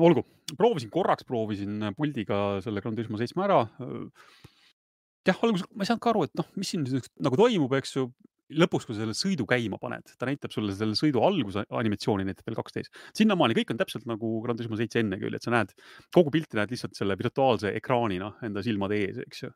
[0.00, 0.24] olgu,
[0.58, 3.62] proovisin korraks, proovisin puldiga selle Gran Turismo seitsme ära.
[5.28, 6.84] jah, alguses ma ei saanud ka aru, et noh, mis siin
[7.24, 8.10] nagu toimub, eks ju.
[8.52, 12.50] lõpuks, kui sa selle sõidu käima paned, ta näitab sulle selle sõidu alguse animatsiooni näitab
[12.50, 12.92] veel kaksteist.
[13.16, 15.72] sinnamaani kõik on täpselt nagu Gran Turismo seitse enne küll, et sa näed
[16.12, 19.54] kogu pilti näed lihtsalt selle virtuaalse ekraanina enda silmade ees, eks ju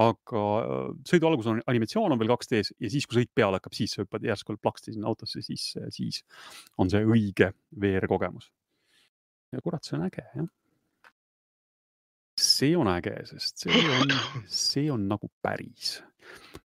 [0.00, 3.76] aga äh, sõidu alguses on animatsioon on veel 2D-s ja siis, kui sõit peale hakkab,
[3.76, 6.22] siis sa hüppad järsku plaksti sinna autosse, siis, siis
[6.80, 8.48] on see õige VR kogemus.
[9.52, 10.48] ja kurat, see on äge jah.
[12.40, 14.16] see on äge, sest see on,
[14.48, 15.98] see on nagu päris.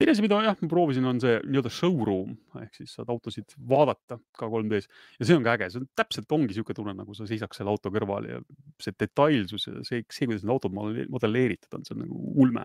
[0.01, 2.33] teine asi, mida jah, ma proovisin, on see nii-öelda showroom
[2.63, 4.89] ehk siis saad autosid vaadata ka 3D-s
[5.21, 7.75] ja see on ka äge, see on täpselt ongi niisugune tunne, nagu sa seisaks selle
[7.75, 8.41] auto kõrval ja
[8.81, 12.65] see detailsus ja see, see, kuidas need autod modelleeritud on, see on nagu ulme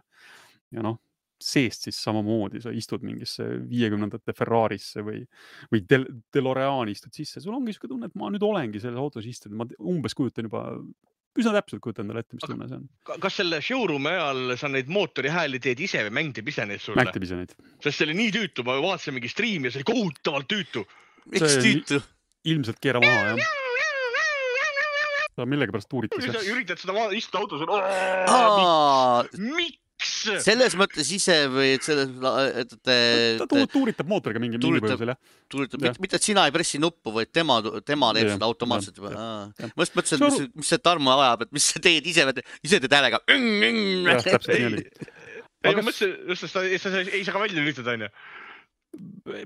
[0.76, 1.00] ja noh,
[1.42, 5.20] seest siis samamoodi, sa istud mingisse viiekümnendate Ferrarisse või,
[5.72, 9.28] või Del DeLoreani istud sisse, sul ongi niisugune tunne, et ma nüüd olengi selles autos
[9.28, 10.64] istunud, ma umbes kujutan juba
[11.36, 13.20] üsna täpselt kujutan endale ette, mis tunne see on.
[13.24, 16.84] kas selle showroom'i ajal sa neid mootori hääli teed ise või mäng teeb ise neid
[16.84, 17.04] sulle?
[17.04, 17.52] mäng teeb ise neid.
[17.84, 20.86] sest see oli nii tüütu, ma vaatasin mingi striimi ja see oli kohutavalt tüütu.
[21.36, 22.00] miks tüütu?
[22.48, 23.54] ilmselt keera maha jah
[25.36, 26.24] sa millegipärast tuuritad.
[26.48, 27.60] üritad seda istuda autos.
[29.36, 29.82] miks?
[30.44, 32.12] Selles mõttes ise või et selles,
[32.62, 32.98] et te,
[33.42, 34.96] ta te tu- tuuritab mootoriga mingi, mingi Tuuritab.
[34.96, 35.20] põhjusel jah.
[35.52, 39.12] tuulitab jah., mitte et sina ei pressi nuppu, vaid tema, tema teeb seda automaatselt juba.
[39.16, 42.26] ma just mõtlesin, et mis, mis see Tarmo ajab, et mis sa teed ise,
[42.66, 43.22] ise teed häälega.
[43.28, 44.86] jah, täpselt nii oli.
[44.86, 48.10] ei, Aga ma mõtlesin, just, et sa sa ei saa ka välja lülitada, onju.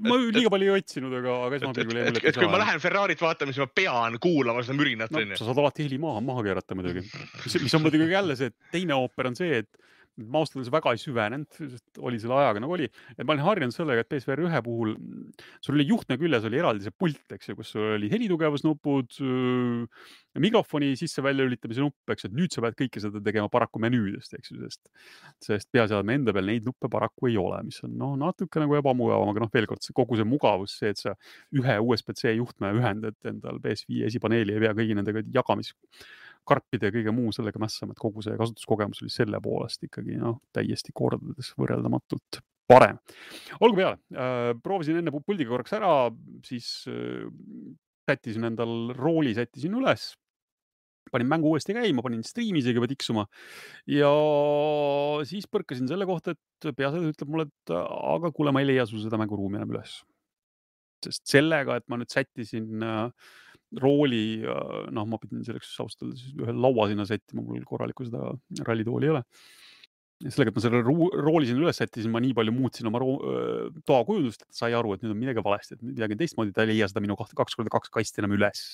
[0.05, 2.59] ma liiga palju ei otsinud, aga, aga et, esmapilgul jäi et, mulje, et kui ma
[2.61, 5.37] lähen Ferrarit vaatama, siis ma pean kuulama seda mürinat, no onju.
[5.39, 7.01] sa saad alati heli maha, maha keerata muidugi.
[7.45, 9.69] mis, mis on muidugi jälle see teine ooper on see, et
[10.25, 13.45] ma ausalt öeldes väga ei süvenenud, sest oli selle ajaga nagu oli, et ma olin
[13.45, 14.95] harjunud sellega, et PSVR ühe puhul
[15.63, 19.19] sul oli juhtme küljes oli eraldi see pult, eks ju, kus sul oli helitugevusnupud,
[20.39, 24.35] mikrofoni sisse-välja lülitamise nupp, eks ju, et nüüd sa pead kõike seda tegema paraku menüüdest,
[24.37, 24.91] eks ju, sest
[25.43, 29.31] sest peaseadme enda peal neid nuppe paraku ei ole, mis on noh, natuke nagu ebamugavam,
[29.33, 31.15] aga noh, veel kord see kogu see mugavus, see, et sa
[31.55, 35.23] ühe USB-C juhtme ühendad endal PS5 esipaneeli, ei pea kõigi nendega
[36.49, 40.41] jagamiskarpide ja kõige muu sellega mässama, et kogu see kasutuskogemus oli selle poolest ikkagi noh,
[40.53, 42.97] täiesti kordades võrreldamatult parem.
[43.61, 46.09] olgu peale äh,, proovisin enne pu- puldiga korraks ära,
[46.45, 47.27] siis äh,
[48.09, 50.13] sättisin endal rooli, sättisin üles
[51.09, 53.25] panin mängu uuesti käima, panin striimi isegi juba tiksuma
[53.89, 54.11] ja
[55.25, 59.01] siis põrkasin selle kohta, et peaasjad ütleb mulle, et aga kuule, ma ei leia sul
[59.01, 60.01] seda mänguruumi enam üles.
[60.99, 63.29] sest sellega, et ma nüüd sättisin äh,
[63.77, 64.41] rooli,
[64.95, 68.31] noh, ma pidin selleks ausalt öeldes ühe laua sinna sättima, mul korralikku seda
[68.65, 69.23] rallitooli ei ole.
[70.19, 73.21] ja sellega, et ma selle rooli sinna üles sättisin, ma nii palju muutsin oma roo-
[73.23, 76.55] öö, toa kujundust, et sai aru, et nüüd on midagi valesti, et midagi on teistmoodi,
[76.55, 78.65] ta ei leia seda minu kaks korda kaks kasti enam üles.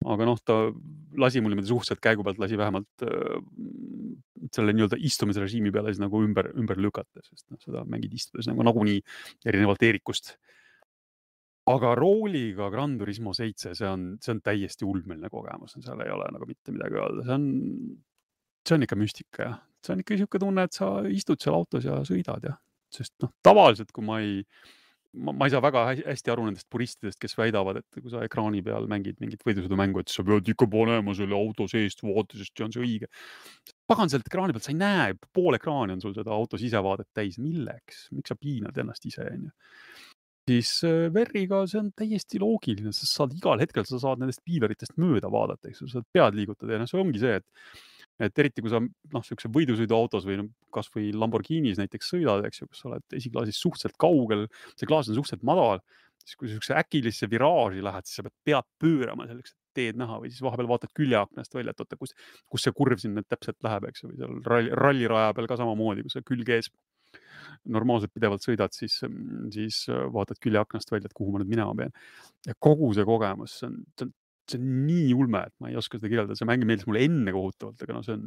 [0.00, 0.54] aga noh, ta
[1.20, 3.36] lasi mul niimoodi suhteliselt käigu pealt, lasi vähemalt öö,
[4.56, 8.64] selle nii-öelda istumisrežiimi peale siis nagu ümber, ümber lükata, sest noh, seda mängid istudes nagu
[8.64, 9.02] nagunii
[9.44, 10.38] erinevalt Eerikust
[11.68, 16.30] aga rooliga Gran Turismo seitse, see on, see on täiesti ulmeline kogemus, seal ei ole
[16.32, 17.46] nagu mitte midagi öelda, see on,
[18.66, 21.86] see on ikka müstika jah, see on ikka niisugune tunne, et sa istud seal autos
[21.86, 22.60] ja sõidad jah,
[22.94, 24.40] sest noh, tavaliselt kui ma ei,
[25.20, 28.24] ma, ma ei saa väga hä- hästi aru nendest puristidest, kes väidavad, et kui sa
[28.26, 32.56] ekraani peal mängid mingit võidusõidumängu, et sa pead ikka panema selle auto seest vaate, sest
[32.56, 33.10] see on see õige.
[33.90, 37.38] pagan sealt ekraani pealt, sa ei näe, pool ekraani on sul seda auto sisevaadet täis,
[37.42, 39.54] milleks, miks sa piinad ennast ise, onju
[40.48, 44.96] siis äh, Verriga see on täiesti loogiline, sa saad igal hetkel, sa saad nendest piileritest
[45.00, 47.88] mööda vaadata, eks ju, sa saad pead liigutada ja noh, see ongi see, et
[48.20, 52.68] et eriti kui sa noh, siukse võidusõiduautos või noh, kasvõi Lamborghinis näiteks sõidad, eks ju,
[52.68, 54.44] kus sa oled esiklaasist suhteliselt kaugel,
[54.74, 55.80] see klaas on suhteliselt madal,
[56.20, 60.18] siis kui siukse äkilisse viraaži lähed, siis sa pead pead pöörama selleks, et teed näha
[60.20, 62.12] või siis vahepeal vaatad küljeaknast välja, et oota, kus,
[62.50, 65.60] kus see kurv siin nüüd täpselt läheb, eks ju, või seal ralli, ralliraja peal ka
[65.62, 66.68] samamoodi, kui sa külg ees
[67.70, 69.00] normaalselt pidevalt sõidad, siis,
[69.54, 71.94] siis äh, vaatad küljeaknast välja, et kuhu ma nüüd minema pean.
[72.46, 74.14] ja kogu see kogemus, see on, see on,
[74.50, 77.34] see on nii ulme, et ma ei oska seda kirjeldada, see mäng meeldis mulle enne
[77.36, 78.26] kohutavalt, aga noh, see on,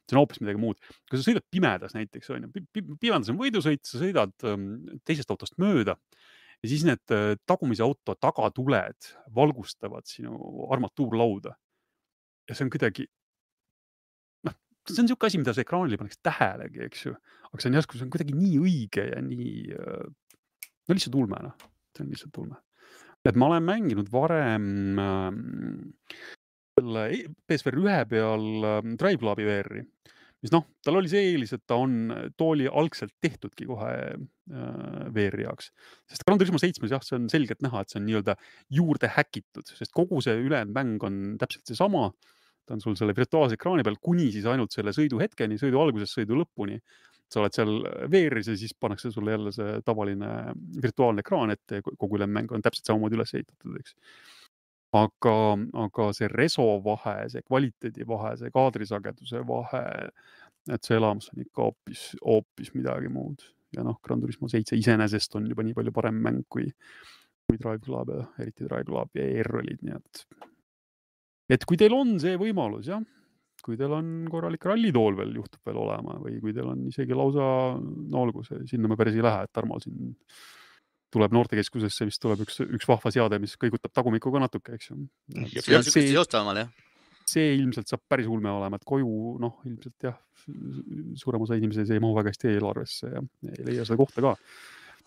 [0.00, 0.80] see on hoopis midagi muud.
[1.10, 4.70] kui sa sõidad pimedas näiteks on ju, pimedas on võidusõit, sa sõidad ähm,
[5.06, 5.98] teisest autost mööda
[6.60, 10.36] ja siis need äh, tagumise auto tagatuled valgustavad sinu
[10.72, 11.54] armatuurlauda.
[12.48, 13.06] ja see on kuidagi,
[14.94, 17.14] see on niisugune asi, mida sa ekraanil ei paneks tähelegi, eks ju,
[17.50, 21.70] aga see on järsku, see on kuidagi nii õige ja nii, no lihtsalt ulme noh,
[21.96, 22.60] see on lihtsalt ulme.
[23.28, 25.40] et ma olen mänginud varem ähm,
[26.78, 29.84] selle e- PSVR ühe peal ähm, Drive Clubi VR-i,
[30.40, 35.04] mis noh, tal oli see eelis, et ta on, too oli algselt tehtudki kohe äh,
[35.12, 35.70] VR-i jaoks,
[36.08, 38.38] sest Gran Turismo seitsmes jah, see on selgelt näha, et see on nii-öelda
[38.78, 42.08] juurde häkitud, sest kogu see ülejäänud mäng on täpselt seesama
[42.66, 46.18] ta on sul selle virtuaalse ekraani peal kuni siis ainult selle sõidu hetkeni, sõidu algusest
[46.18, 46.80] sõidu lõpuni.
[47.30, 47.76] sa oled seal
[48.10, 50.30] VR-is ja siis pannakse sulle jälle see tavaline
[50.82, 53.94] virtuaalne ekraan ette ja kogu ülejäänud mäng on täpselt samamoodi üles ehitatud, eks.
[54.98, 55.36] aga,
[55.84, 59.84] aga see reso vahe, see kvaliteedi vahe, see kaadrisageduse vahe,
[60.74, 63.46] et see elamus on ikka hoopis, hoopis midagi muud
[63.76, 66.66] ja noh, Gran Turismo seitse iseenesest on juba nii palju parem mäng kui,
[67.46, 70.24] kui Drive Club ja eriti Drive Club ja ER-olid, nii et
[71.50, 73.02] et kui teil on see võimalus jah,
[73.64, 77.44] kui teil on korralik rallitool veel juhtub veel olema või kui teil on isegi lausa,
[77.80, 80.14] no olgu see, sinna me päris ei lähe, et Tarmo siin
[81.10, 85.00] tuleb noortekeskusesse vist tuleb üks, üks vahva seade, mis kõigutab tagumikku ka natuke, eks ju.
[85.50, 86.12] See see,
[87.30, 90.16] see, ilmselt saab päris ulme olema, et koju noh, ilmselt jah,
[91.20, 94.36] suurem osa inimesi see ei mahu väga hästi eelarvesse ja ei leia seda kohta ka.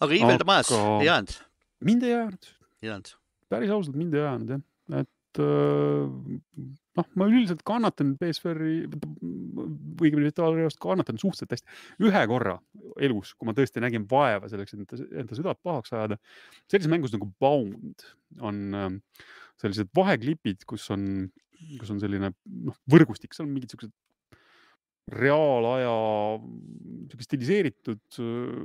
[0.03, 1.33] aga iivelda majas Aga- ei jäänud,
[1.89, 2.51] mind ei jäänud
[2.83, 3.13] ei jäänud.
[3.49, 4.63] päris ausalt mind ei jäänud jah,
[5.41, 11.77] noh, ma üldiselt kannatan BSVR-i õigemini virtuaalreaalsust kannatan suhteliselt hästi.
[12.05, 12.57] ühe korra
[13.01, 14.93] elus, kui ma tõesti nägin vaeva selleks, et
[15.23, 16.19] enda südant pahaks ajada,
[16.67, 18.05] sellises mängus nagu Bound
[18.41, 18.91] on äh,
[19.61, 21.29] sellised vaheklipid, kus on,
[21.79, 23.93] kus on selline noh, võrgustik, seal on mingid siuksed
[25.11, 25.93] reaalaja,
[27.11, 28.59] sihuke stiliseeritud äh,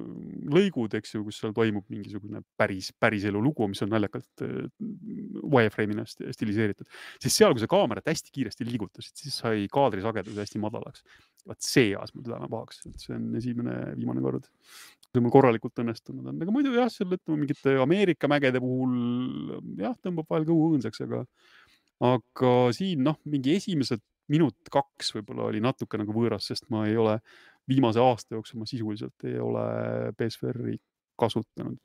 [0.54, 4.68] lõigud, eks ju, kus seal toimub mingisugune päris, päriselu lugu, mis on naljakalt äh,
[5.42, 6.86] wireframe'ina sti- stiliseeritud,
[7.24, 11.02] siis seal, kui sa kaamerat hästi kiiresti liigutasid, siis sai kaadrisagedus hästi madalaks.
[11.48, 14.46] vaat see ajas mul täna pahaks, et see on esimene, viimane kord,
[15.08, 19.96] kui mul korralikult õnnestunud on, aga muidu jah, seal ütleme mingite Ameerika mägede puhul jah,
[20.04, 21.24] tõmbab vahel kõhu õõnsaks, aga,
[22.12, 27.18] aga siin noh, mingi esimesed minut-kaks võib-olla oli natuke nagu võõras, sest ma ei ole
[27.68, 29.64] viimase aasta jooksul ma sisuliselt ei ole
[30.18, 30.78] BSVR-i
[31.18, 31.78] kasutanud.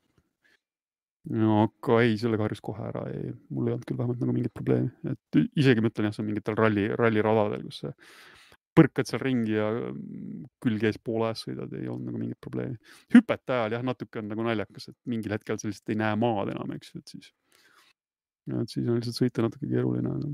[1.34, 4.52] no aga ei, sellega harjus kohe ära, ei, mul ei olnud küll vähemalt nagu mingit
[4.54, 7.94] probleemi, et isegi ma ütlen jah, see on mingitel ralli, ralliradadel, kus sa
[8.74, 12.76] põrkad seal ringi ja mm, külg ees poole ajas sõidad, ei olnud nagu mingit probleemi.
[13.14, 16.52] hüpete ajal jah, natuke on nagu naljakas, et mingil hetkel sa lihtsalt ei näe maad
[16.54, 17.30] enam, eks ju, et siis.
[18.50, 20.32] et siis on lihtsalt sõita natuke keeruline, aga.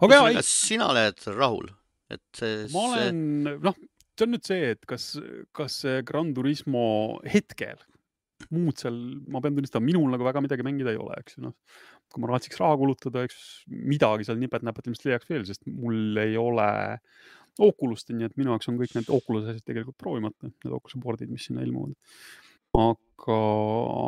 [0.00, 1.70] Aga jaa, kas sina oled rahul,
[2.12, 3.22] et see, ma olen,
[3.62, 3.78] noh,
[4.16, 5.12] see on nüüd see, et kas,
[5.56, 6.84] kas see Gran Turismo
[7.28, 7.80] hetkel,
[8.52, 8.96] muud seal,
[9.30, 11.54] ma pean tunnistama, minul nagu väga midagi mängida ei ole, eks ju, noh.
[12.12, 13.38] kui ma raatsiks raha kulutada, eks
[13.72, 16.68] midagi seal nipet-näpet ilmselt leiaks veel, sest mul ei ole
[17.62, 21.32] Oculus'ti, nii et minu jaoks on kõik need Oculus asjad tegelikult proovimata, need Oculus'i board'id,
[21.32, 21.92] mis sinna ilmuvad.
[22.80, 23.38] aga,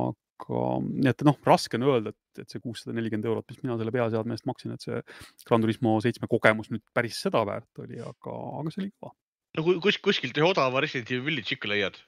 [0.09, 3.77] aga nii et noh, raske on öelda, et, et see kuussada nelikümmend eurot, mis mina
[3.81, 5.01] selle peaseadme eest maksin, et see
[5.48, 9.15] Gran Turismo seitsme kogemus nüüd päris seda väärt oli, aga, aga see oli kõva.
[9.59, 12.01] no kui kus, kuskilt ühe odava Resident Evil Village ikka leiad.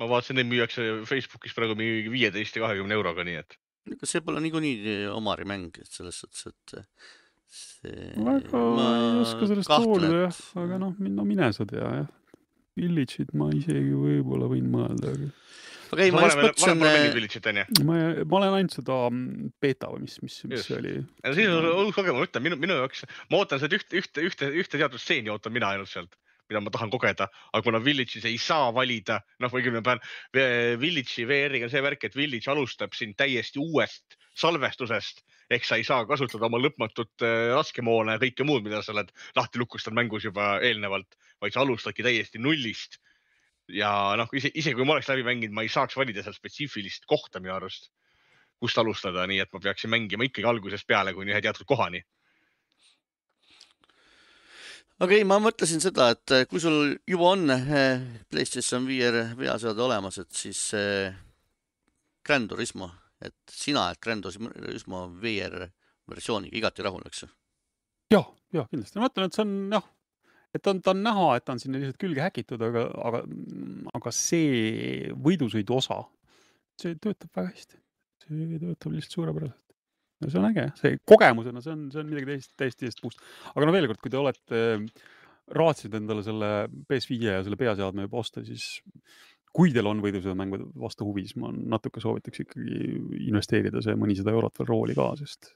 [0.00, 3.58] ma vaatasin, neid müüakse Facebookis praegu mingi viieteist ja kahekümne euroga, nii et.
[3.96, 6.76] ega see pole niikuinii Omari mäng, et selles suhtes, et
[7.46, 8.12] see.
[8.16, 8.62] väga
[8.92, 12.14] ei oska sellest hoolida jah, aga noh, no mine sa tea jah.
[12.76, 15.30] Village'it ma isegi võib-olla võin mõelda, aga
[15.92, 16.84] aga ei, ma just mõtlesin,
[17.52, 17.86] onju.
[17.88, 20.94] ma, ma olen ainult seda mm, beeta või mis, mis, mis see oli.
[21.22, 24.24] ja siis on uus kogemus, ma ütlen minu, minu jaoks, ma ootan sealt ühte, ühte,
[24.28, 26.18] ühte, ühte teatud stseeni ootan mina ainult sealt,
[26.50, 30.02] mida ma tahan kogeda, aga kuna Village'is ei saa valida, noh, küll ma pean,
[30.82, 35.84] Village'i VR-iga on see värk, et Village alustab sind täiesti uuest salvestusest ehk sa ei
[35.86, 40.26] saa kasutada oma lõpmatut äh, laskemoona ja kõike muud, mida sa oled lahti lukustanud mängus
[40.26, 42.98] juba eelnevalt, vaid sa alustadki täiesti nullist.
[43.72, 47.06] Ja noh, ise, isegi kui ma oleks läbi mänginud, ma ei saaks valida seal spetsiifilist
[47.10, 47.90] kohta minu arust,
[48.62, 52.02] kust alustada, nii et ma peaksin mängima ikkagi algusest peale kuni ühe teatud kohani.
[54.96, 59.82] aga ei, ma mõtlesin seda, et eh, kui sul juba on eh, PlayStation VR veaseade
[59.84, 61.12] olemas, et siis eh,
[62.24, 62.88] Gran Turismo,
[63.20, 65.66] et sina oled Gran Turismo VR
[66.08, 67.26] versiooniga igati rahul, eks
[68.14, 68.22] ja,
[68.54, 69.84] ja kindlasti, ma mõtlen, et see on noh,
[70.54, 73.22] et on, ta on näha, et ta on sinna lihtsalt külge häkitud, aga, aga,
[73.98, 76.00] aga see võidusõidu osa,
[76.80, 77.80] see töötab väga hästi.
[78.26, 79.62] see töötab lihtsalt suurepäraselt.
[80.24, 83.22] ja see on äge, see kogemusena, see on, see on midagi täiesti, täiesti teist puust.
[83.52, 84.64] aga no veel kord, kui te olete
[85.56, 86.50] raatsinud endale selle
[86.90, 88.80] PS5 ja selle peaseadme juba osta, siis
[89.56, 92.98] kui teil on võidusõidumängude vastu huvi, siis ma natuke soovitaks ikkagi
[93.28, 95.54] investeerida see mõnisada eurot veel rooli ka, sest,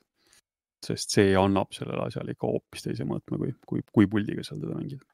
[0.87, 4.77] sest see annab sellele asjale ikka hoopis teise mõõtme, kui, kui, kui puldiga seal teda
[4.79, 5.05] mängida.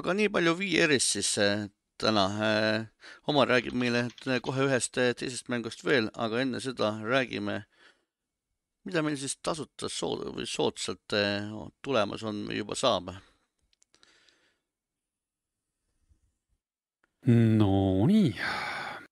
[0.00, 1.66] aga nii palju VR-ist siis eh,
[2.00, 2.26] täna.
[3.28, 4.06] Omar räägib meile
[4.44, 7.64] kohe ühest teisest mängust veel, aga enne seda räägime,
[8.88, 11.18] mida meil siis tasuta sood või soodsalt
[11.84, 13.12] tulemas on või juba saab
[17.26, 18.30] Nonii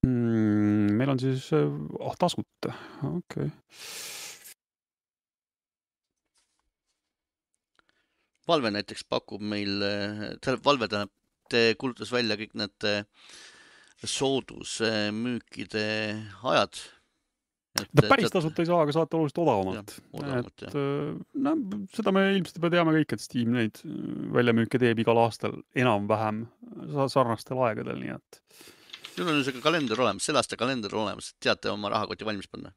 [0.06, 2.72] mm,, meil on siis ah, tasuta,
[3.04, 3.50] okei okay.
[8.48, 9.80] Valve näiteks pakub meil,
[10.40, 11.14] tähendab Valve tähendab,
[11.80, 13.02] kuulutas välja kõik need eh,
[14.04, 15.88] soodusmüükide
[16.52, 16.80] ajad.
[17.78, 19.94] ta päris tasuta ei saa, aga saate oluliselt odavamalt.
[20.38, 20.76] et
[21.44, 21.54] no
[21.94, 23.80] seda me ilmselt juba teame kõik, et Steam neid
[24.34, 26.46] väljamüüke teeb igal aastal enam-vähem
[27.10, 28.42] sarnastel aegadel, nii et.
[29.14, 32.70] Teil on niisugune kalender olemas, selle aasta kalender olemas, teate oma rahakoti valmis panna?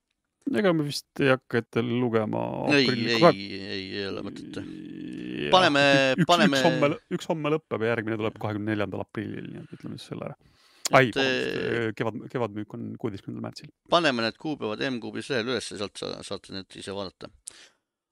[0.49, 2.43] Ega me vist ei hakka ette lugema.
[2.75, 4.61] ei, ei, ei, ei ole mõtet.
[5.53, 5.83] paneme,
[6.27, 6.57] paneme.
[6.57, 10.11] üks homme, üks homme lõpeb ja järgmine tuleb kahekümne neljandal aprillil, nii et ütleme siis
[10.11, 10.37] selle ära.
[10.97, 11.11] ai,
[11.97, 13.73] kevad, kevadmüük on kuueteistkümnendal märtsil.
[13.91, 17.31] paneme need kuupäevad M-kuubis lehel üles, sealt saate need ise vaadata.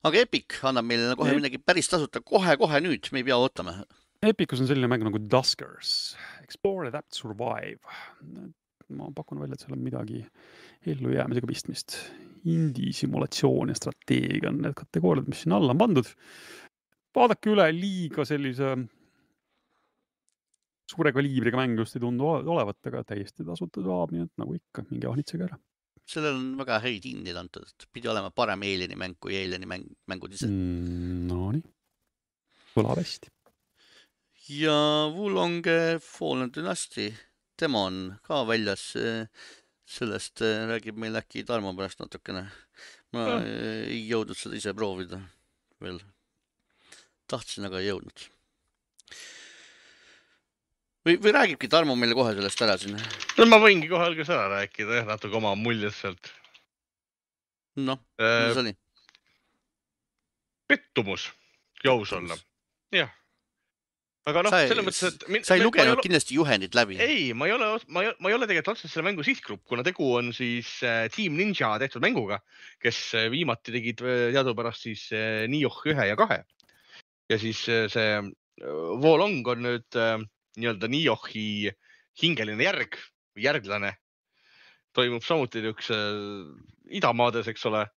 [0.08, 3.82] aga Epic annab meile kohe midagi päris tasuta kohe-kohe nüüd, me ei pea ootama.
[4.20, 7.80] Epicus on selline mäng nagu Duskers, Explore, Adapt, Survive.
[8.96, 10.24] Ma pakun välja, et seal on midagi
[10.88, 11.98] ellujäämisega pistmist.
[12.50, 16.14] Indie, simulatsioon ja strateegia on need kategooriad, mis sinna alla on pandud.
[17.16, 18.78] vaadake üle, liiga sellise
[20.90, 24.86] suure kaliibriga mäng just ei tundu olevat, aga täiesti tasuta saab, nii et nagu ikka,
[24.90, 25.60] minge ahnitsege ära.
[26.10, 29.86] sellel on väga häid hindeid antud, et pidi olema parem Alieni mäng kui Alieni mäng,
[30.10, 31.28] mängud ise mm,.
[31.30, 31.62] Nonii,
[32.74, 33.30] kõlab hästi.
[34.58, 34.78] ja
[35.14, 35.70] Wulong
[36.02, 37.12] Fallen Dynasty,
[37.60, 38.94] tema on ka väljas.
[39.90, 42.44] sellest äh, räägib meil äkki Tarmo pärast natukene.
[43.14, 43.44] ma Ah.
[43.90, 45.18] ei jõudnud seda ise proovida
[45.82, 46.00] veel.
[47.28, 48.28] tahtsin, aga ei jõudnud.
[51.06, 53.00] või, või räägibki Tarmo meile kohe sellest ära siin?
[53.38, 56.32] no ma võingi kohe alguses ära rääkida jah, natuke oma muljed sealt.
[57.80, 58.76] noh, Äh, kuidas oli?
[60.70, 61.30] pettumus,
[61.82, 62.38] kui aus olla.
[62.94, 63.10] jah.
[64.28, 65.46] Aga noh, selles mõttes, et.
[65.48, 66.98] sa ei lugenud kindlasti juhendit läbi?
[67.02, 69.86] ei, ma ei ole, ma ei, ma ei ole tegelikult otseselt selle mängu sihtgrupp, kuna
[69.86, 72.42] tegu on siis äh, Team Ninja tehtud mänguga,
[72.84, 76.42] kes äh, viimati tegid äh, teadupärast siis äh, Nioh ühe ja kahe.
[77.30, 78.28] ja siis äh, see äh,
[79.00, 80.18] Wolong on nüüd äh,
[80.60, 81.72] nii-öelda Niohi
[82.20, 83.00] hingeline järg,
[83.40, 83.96] järglane.
[84.94, 86.54] toimub samuti niisuguse äh,
[87.00, 87.88] idamaades, eks ole.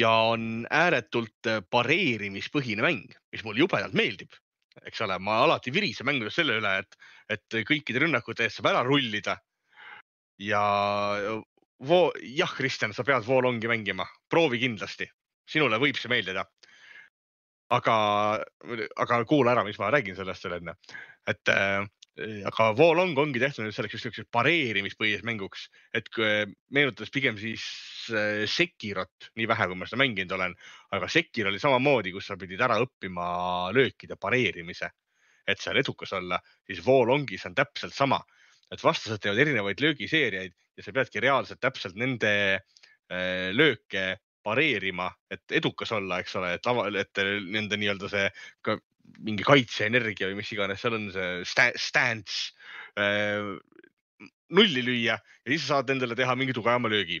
[0.00, 4.34] ja on ääretult äh, pareerimispõhine mäng, mis mulle jubedalt meeldib
[4.86, 6.98] eks ole, ma alati virisen mängudes selle üle, et,
[7.36, 9.36] et kõikide rünnakute eest saab ära rullida.
[10.40, 10.62] ja
[11.80, 15.08] vo-, jah, Kristjan, sa pead Voolongi mängima, proovi kindlasti,
[15.48, 16.46] sinule võib see meeldida.
[17.70, 17.94] aga,
[18.98, 20.74] aga kuula ära, mis ma räägin sellest veel enne,
[21.30, 21.84] et äh,
[22.20, 25.66] aga Voolong ongi tehtud selleks niisuguseks pareerimispõhiseks mänguks,
[25.96, 27.64] et kui- meenutades pigem siis
[28.12, 30.56] äh, Sekirot, nii vähe, kui ma seda mänginud olen,
[30.96, 33.26] aga Sekir oli samamoodi, kus sa pidid ära õppima
[33.76, 34.90] löökide pareerimise,
[35.48, 38.20] et seal edukas olla, siis Voolongis on täpselt sama,
[38.70, 45.52] et vastased teevad erinevaid löögiseeriaid ja sa peadki reaalselt täpselt nende äh, lööke pareerima, et
[45.52, 46.68] edukas olla, eks ole, et
[47.00, 47.20] et
[47.52, 48.28] nende nii-öelda see
[49.20, 52.54] mingi kaitseenergia või mis iganes seal on see sta- stance
[53.00, 53.56] äh,
[54.56, 57.20] nulli lüüa ja siis sa saad endale teha mingi tugevama löögi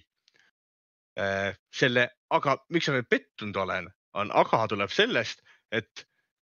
[1.20, 1.56] äh,.
[1.72, 6.06] selle, aga miks ma pettunud olen, on aga tuleb sellest, et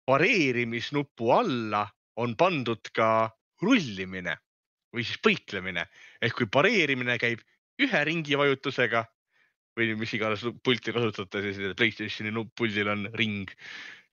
[0.08, 1.84] pareerimisnupu alla
[2.20, 3.30] on pandud ka
[3.62, 4.36] rullimine
[4.94, 5.84] või siis põiklemine
[6.22, 7.42] ehk kui pareerimine käib
[7.80, 9.04] ühe ringi vajutusega
[9.78, 13.52] või mis iganes pulti kasutate, siis Playstationi puldil on ring,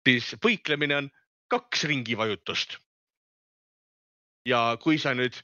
[0.08, 1.08] siis põiklemine on
[1.52, 2.78] kaks ringi vajutust.
[4.48, 5.36] ja kui sa nüüd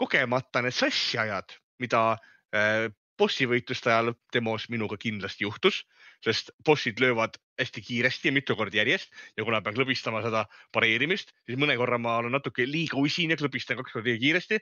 [0.00, 1.50] kogemata need sassi ajad,
[1.82, 2.14] mida
[2.56, 2.86] äh,
[3.20, 5.82] bossivõitluste ajal demos minuga kindlasti juhtus,
[6.24, 11.34] sest bossid löövad hästi kiiresti ja mitu korda järjest ja kuna pean klõbistama seda pareerimist,
[11.44, 14.58] siis mõne korra ma olen natuke liiga usin ja klõbistan kaks korda liiga kiiresti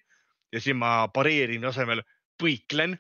[0.53, 2.03] ja siis ma pareerimise asemel
[2.43, 2.99] põiklen.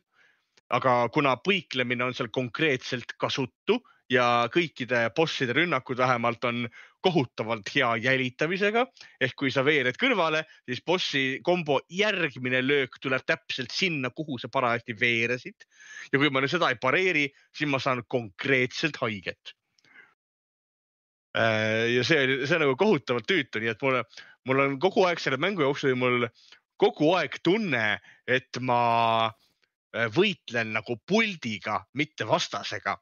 [0.72, 6.66] aga kuna põiklemine on seal konkreetselt kasutu ja kõikide bosside rünnakud vähemalt on
[7.02, 8.84] kohutavalt hea jälitamisega
[9.20, 14.48] ehk kui sa veered kõrvale, siis bossi kombo järgmine löök tuleb täpselt sinna, kuhu sa
[14.48, 15.66] parajasti veeresid.
[16.12, 19.54] ja kui ma nüüd seda ei pareeri, siis ma saan konkreetselt haiget.
[21.34, 24.02] ja see oli, see on nagu kohutavalt tüütu, nii et mul,
[24.46, 26.28] mul on kogu aeg selle mängu jooksul mul
[26.82, 28.82] kogu aeg tunne, et ma
[29.28, 32.96] äh, võitlen nagu puldiga, mitte vastasega.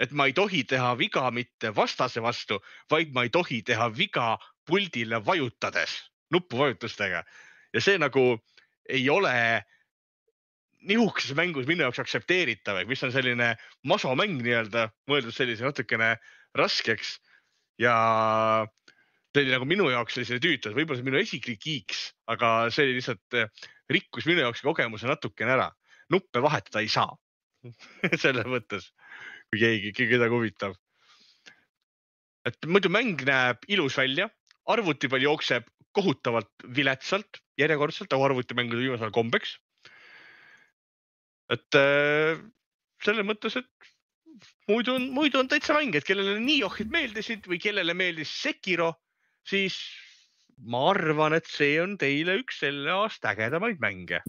[0.00, 2.60] Et ma ei tohi teha viga mitte vastase vastu,
[2.90, 4.32] vaid ma ei tohi teha viga
[4.66, 5.98] puldile vajutades,
[6.32, 7.24] nupuvajutustega
[7.74, 8.24] ja see nagu
[8.88, 9.32] ei ole
[10.80, 13.52] niisuguses mängus minu jaoks aktsepteeritav, mis on selline
[13.86, 16.14] masomäng nii-öelda, mõeldud sellise natukene
[16.56, 17.18] raskeks
[17.80, 17.94] ja
[19.30, 22.70] see oli nagu minu jaoks selline tüütu, et võib-olla see on minu isiklik kiiks, aga
[22.72, 23.38] see oli lihtsalt,
[23.92, 25.68] rikkus minu jaoks kogemuse natukene ära.
[26.10, 27.12] nuppe vahetada ei saa.
[28.22, 28.88] selles mõttes,
[29.50, 30.76] kui keegi, kedagi huvitab.
[32.46, 34.30] et muidu mäng näeb ilus välja,
[34.70, 39.56] arvuti peal jookseb kohutavalt viletsalt, järjekordselt nagu arvutimängude viimasel ajal kombeks.
[41.50, 42.38] et äh,
[43.02, 43.90] selles mõttes, et
[44.70, 48.92] muidu on, muidu on täitsa mäng, et kellele Niohid meeldisid või kellele meeldis Sekiro,
[49.42, 49.80] siis
[50.62, 54.22] ma arvan, et see on teile üks selle aasta ägedamaid mänge.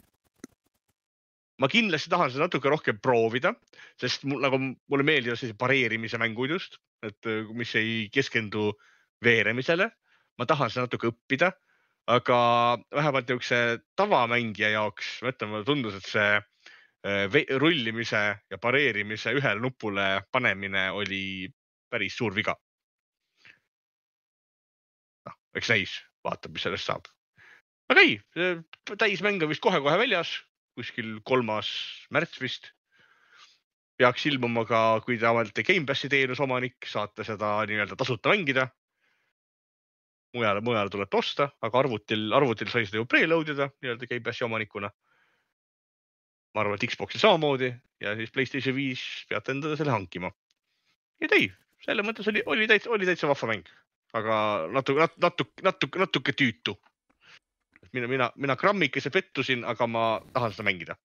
[1.61, 3.53] Ma kindlasti tahan seda natuke rohkem proovida,
[4.01, 8.71] sest mul nagu mulle meeldivad sellised pareerimise mängud just, et äh, mis ei keskendu
[9.23, 9.91] veeremisele.
[10.39, 11.51] ma tahan seda natuke õppida,
[12.09, 12.37] aga
[12.95, 19.61] vähemalt niisuguse tavamängija jaoks, ma ütlen, mulle tundus, et see äh, rullimise ja pareerimise ühele
[19.61, 21.51] nupule panemine oli
[21.91, 22.55] päris suur viga.
[25.27, 27.11] noh, eks näis, vaatab, mis sellest saab.
[27.91, 28.17] aga ei,
[28.97, 30.39] täismäng on vist kohe-kohe väljas,
[30.77, 31.71] kuskil kolmas
[32.13, 32.71] märts vist.
[34.01, 38.67] peaks ilmuma ka, kui te olete Gamepassi teenuse omanik, saate seda nii-öelda tasuta mängida.
[40.33, 44.89] mujale, mujale tuleb osta, aga arvutil, arvutil sai seda ju preload ida nii-öelda Gamepassi omanikuna.
[46.55, 47.71] ma arvan, et Xbox'il samamoodi
[48.01, 50.31] ja siis Playstation viis peate endale selle hankima.
[51.21, 51.51] ja ei,
[51.85, 53.69] selles mõttes oli, oli täitsa, oli täitsa vahva mäng.
[54.13, 54.35] aga
[54.71, 56.75] natuke, natuke, natuke, natuke tüütu.
[57.93, 60.97] Mina, mina, mina grammikese pettusin, aga ma tahan seda mängida.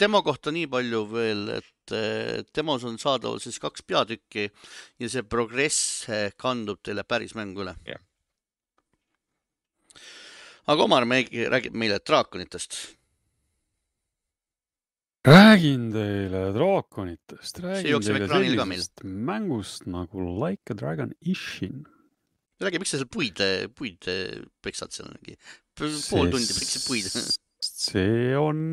[0.00, 4.48] demo kohta nii palju veel, et eh, demos on saadaval siis kaks peatükki
[4.98, 7.76] ja see progress kandub teile päris mängu üle.
[10.66, 12.96] aga Omar räägib meile draakonitest
[15.24, 21.86] räägin teile draakonitest, räägin teile sellisest mängust nagu Like a Dragon Ishin.
[22.62, 23.40] Räägi, miks sa seal puid,
[23.78, 24.10] puid
[24.64, 25.38] peksad seal mingi
[25.78, 27.10] pool tundi peksid puid?
[27.64, 28.64] see on,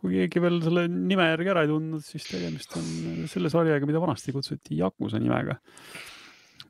[0.00, 2.88] kui keegi veel selle nime järgi ära ei tundnud, siis tegemist on
[3.30, 5.56] selle sarjaga, mida vanasti kutsuti Yakuza nimega.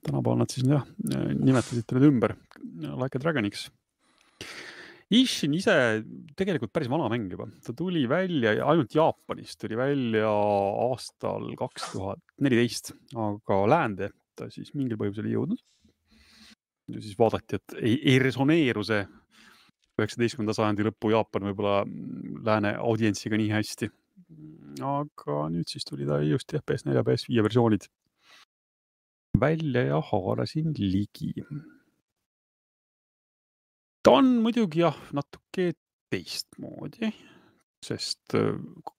[0.04, 2.36] tänapäeval nad siis jah, nimetasid ta nüüd ümber
[3.00, 3.68] Like a Dragoniks
[5.12, 5.74] Ishin ise
[6.38, 12.22] tegelikult päris vana mäng juba, ta tuli välja ainult Jaapanis tuli välja aastal kaks tuhat
[12.40, 15.60] neliteist, aga läände ta siis mingil põhjusel ei jõudnud.
[16.92, 19.02] Ja siis vaadati, et ei, ei resoneeru see
[19.94, 21.84] üheksateistkümnenda sajandi lõpu Jaapan võib-olla
[22.44, 23.90] lääne audientsiga nii hästi.
[24.84, 27.86] aga nüüd siis tuli ta ilusti jah, PS4 ja PS5 versioonid
[29.40, 31.32] välja ja haarasin ligi
[34.04, 35.72] ta on muidugi jah, natuke
[36.12, 37.10] teistmoodi,
[37.84, 38.52] sest äh,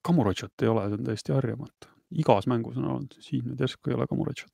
[0.05, 1.91] Kamurochot ei ole, see on täiesti harjamatu.
[2.15, 4.51] igas mängus on olnud, siin nüüd järsku ei ole Kamurochot.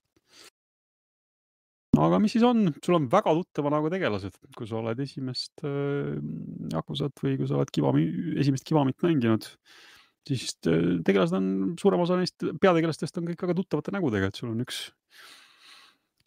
[2.07, 6.17] Aga mis siis on, sul on väga tuttava näoga tegelased, kui sa oled esimest äh,
[6.73, 8.05] Yakusat või kui sa oled Kivami,
[8.41, 9.47] esimest Kivamit mänginud,
[10.27, 11.49] siis äh, tegelased on,
[11.81, 14.85] suurem osa neist peategelastest on kõik väga tuttavate nägudega, et sul on üks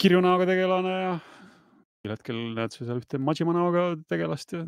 [0.01, 4.65] kirju näoga tegelane ja mingil hetkel näed sa seal ühte Majima näoga tegelast ja,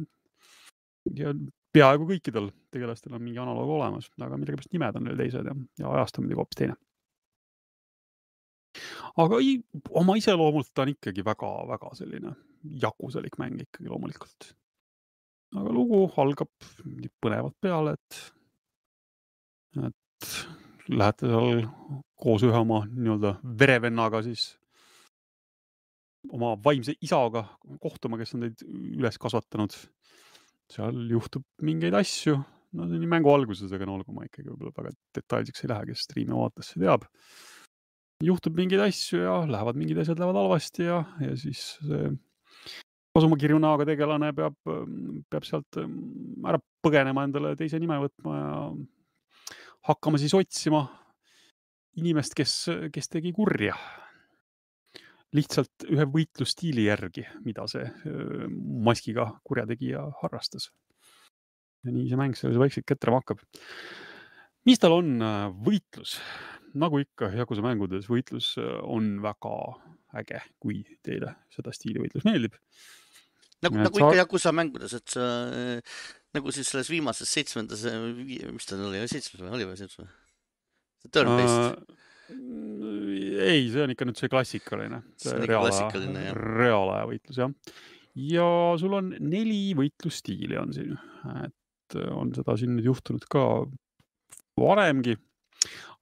[1.19, 1.35] ja
[1.77, 5.95] peaaegu kõikidel tegelastel on mingi analoog olemas, aga millegipärast nimed on neil teised ja, ja
[5.99, 6.79] ajast on muidugi hoopis teine.
[9.23, 9.59] Aga ei,
[9.91, 12.35] oma iseloomult ta on ikkagi väga-väga selline
[12.83, 14.53] jakusalik mäng ikkagi loomulikult.
[15.57, 16.51] aga lugu algab
[17.23, 18.21] põnevalt peale, et,
[19.87, 20.31] et
[20.89, 21.67] lähete seal
[22.19, 24.55] koos ühe oma nii-öelda verevennaga siis
[26.35, 27.45] oma vaimse isaga
[27.83, 29.75] kohtuma, kes on teid üles kasvatanud.
[30.67, 32.41] seal juhtub mingeid asju,
[32.75, 35.71] no see on nii mängu alguses, aga no olgu, ma ikkagi võib-olla väga detailseks ei
[35.71, 37.07] lähe, kes striimi vaatas, see teab.
[38.25, 42.09] Juhtub mingeid asju ja lähevad mingid asjad lähevad halvasti ja, ja siis see
[43.17, 44.57] kasumikirju näoga tegelane peab,
[45.33, 48.57] peab sealt ära põgenema, endale teise nime võtma ja
[49.89, 50.83] hakkama siis otsima
[51.97, 52.57] inimest, kes,
[52.93, 53.77] kes tegi kurja
[55.37, 57.85] lihtsalt ühe võitlusstiili järgi, mida see
[58.87, 60.71] maskiga kurjategija harrastas.
[61.85, 63.41] ja nii see mäng seal vaikselt ketrama hakkab.
[64.69, 65.17] mis tal on
[65.65, 66.19] võitlus?
[66.77, 68.55] Nagu ikka Yakuza mängudes, võitlus
[68.85, 69.57] on väga
[70.23, 72.57] äge, kui teile seda stiili võitlus meeldib.
[73.65, 75.27] nagu, nagu ikka Yakuza mängudes, et sa
[76.37, 80.11] nagu siis selles viimases seitsmendas, mis ta oli, seitsmes või oli või seitsmes?
[81.15, 81.97] Turn-based uh,
[82.27, 85.03] ei, see on ikka nüüd see klassikaline.
[85.47, 87.53] reaalaja, reaalaja võitlus jah.
[88.19, 88.49] ja
[88.81, 90.97] sul on neli võitlusstiili on siin,
[91.45, 93.45] et on seda siin nüüd juhtunud ka
[94.59, 95.17] varemgi.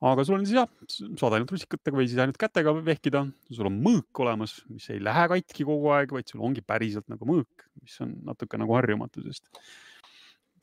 [0.05, 3.25] Aga sul on siis jah, saad ainult rusikatega või siis ainult kätega vehkida,
[3.55, 7.29] sul on mõõk olemas, mis ei lähe katki kogu aeg, vaid sul ongi päriselt nagu
[7.29, 9.49] mõõk, mis on natuke nagu harjumatu, sest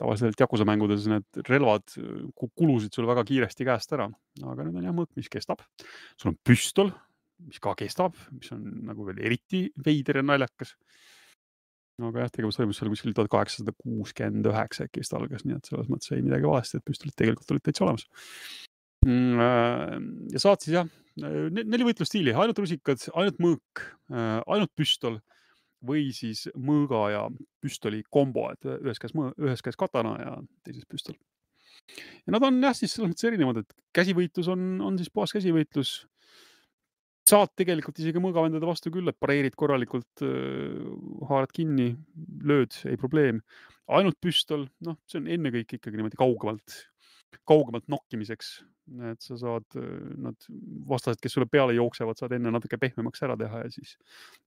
[0.01, 1.95] tavaliselt Yakuza mängudes need relvad
[2.57, 4.09] kulusid sul väga kiiresti käest ära,
[4.41, 5.63] aga nüüd on jah mõõk, mis kestab.
[6.17, 6.91] sul on püstol,
[7.47, 10.75] mis ka kestab, mis on nagu veel eriti veider ja naljakas.
[12.01, 15.67] aga jah, tegevus toimus seal kuskil tuhat kaheksasada kuuskümmend üheksa äkki vist algas, nii et
[15.69, 18.07] selles mõttes ei midagi valesti, et püstolid tegelikult olid täitsa olemas.
[19.01, 19.95] Mm, äh,
[20.35, 23.81] ja saad siis jah, neli võitlusstiili, ainult rusikad, ainult mõõk,
[24.13, 25.17] äh, ainult püstol
[25.85, 27.23] või siis mõõga ja
[27.63, 31.17] püstoli kombo, et ühes käes ühes käes katana ja teises püstol.
[32.27, 36.05] ja nad on jah, siis selles mõttes erinevad, et käsivõitlus on, on siis puhas käsivõitlus.
[37.31, 40.21] saad tegelikult isegi mõõgavendade vastu küll, et pareerid korralikult,
[41.29, 41.95] haarad kinni,
[42.43, 43.41] lööd, ei probleem.
[43.87, 46.83] ainult püstol, noh, see on ennekõike ikkagi niimoodi kaugemalt,
[47.49, 48.59] kaugemalt nokkimiseks
[49.11, 49.79] et sa saad,
[50.21, 50.47] nad
[50.89, 53.95] vastased, kes sulle peale jooksevad, saad enne natuke pehmemaks ära teha ja siis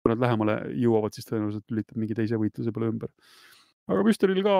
[0.01, 3.12] kui nad lähemale jõuavad, siis tõenäoliselt lülitab mingi teise võitluse peale ümber.
[3.91, 4.57] aga püstolil ka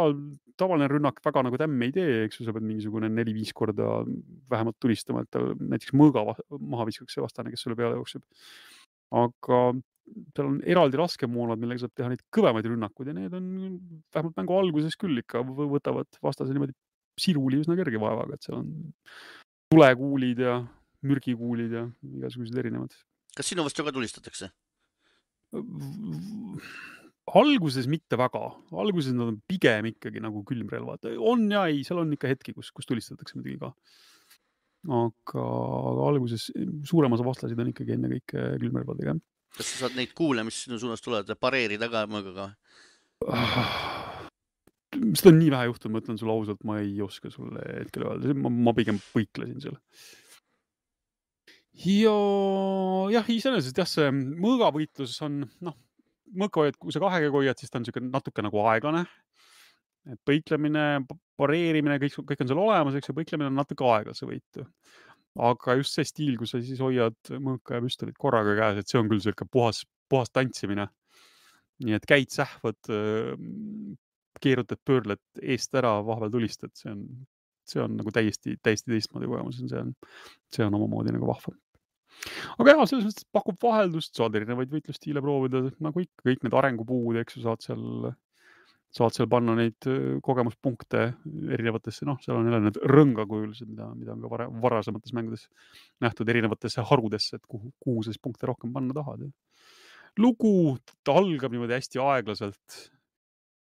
[0.61, 4.03] tavaline rünnak väga nagu tämmi ei tee, eks ju, sa pead mingisugune neli-viis korda
[4.51, 6.27] vähemalt tulistama, et tal näiteks mõõga
[6.59, 8.25] maha viskaks see vastane, kes sulle peale jookseb.
[9.15, 9.61] aga
[10.37, 13.47] seal on eraldi laskemoonad, millega saab teha neid kõvemaid rünnakuid ja need on
[14.15, 16.77] vähemalt mängu alguses küll ikka võtavad vastase niimoodi
[17.21, 18.71] siruli üsna kerge vaevaga, et seal on
[19.75, 20.59] tulekuulid ja
[21.05, 21.85] mürgikuulid ja
[22.19, 22.95] igasugused erinevad.
[23.37, 24.51] kas sinu vastu ka tulistatakse?
[27.35, 28.43] alguses mitte väga,
[28.83, 32.71] alguses nad on pigem ikkagi nagu külmrelvad, on ja ei, seal on ikka hetki, kus,
[32.75, 33.73] kus tulistatakse muidugi ka.
[34.95, 35.45] aga
[36.11, 36.51] alguses
[36.85, 39.17] suurem osa vastlasi on ikkagi ennekõike külmrelvadega.
[39.57, 42.51] kas sa saad neid kuule, mis sinu suunas tulevad, pareerida ka mõõgaga?
[45.13, 48.35] Seda on nii vähe juhtunud, ma ütlen sulle ausalt, ma ei oska sulle hetkel öelda,
[48.35, 49.81] ma pigem põiklesin seal
[51.83, 52.15] ja
[53.13, 55.77] jah, iseenesest jah, see mõõgavõitlus on noh,
[56.39, 59.05] mõõka hoiad, kui sa kahe käega hoiad, siis ta on niisugune natuke nagu aeglane.
[60.05, 61.07] et põiklemine,
[61.41, 64.67] pareerimine, kõik, kõik on seal olemas, eks ju, põiklemine on natuke aeglasevõitu.
[65.35, 69.01] aga just see stiil, kus sa siis hoiad mõõka ja püstolit korraga käes, et see
[69.01, 70.89] on küll niisugune puhas, puhas tantsimine.
[71.85, 72.79] nii et käid, sähvad,
[74.43, 77.05] keerutad, pöörled eest ära, vahepeal tulistad, see on,
[77.69, 79.95] see on nagu täiesti, täiesti teistmoodi kogemus, see on,
[80.55, 81.55] see on omamoodi nagu vahva
[82.61, 87.19] aga jaa, selles mõttes pakub vaheldust, saad erinevaid võitlusstiile proovida, nagu ikka, kõik need arengupuud,
[87.21, 88.13] eks ju, saad seal,
[88.95, 89.89] saad seal panna neid
[90.25, 91.05] kogemuspunkte
[91.57, 95.49] erinevatesse, noh, seal on jälle need rõngakujulised, mida, mida on ka varem, varasemates mängudes
[96.05, 99.29] nähtud erinevatesse harudesse, et kuhu, kuhu sa siis punkte rohkem panna tahad.
[100.19, 100.79] lugu
[101.11, 102.77] algab niimoodi hästi aeglaselt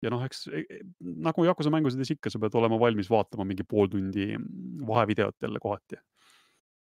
[0.02, 0.80] ja noh, eks e, e,
[1.26, 4.32] nagu Yakuza mängudes ikka, sa pead olema valmis vaatama mingi pool tundi
[4.88, 6.00] vahevideot jälle kohati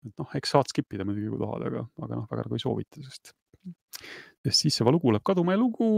[0.09, 2.63] et noh, eks saad skip ida muidugi, kui tahad, aga, aga noh, väga nagu ei
[2.63, 3.33] soovita, sest,
[4.45, 5.89] sest siis see valugu läheb kaduma ja lugu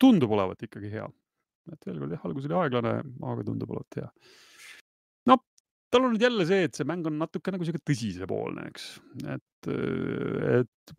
[0.00, 1.06] tundub olevat ikkagi hea.
[1.68, 2.94] et veel kord jah, algus oli aeglane,
[3.32, 4.08] aga tundub olevat hea.
[5.28, 5.38] no
[5.92, 8.90] tal on nüüd jälle see, et see mäng on natuke nagu sihuke tõsisepoolne, eks,
[9.36, 9.72] et,
[10.58, 10.96] et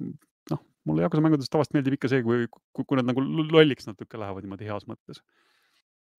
[0.88, 4.70] mulle Yakuza mängudes tavaliselt meeldib ikka see, kui, kui, nad nagu lolliks natuke lähevad niimoodi
[4.70, 5.22] heas mõttes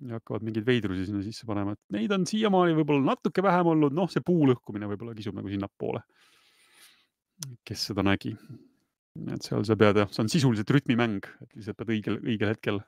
[0.07, 3.97] ja hakkavad mingeid veidrusi sinna sisse panema, et neid on siiamaani võib-olla natuke vähem olnud,
[3.97, 6.03] noh, see puu lõhkumine võib-olla kisub nagu sinnapoole.
[7.69, 8.35] kes seda nägi?
[9.35, 12.81] et seal sa pead jah, see on sisuliselt rütmimäng, et lihtsalt pead õigel, õigel hetkel,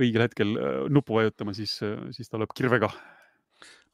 [0.00, 1.76] õigel hetkel äh, nuppu vajutama, siis,
[2.16, 2.88] siis ta lööb kirvega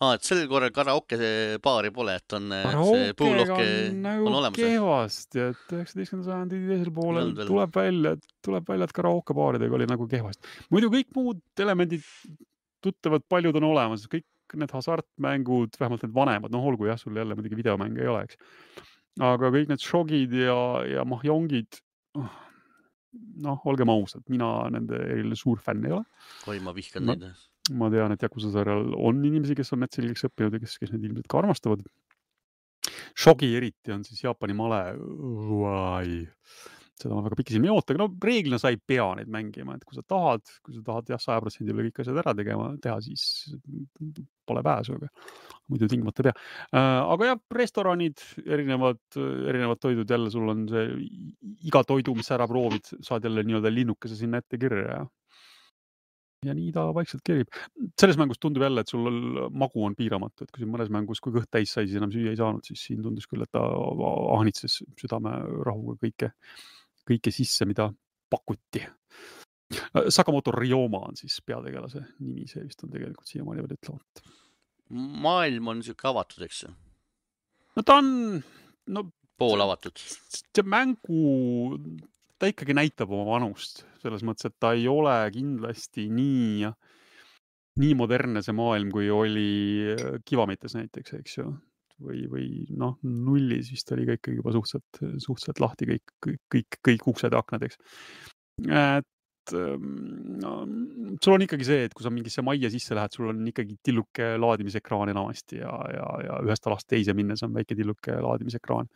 [0.04, 1.18] aa, et sel korral karaoke
[1.64, 4.58] baari pole, et on see puulohke nagu on olemas.
[4.58, 8.14] kehvasti, et üheksateistkümnenda sajandi teisel poolel tuleb välja,
[8.44, 10.52] tuleb välja, et karaoke baaridega oli nagu kehvasti.
[10.74, 12.04] muidu kõik muud elemendid,
[12.84, 17.34] tuttavad, paljud on olemas, kõik need hasartmängud, vähemalt need vanemad, noh, olgu jah, sul jälle
[17.38, 18.38] muidugi videomänge ei ole, eks.
[19.32, 20.60] aga kõik need šogid ja,
[20.92, 21.80] ja mahjongid,
[23.46, 26.04] noh, olgem ausad, mina nende eriline suur fänn ei ole.
[26.52, 27.30] oi, ma vihkan neid
[27.74, 30.92] ma tean, et Yakuza sarjal on inimesi, kes on need selgeks õppinud ja kes, kes
[30.94, 31.82] neid ilmselt ka armastavad.
[33.16, 34.82] Shogi eriti on siis Jaapani male.
[36.96, 39.82] seda ma väga pikisilmi ei oota, aga no reeglina sa ei pea neid mängima, et
[39.84, 42.94] kui sa tahad, kui sa tahad jah, saja protsendi üle kõik asjad ära tegema, teha,
[43.04, 43.52] siis
[44.48, 45.10] pole pääsu, aga
[45.68, 46.34] muidu tingimata ei pea.
[46.72, 50.86] Äh, aga jah, restoranid, erinevad, erinevad toidud jälle, sul on see
[51.68, 55.04] iga toidu, mis sa ära proovid, saad jälle nii-öelda linnukese sinna ette kirja ja
[56.48, 57.50] ja nii ta vaikselt kerib.
[58.00, 59.08] selles mängus tundub jälle, et sul
[59.50, 62.32] magu on piiramatu, et kui siin mõnes mängus, kui kõht täis sai, siis enam süüa
[62.32, 63.62] ei saanud, siis siin tundus küll, et ta
[64.36, 66.32] ahnitses südamerahuga kõike,
[67.08, 67.90] kõike sisse, mida
[68.30, 68.82] pakuti.
[70.14, 74.34] Sakamoto Ryoma on siis peategelase nimi, see vist on tegelikult siiamaani veel ütlemata.
[74.94, 76.68] maailm on sihuke avatud, eks ju?
[77.76, 78.10] no ta on,
[78.94, 79.02] no
[79.38, 79.98] poolavatud.
[79.98, 81.78] see mängu
[82.38, 86.68] ta ikkagi näitab oma vanust selles mõttes, et ta ei ole kindlasti nii,
[87.82, 89.48] nii modernne see maailm, kui oli
[89.94, 91.48] äh, Kivamites näiteks, eks ju.
[92.04, 92.46] või, või
[92.76, 97.32] noh, nullis vist oli ka ikkagi juba suhteliselt, suhteliselt lahti kõik, kõik, kõik, kõik uksed
[97.32, 97.78] ja aknad, eks.
[98.68, 99.86] et ähm,
[100.42, 100.58] no,
[101.24, 104.34] sul on ikkagi see, et kui sa mingisse majja sisse lähed, sul on ikkagi tilluke
[104.42, 108.92] laadimisekraan enamasti ja, ja, ja ühest alast teise minnes on väike tilluke laadimisekraan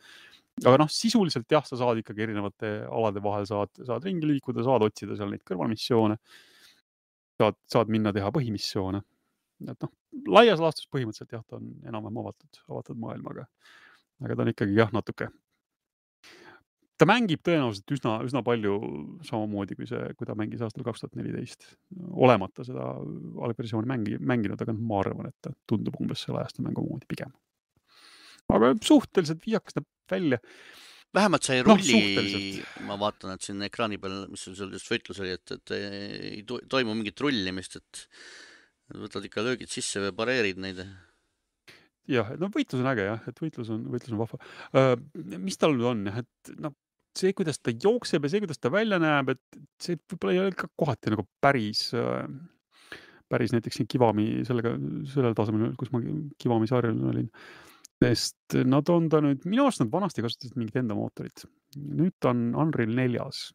[0.59, 4.85] aga noh, sisuliselt jah, sa saad ikkagi erinevate alade vahel saad, saad ringi liikuda, saad
[4.85, 6.17] otsida seal neid kõrvalmissioone.
[7.41, 9.01] saad, saad minna teha põhimissioone.
[9.67, 9.93] et noh,
[10.27, 13.47] laias laastus põhimõtteliselt jah, ta on enam-vähem avatud, avatud maailm, aga,
[14.27, 15.29] ta on ikkagi jah, natuke.
[16.97, 18.75] ta mängib tõenäoliselt üsna, üsna palju
[19.25, 21.71] samamoodi kui see, kui ta mängis aastal kaks tuhat neliteist,
[22.13, 22.91] olemata seda
[23.47, 27.09] algversiooni mängi, mänginud, aga noh, ma arvan, et ta tundub umbes selle ajastu mängu moodi
[27.09, 27.33] pigem
[28.55, 30.39] aga suhteliselt viisakas näeb välja.
[31.13, 34.71] vähemalt sa ei noh, rulli no,, ma vaatan, et siin ekraani peal, mis sul seal
[34.75, 38.05] just võitlus oli, et, et ei toimu mingit rullimist, et
[38.95, 40.79] võtad ikka löögid sisse või pareerid neid.
[42.11, 44.95] jah, no võitlus on äge jah, et võitlus on, võitlus on vahva uh,.
[45.35, 46.77] mis tal nüüd on jah, et noh,
[47.17, 50.55] see, kuidas ta jookseb ja see, kuidas ta välja näeb, et see võib-olla ei ole
[50.55, 52.23] ka kohati nagu päris uh,
[53.31, 54.73] päris näiteks siin Kivami sellega,
[55.11, 56.01] sellel tasemel, kus ma
[56.41, 57.29] Kivami saarel olin
[58.01, 61.45] sest nad on ta nüüd, minu arust nad vanasti kasutasid mingit enda mootorit.
[61.77, 63.51] nüüd ta on Unreal neljas.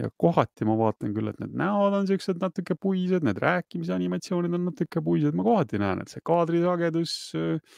[0.00, 4.54] ja kohati ma vaatan küll, et need näod on siuksed natuke puised, need rääkimise animatsioonid
[4.56, 7.76] on natuke puised, ma kohati näen, et see kaadrisagedus äh,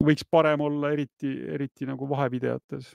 [0.00, 2.94] võiks parem olla, eriti, eriti nagu vahevideotes.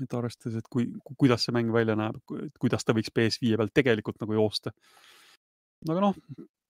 [0.00, 0.86] et arvestades, et kui,
[1.20, 2.16] kuidas see mäng välja näeb,
[2.58, 4.72] kuidas ta võiks PS5 peal tegelikult nagu joosta.
[5.88, 6.16] aga noh,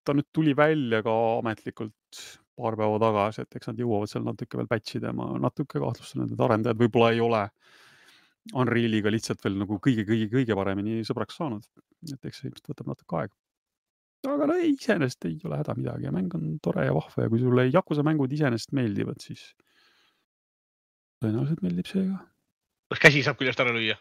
[0.04, 2.24] ta nüüd tuli välja ka ametlikult
[2.62, 6.24] paar päeva tagasi, et eks nad jõuavad seal natuke veel patch ida, ma natuke kahtlustan,
[6.24, 7.44] et need arendajad võib-olla ei ole
[8.56, 11.66] Unrealiga lihtsalt veel nagu kõige-kõige-kõige paremini sõbraks saanud.
[12.08, 13.34] et eks see ilmselt võtab natuke aega.
[14.32, 17.40] aga no iseenesest ei ole häda midagi ja mäng on tore ja vahva ja kui
[17.42, 19.50] sulle Yakuza mängud iseenesest meeldivad, siis
[21.20, 22.22] tõenäoliselt meeldib see ka.
[22.94, 23.98] kas käsi saab küljest ära lüüa?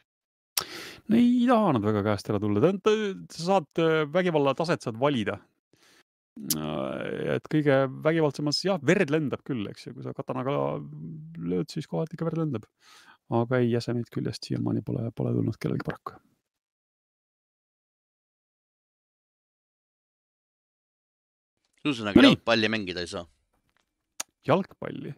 [1.10, 2.74] no ei taha nad väga käest ära tulla,
[3.34, 5.40] sa saad äh, vägivalla taset saad valida.
[6.56, 10.54] Äh, et kõige vägivaldsemas, jah, verd lendab küll, eks ju, kui sa katanaga
[11.38, 12.68] lööd, siis kohati ikka verd lendab
[13.30, 16.18] aga ei, jäsemeid küljest siiamaani pole, pole tulnud kellelgi paraku.
[21.80, 23.24] ühesõnaga jalgpalli mängida ei saa?
[24.46, 25.14] jalgpalli?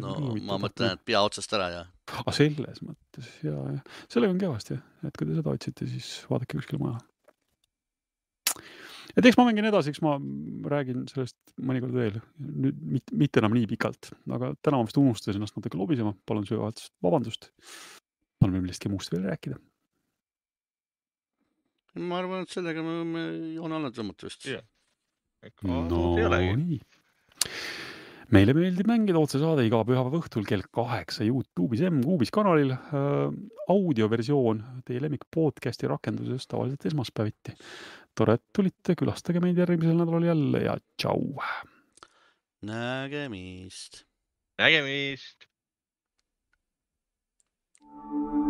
[0.00, 0.12] no
[0.46, 1.80] ma mõtlen, et pea otsast ära ja.
[2.14, 6.12] aga ah, selles mõttes ja, ja sellega on kehvasti et kui te seda otsite, siis
[6.30, 7.02] vaadake kuskile mujale
[9.14, 10.16] et eks ma mängin edasi, eks ma
[10.70, 15.40] räägin sellest mõnikord veel, nüüd mitte, mitte enam nii pikalt, aga täna ma vist unustasin
[15.40, 17.50] ennast natuke lobisema, palun sügavalt vabandust.
[18.44, 19.60] on meil millestki muust veel rääkida?
[22.04, 23.24] ma arvan, et sellega me võime
[23.54, 24.48] joone alla tõmmata vist.
[25.62, 26.82] no nii
[28.34, 33.34] meile meeldib mängida otsesaade iga pühapäeva õhtul kell kaheksa Youtube'is M-Kuubis kanalil äh,.
[33.70, 37.54] audioversioon teie lemmik podcast'i rakenduses tavaliselt esmaspäeviti.
[38.14, 41.34] Tore, et tulite, külastage meid järgmisel nädalal jälle ja tšau.
[42.62, 44.04] nägemist.
[44.58, 45.48] nägemist.
[47.94, 48.43] thank you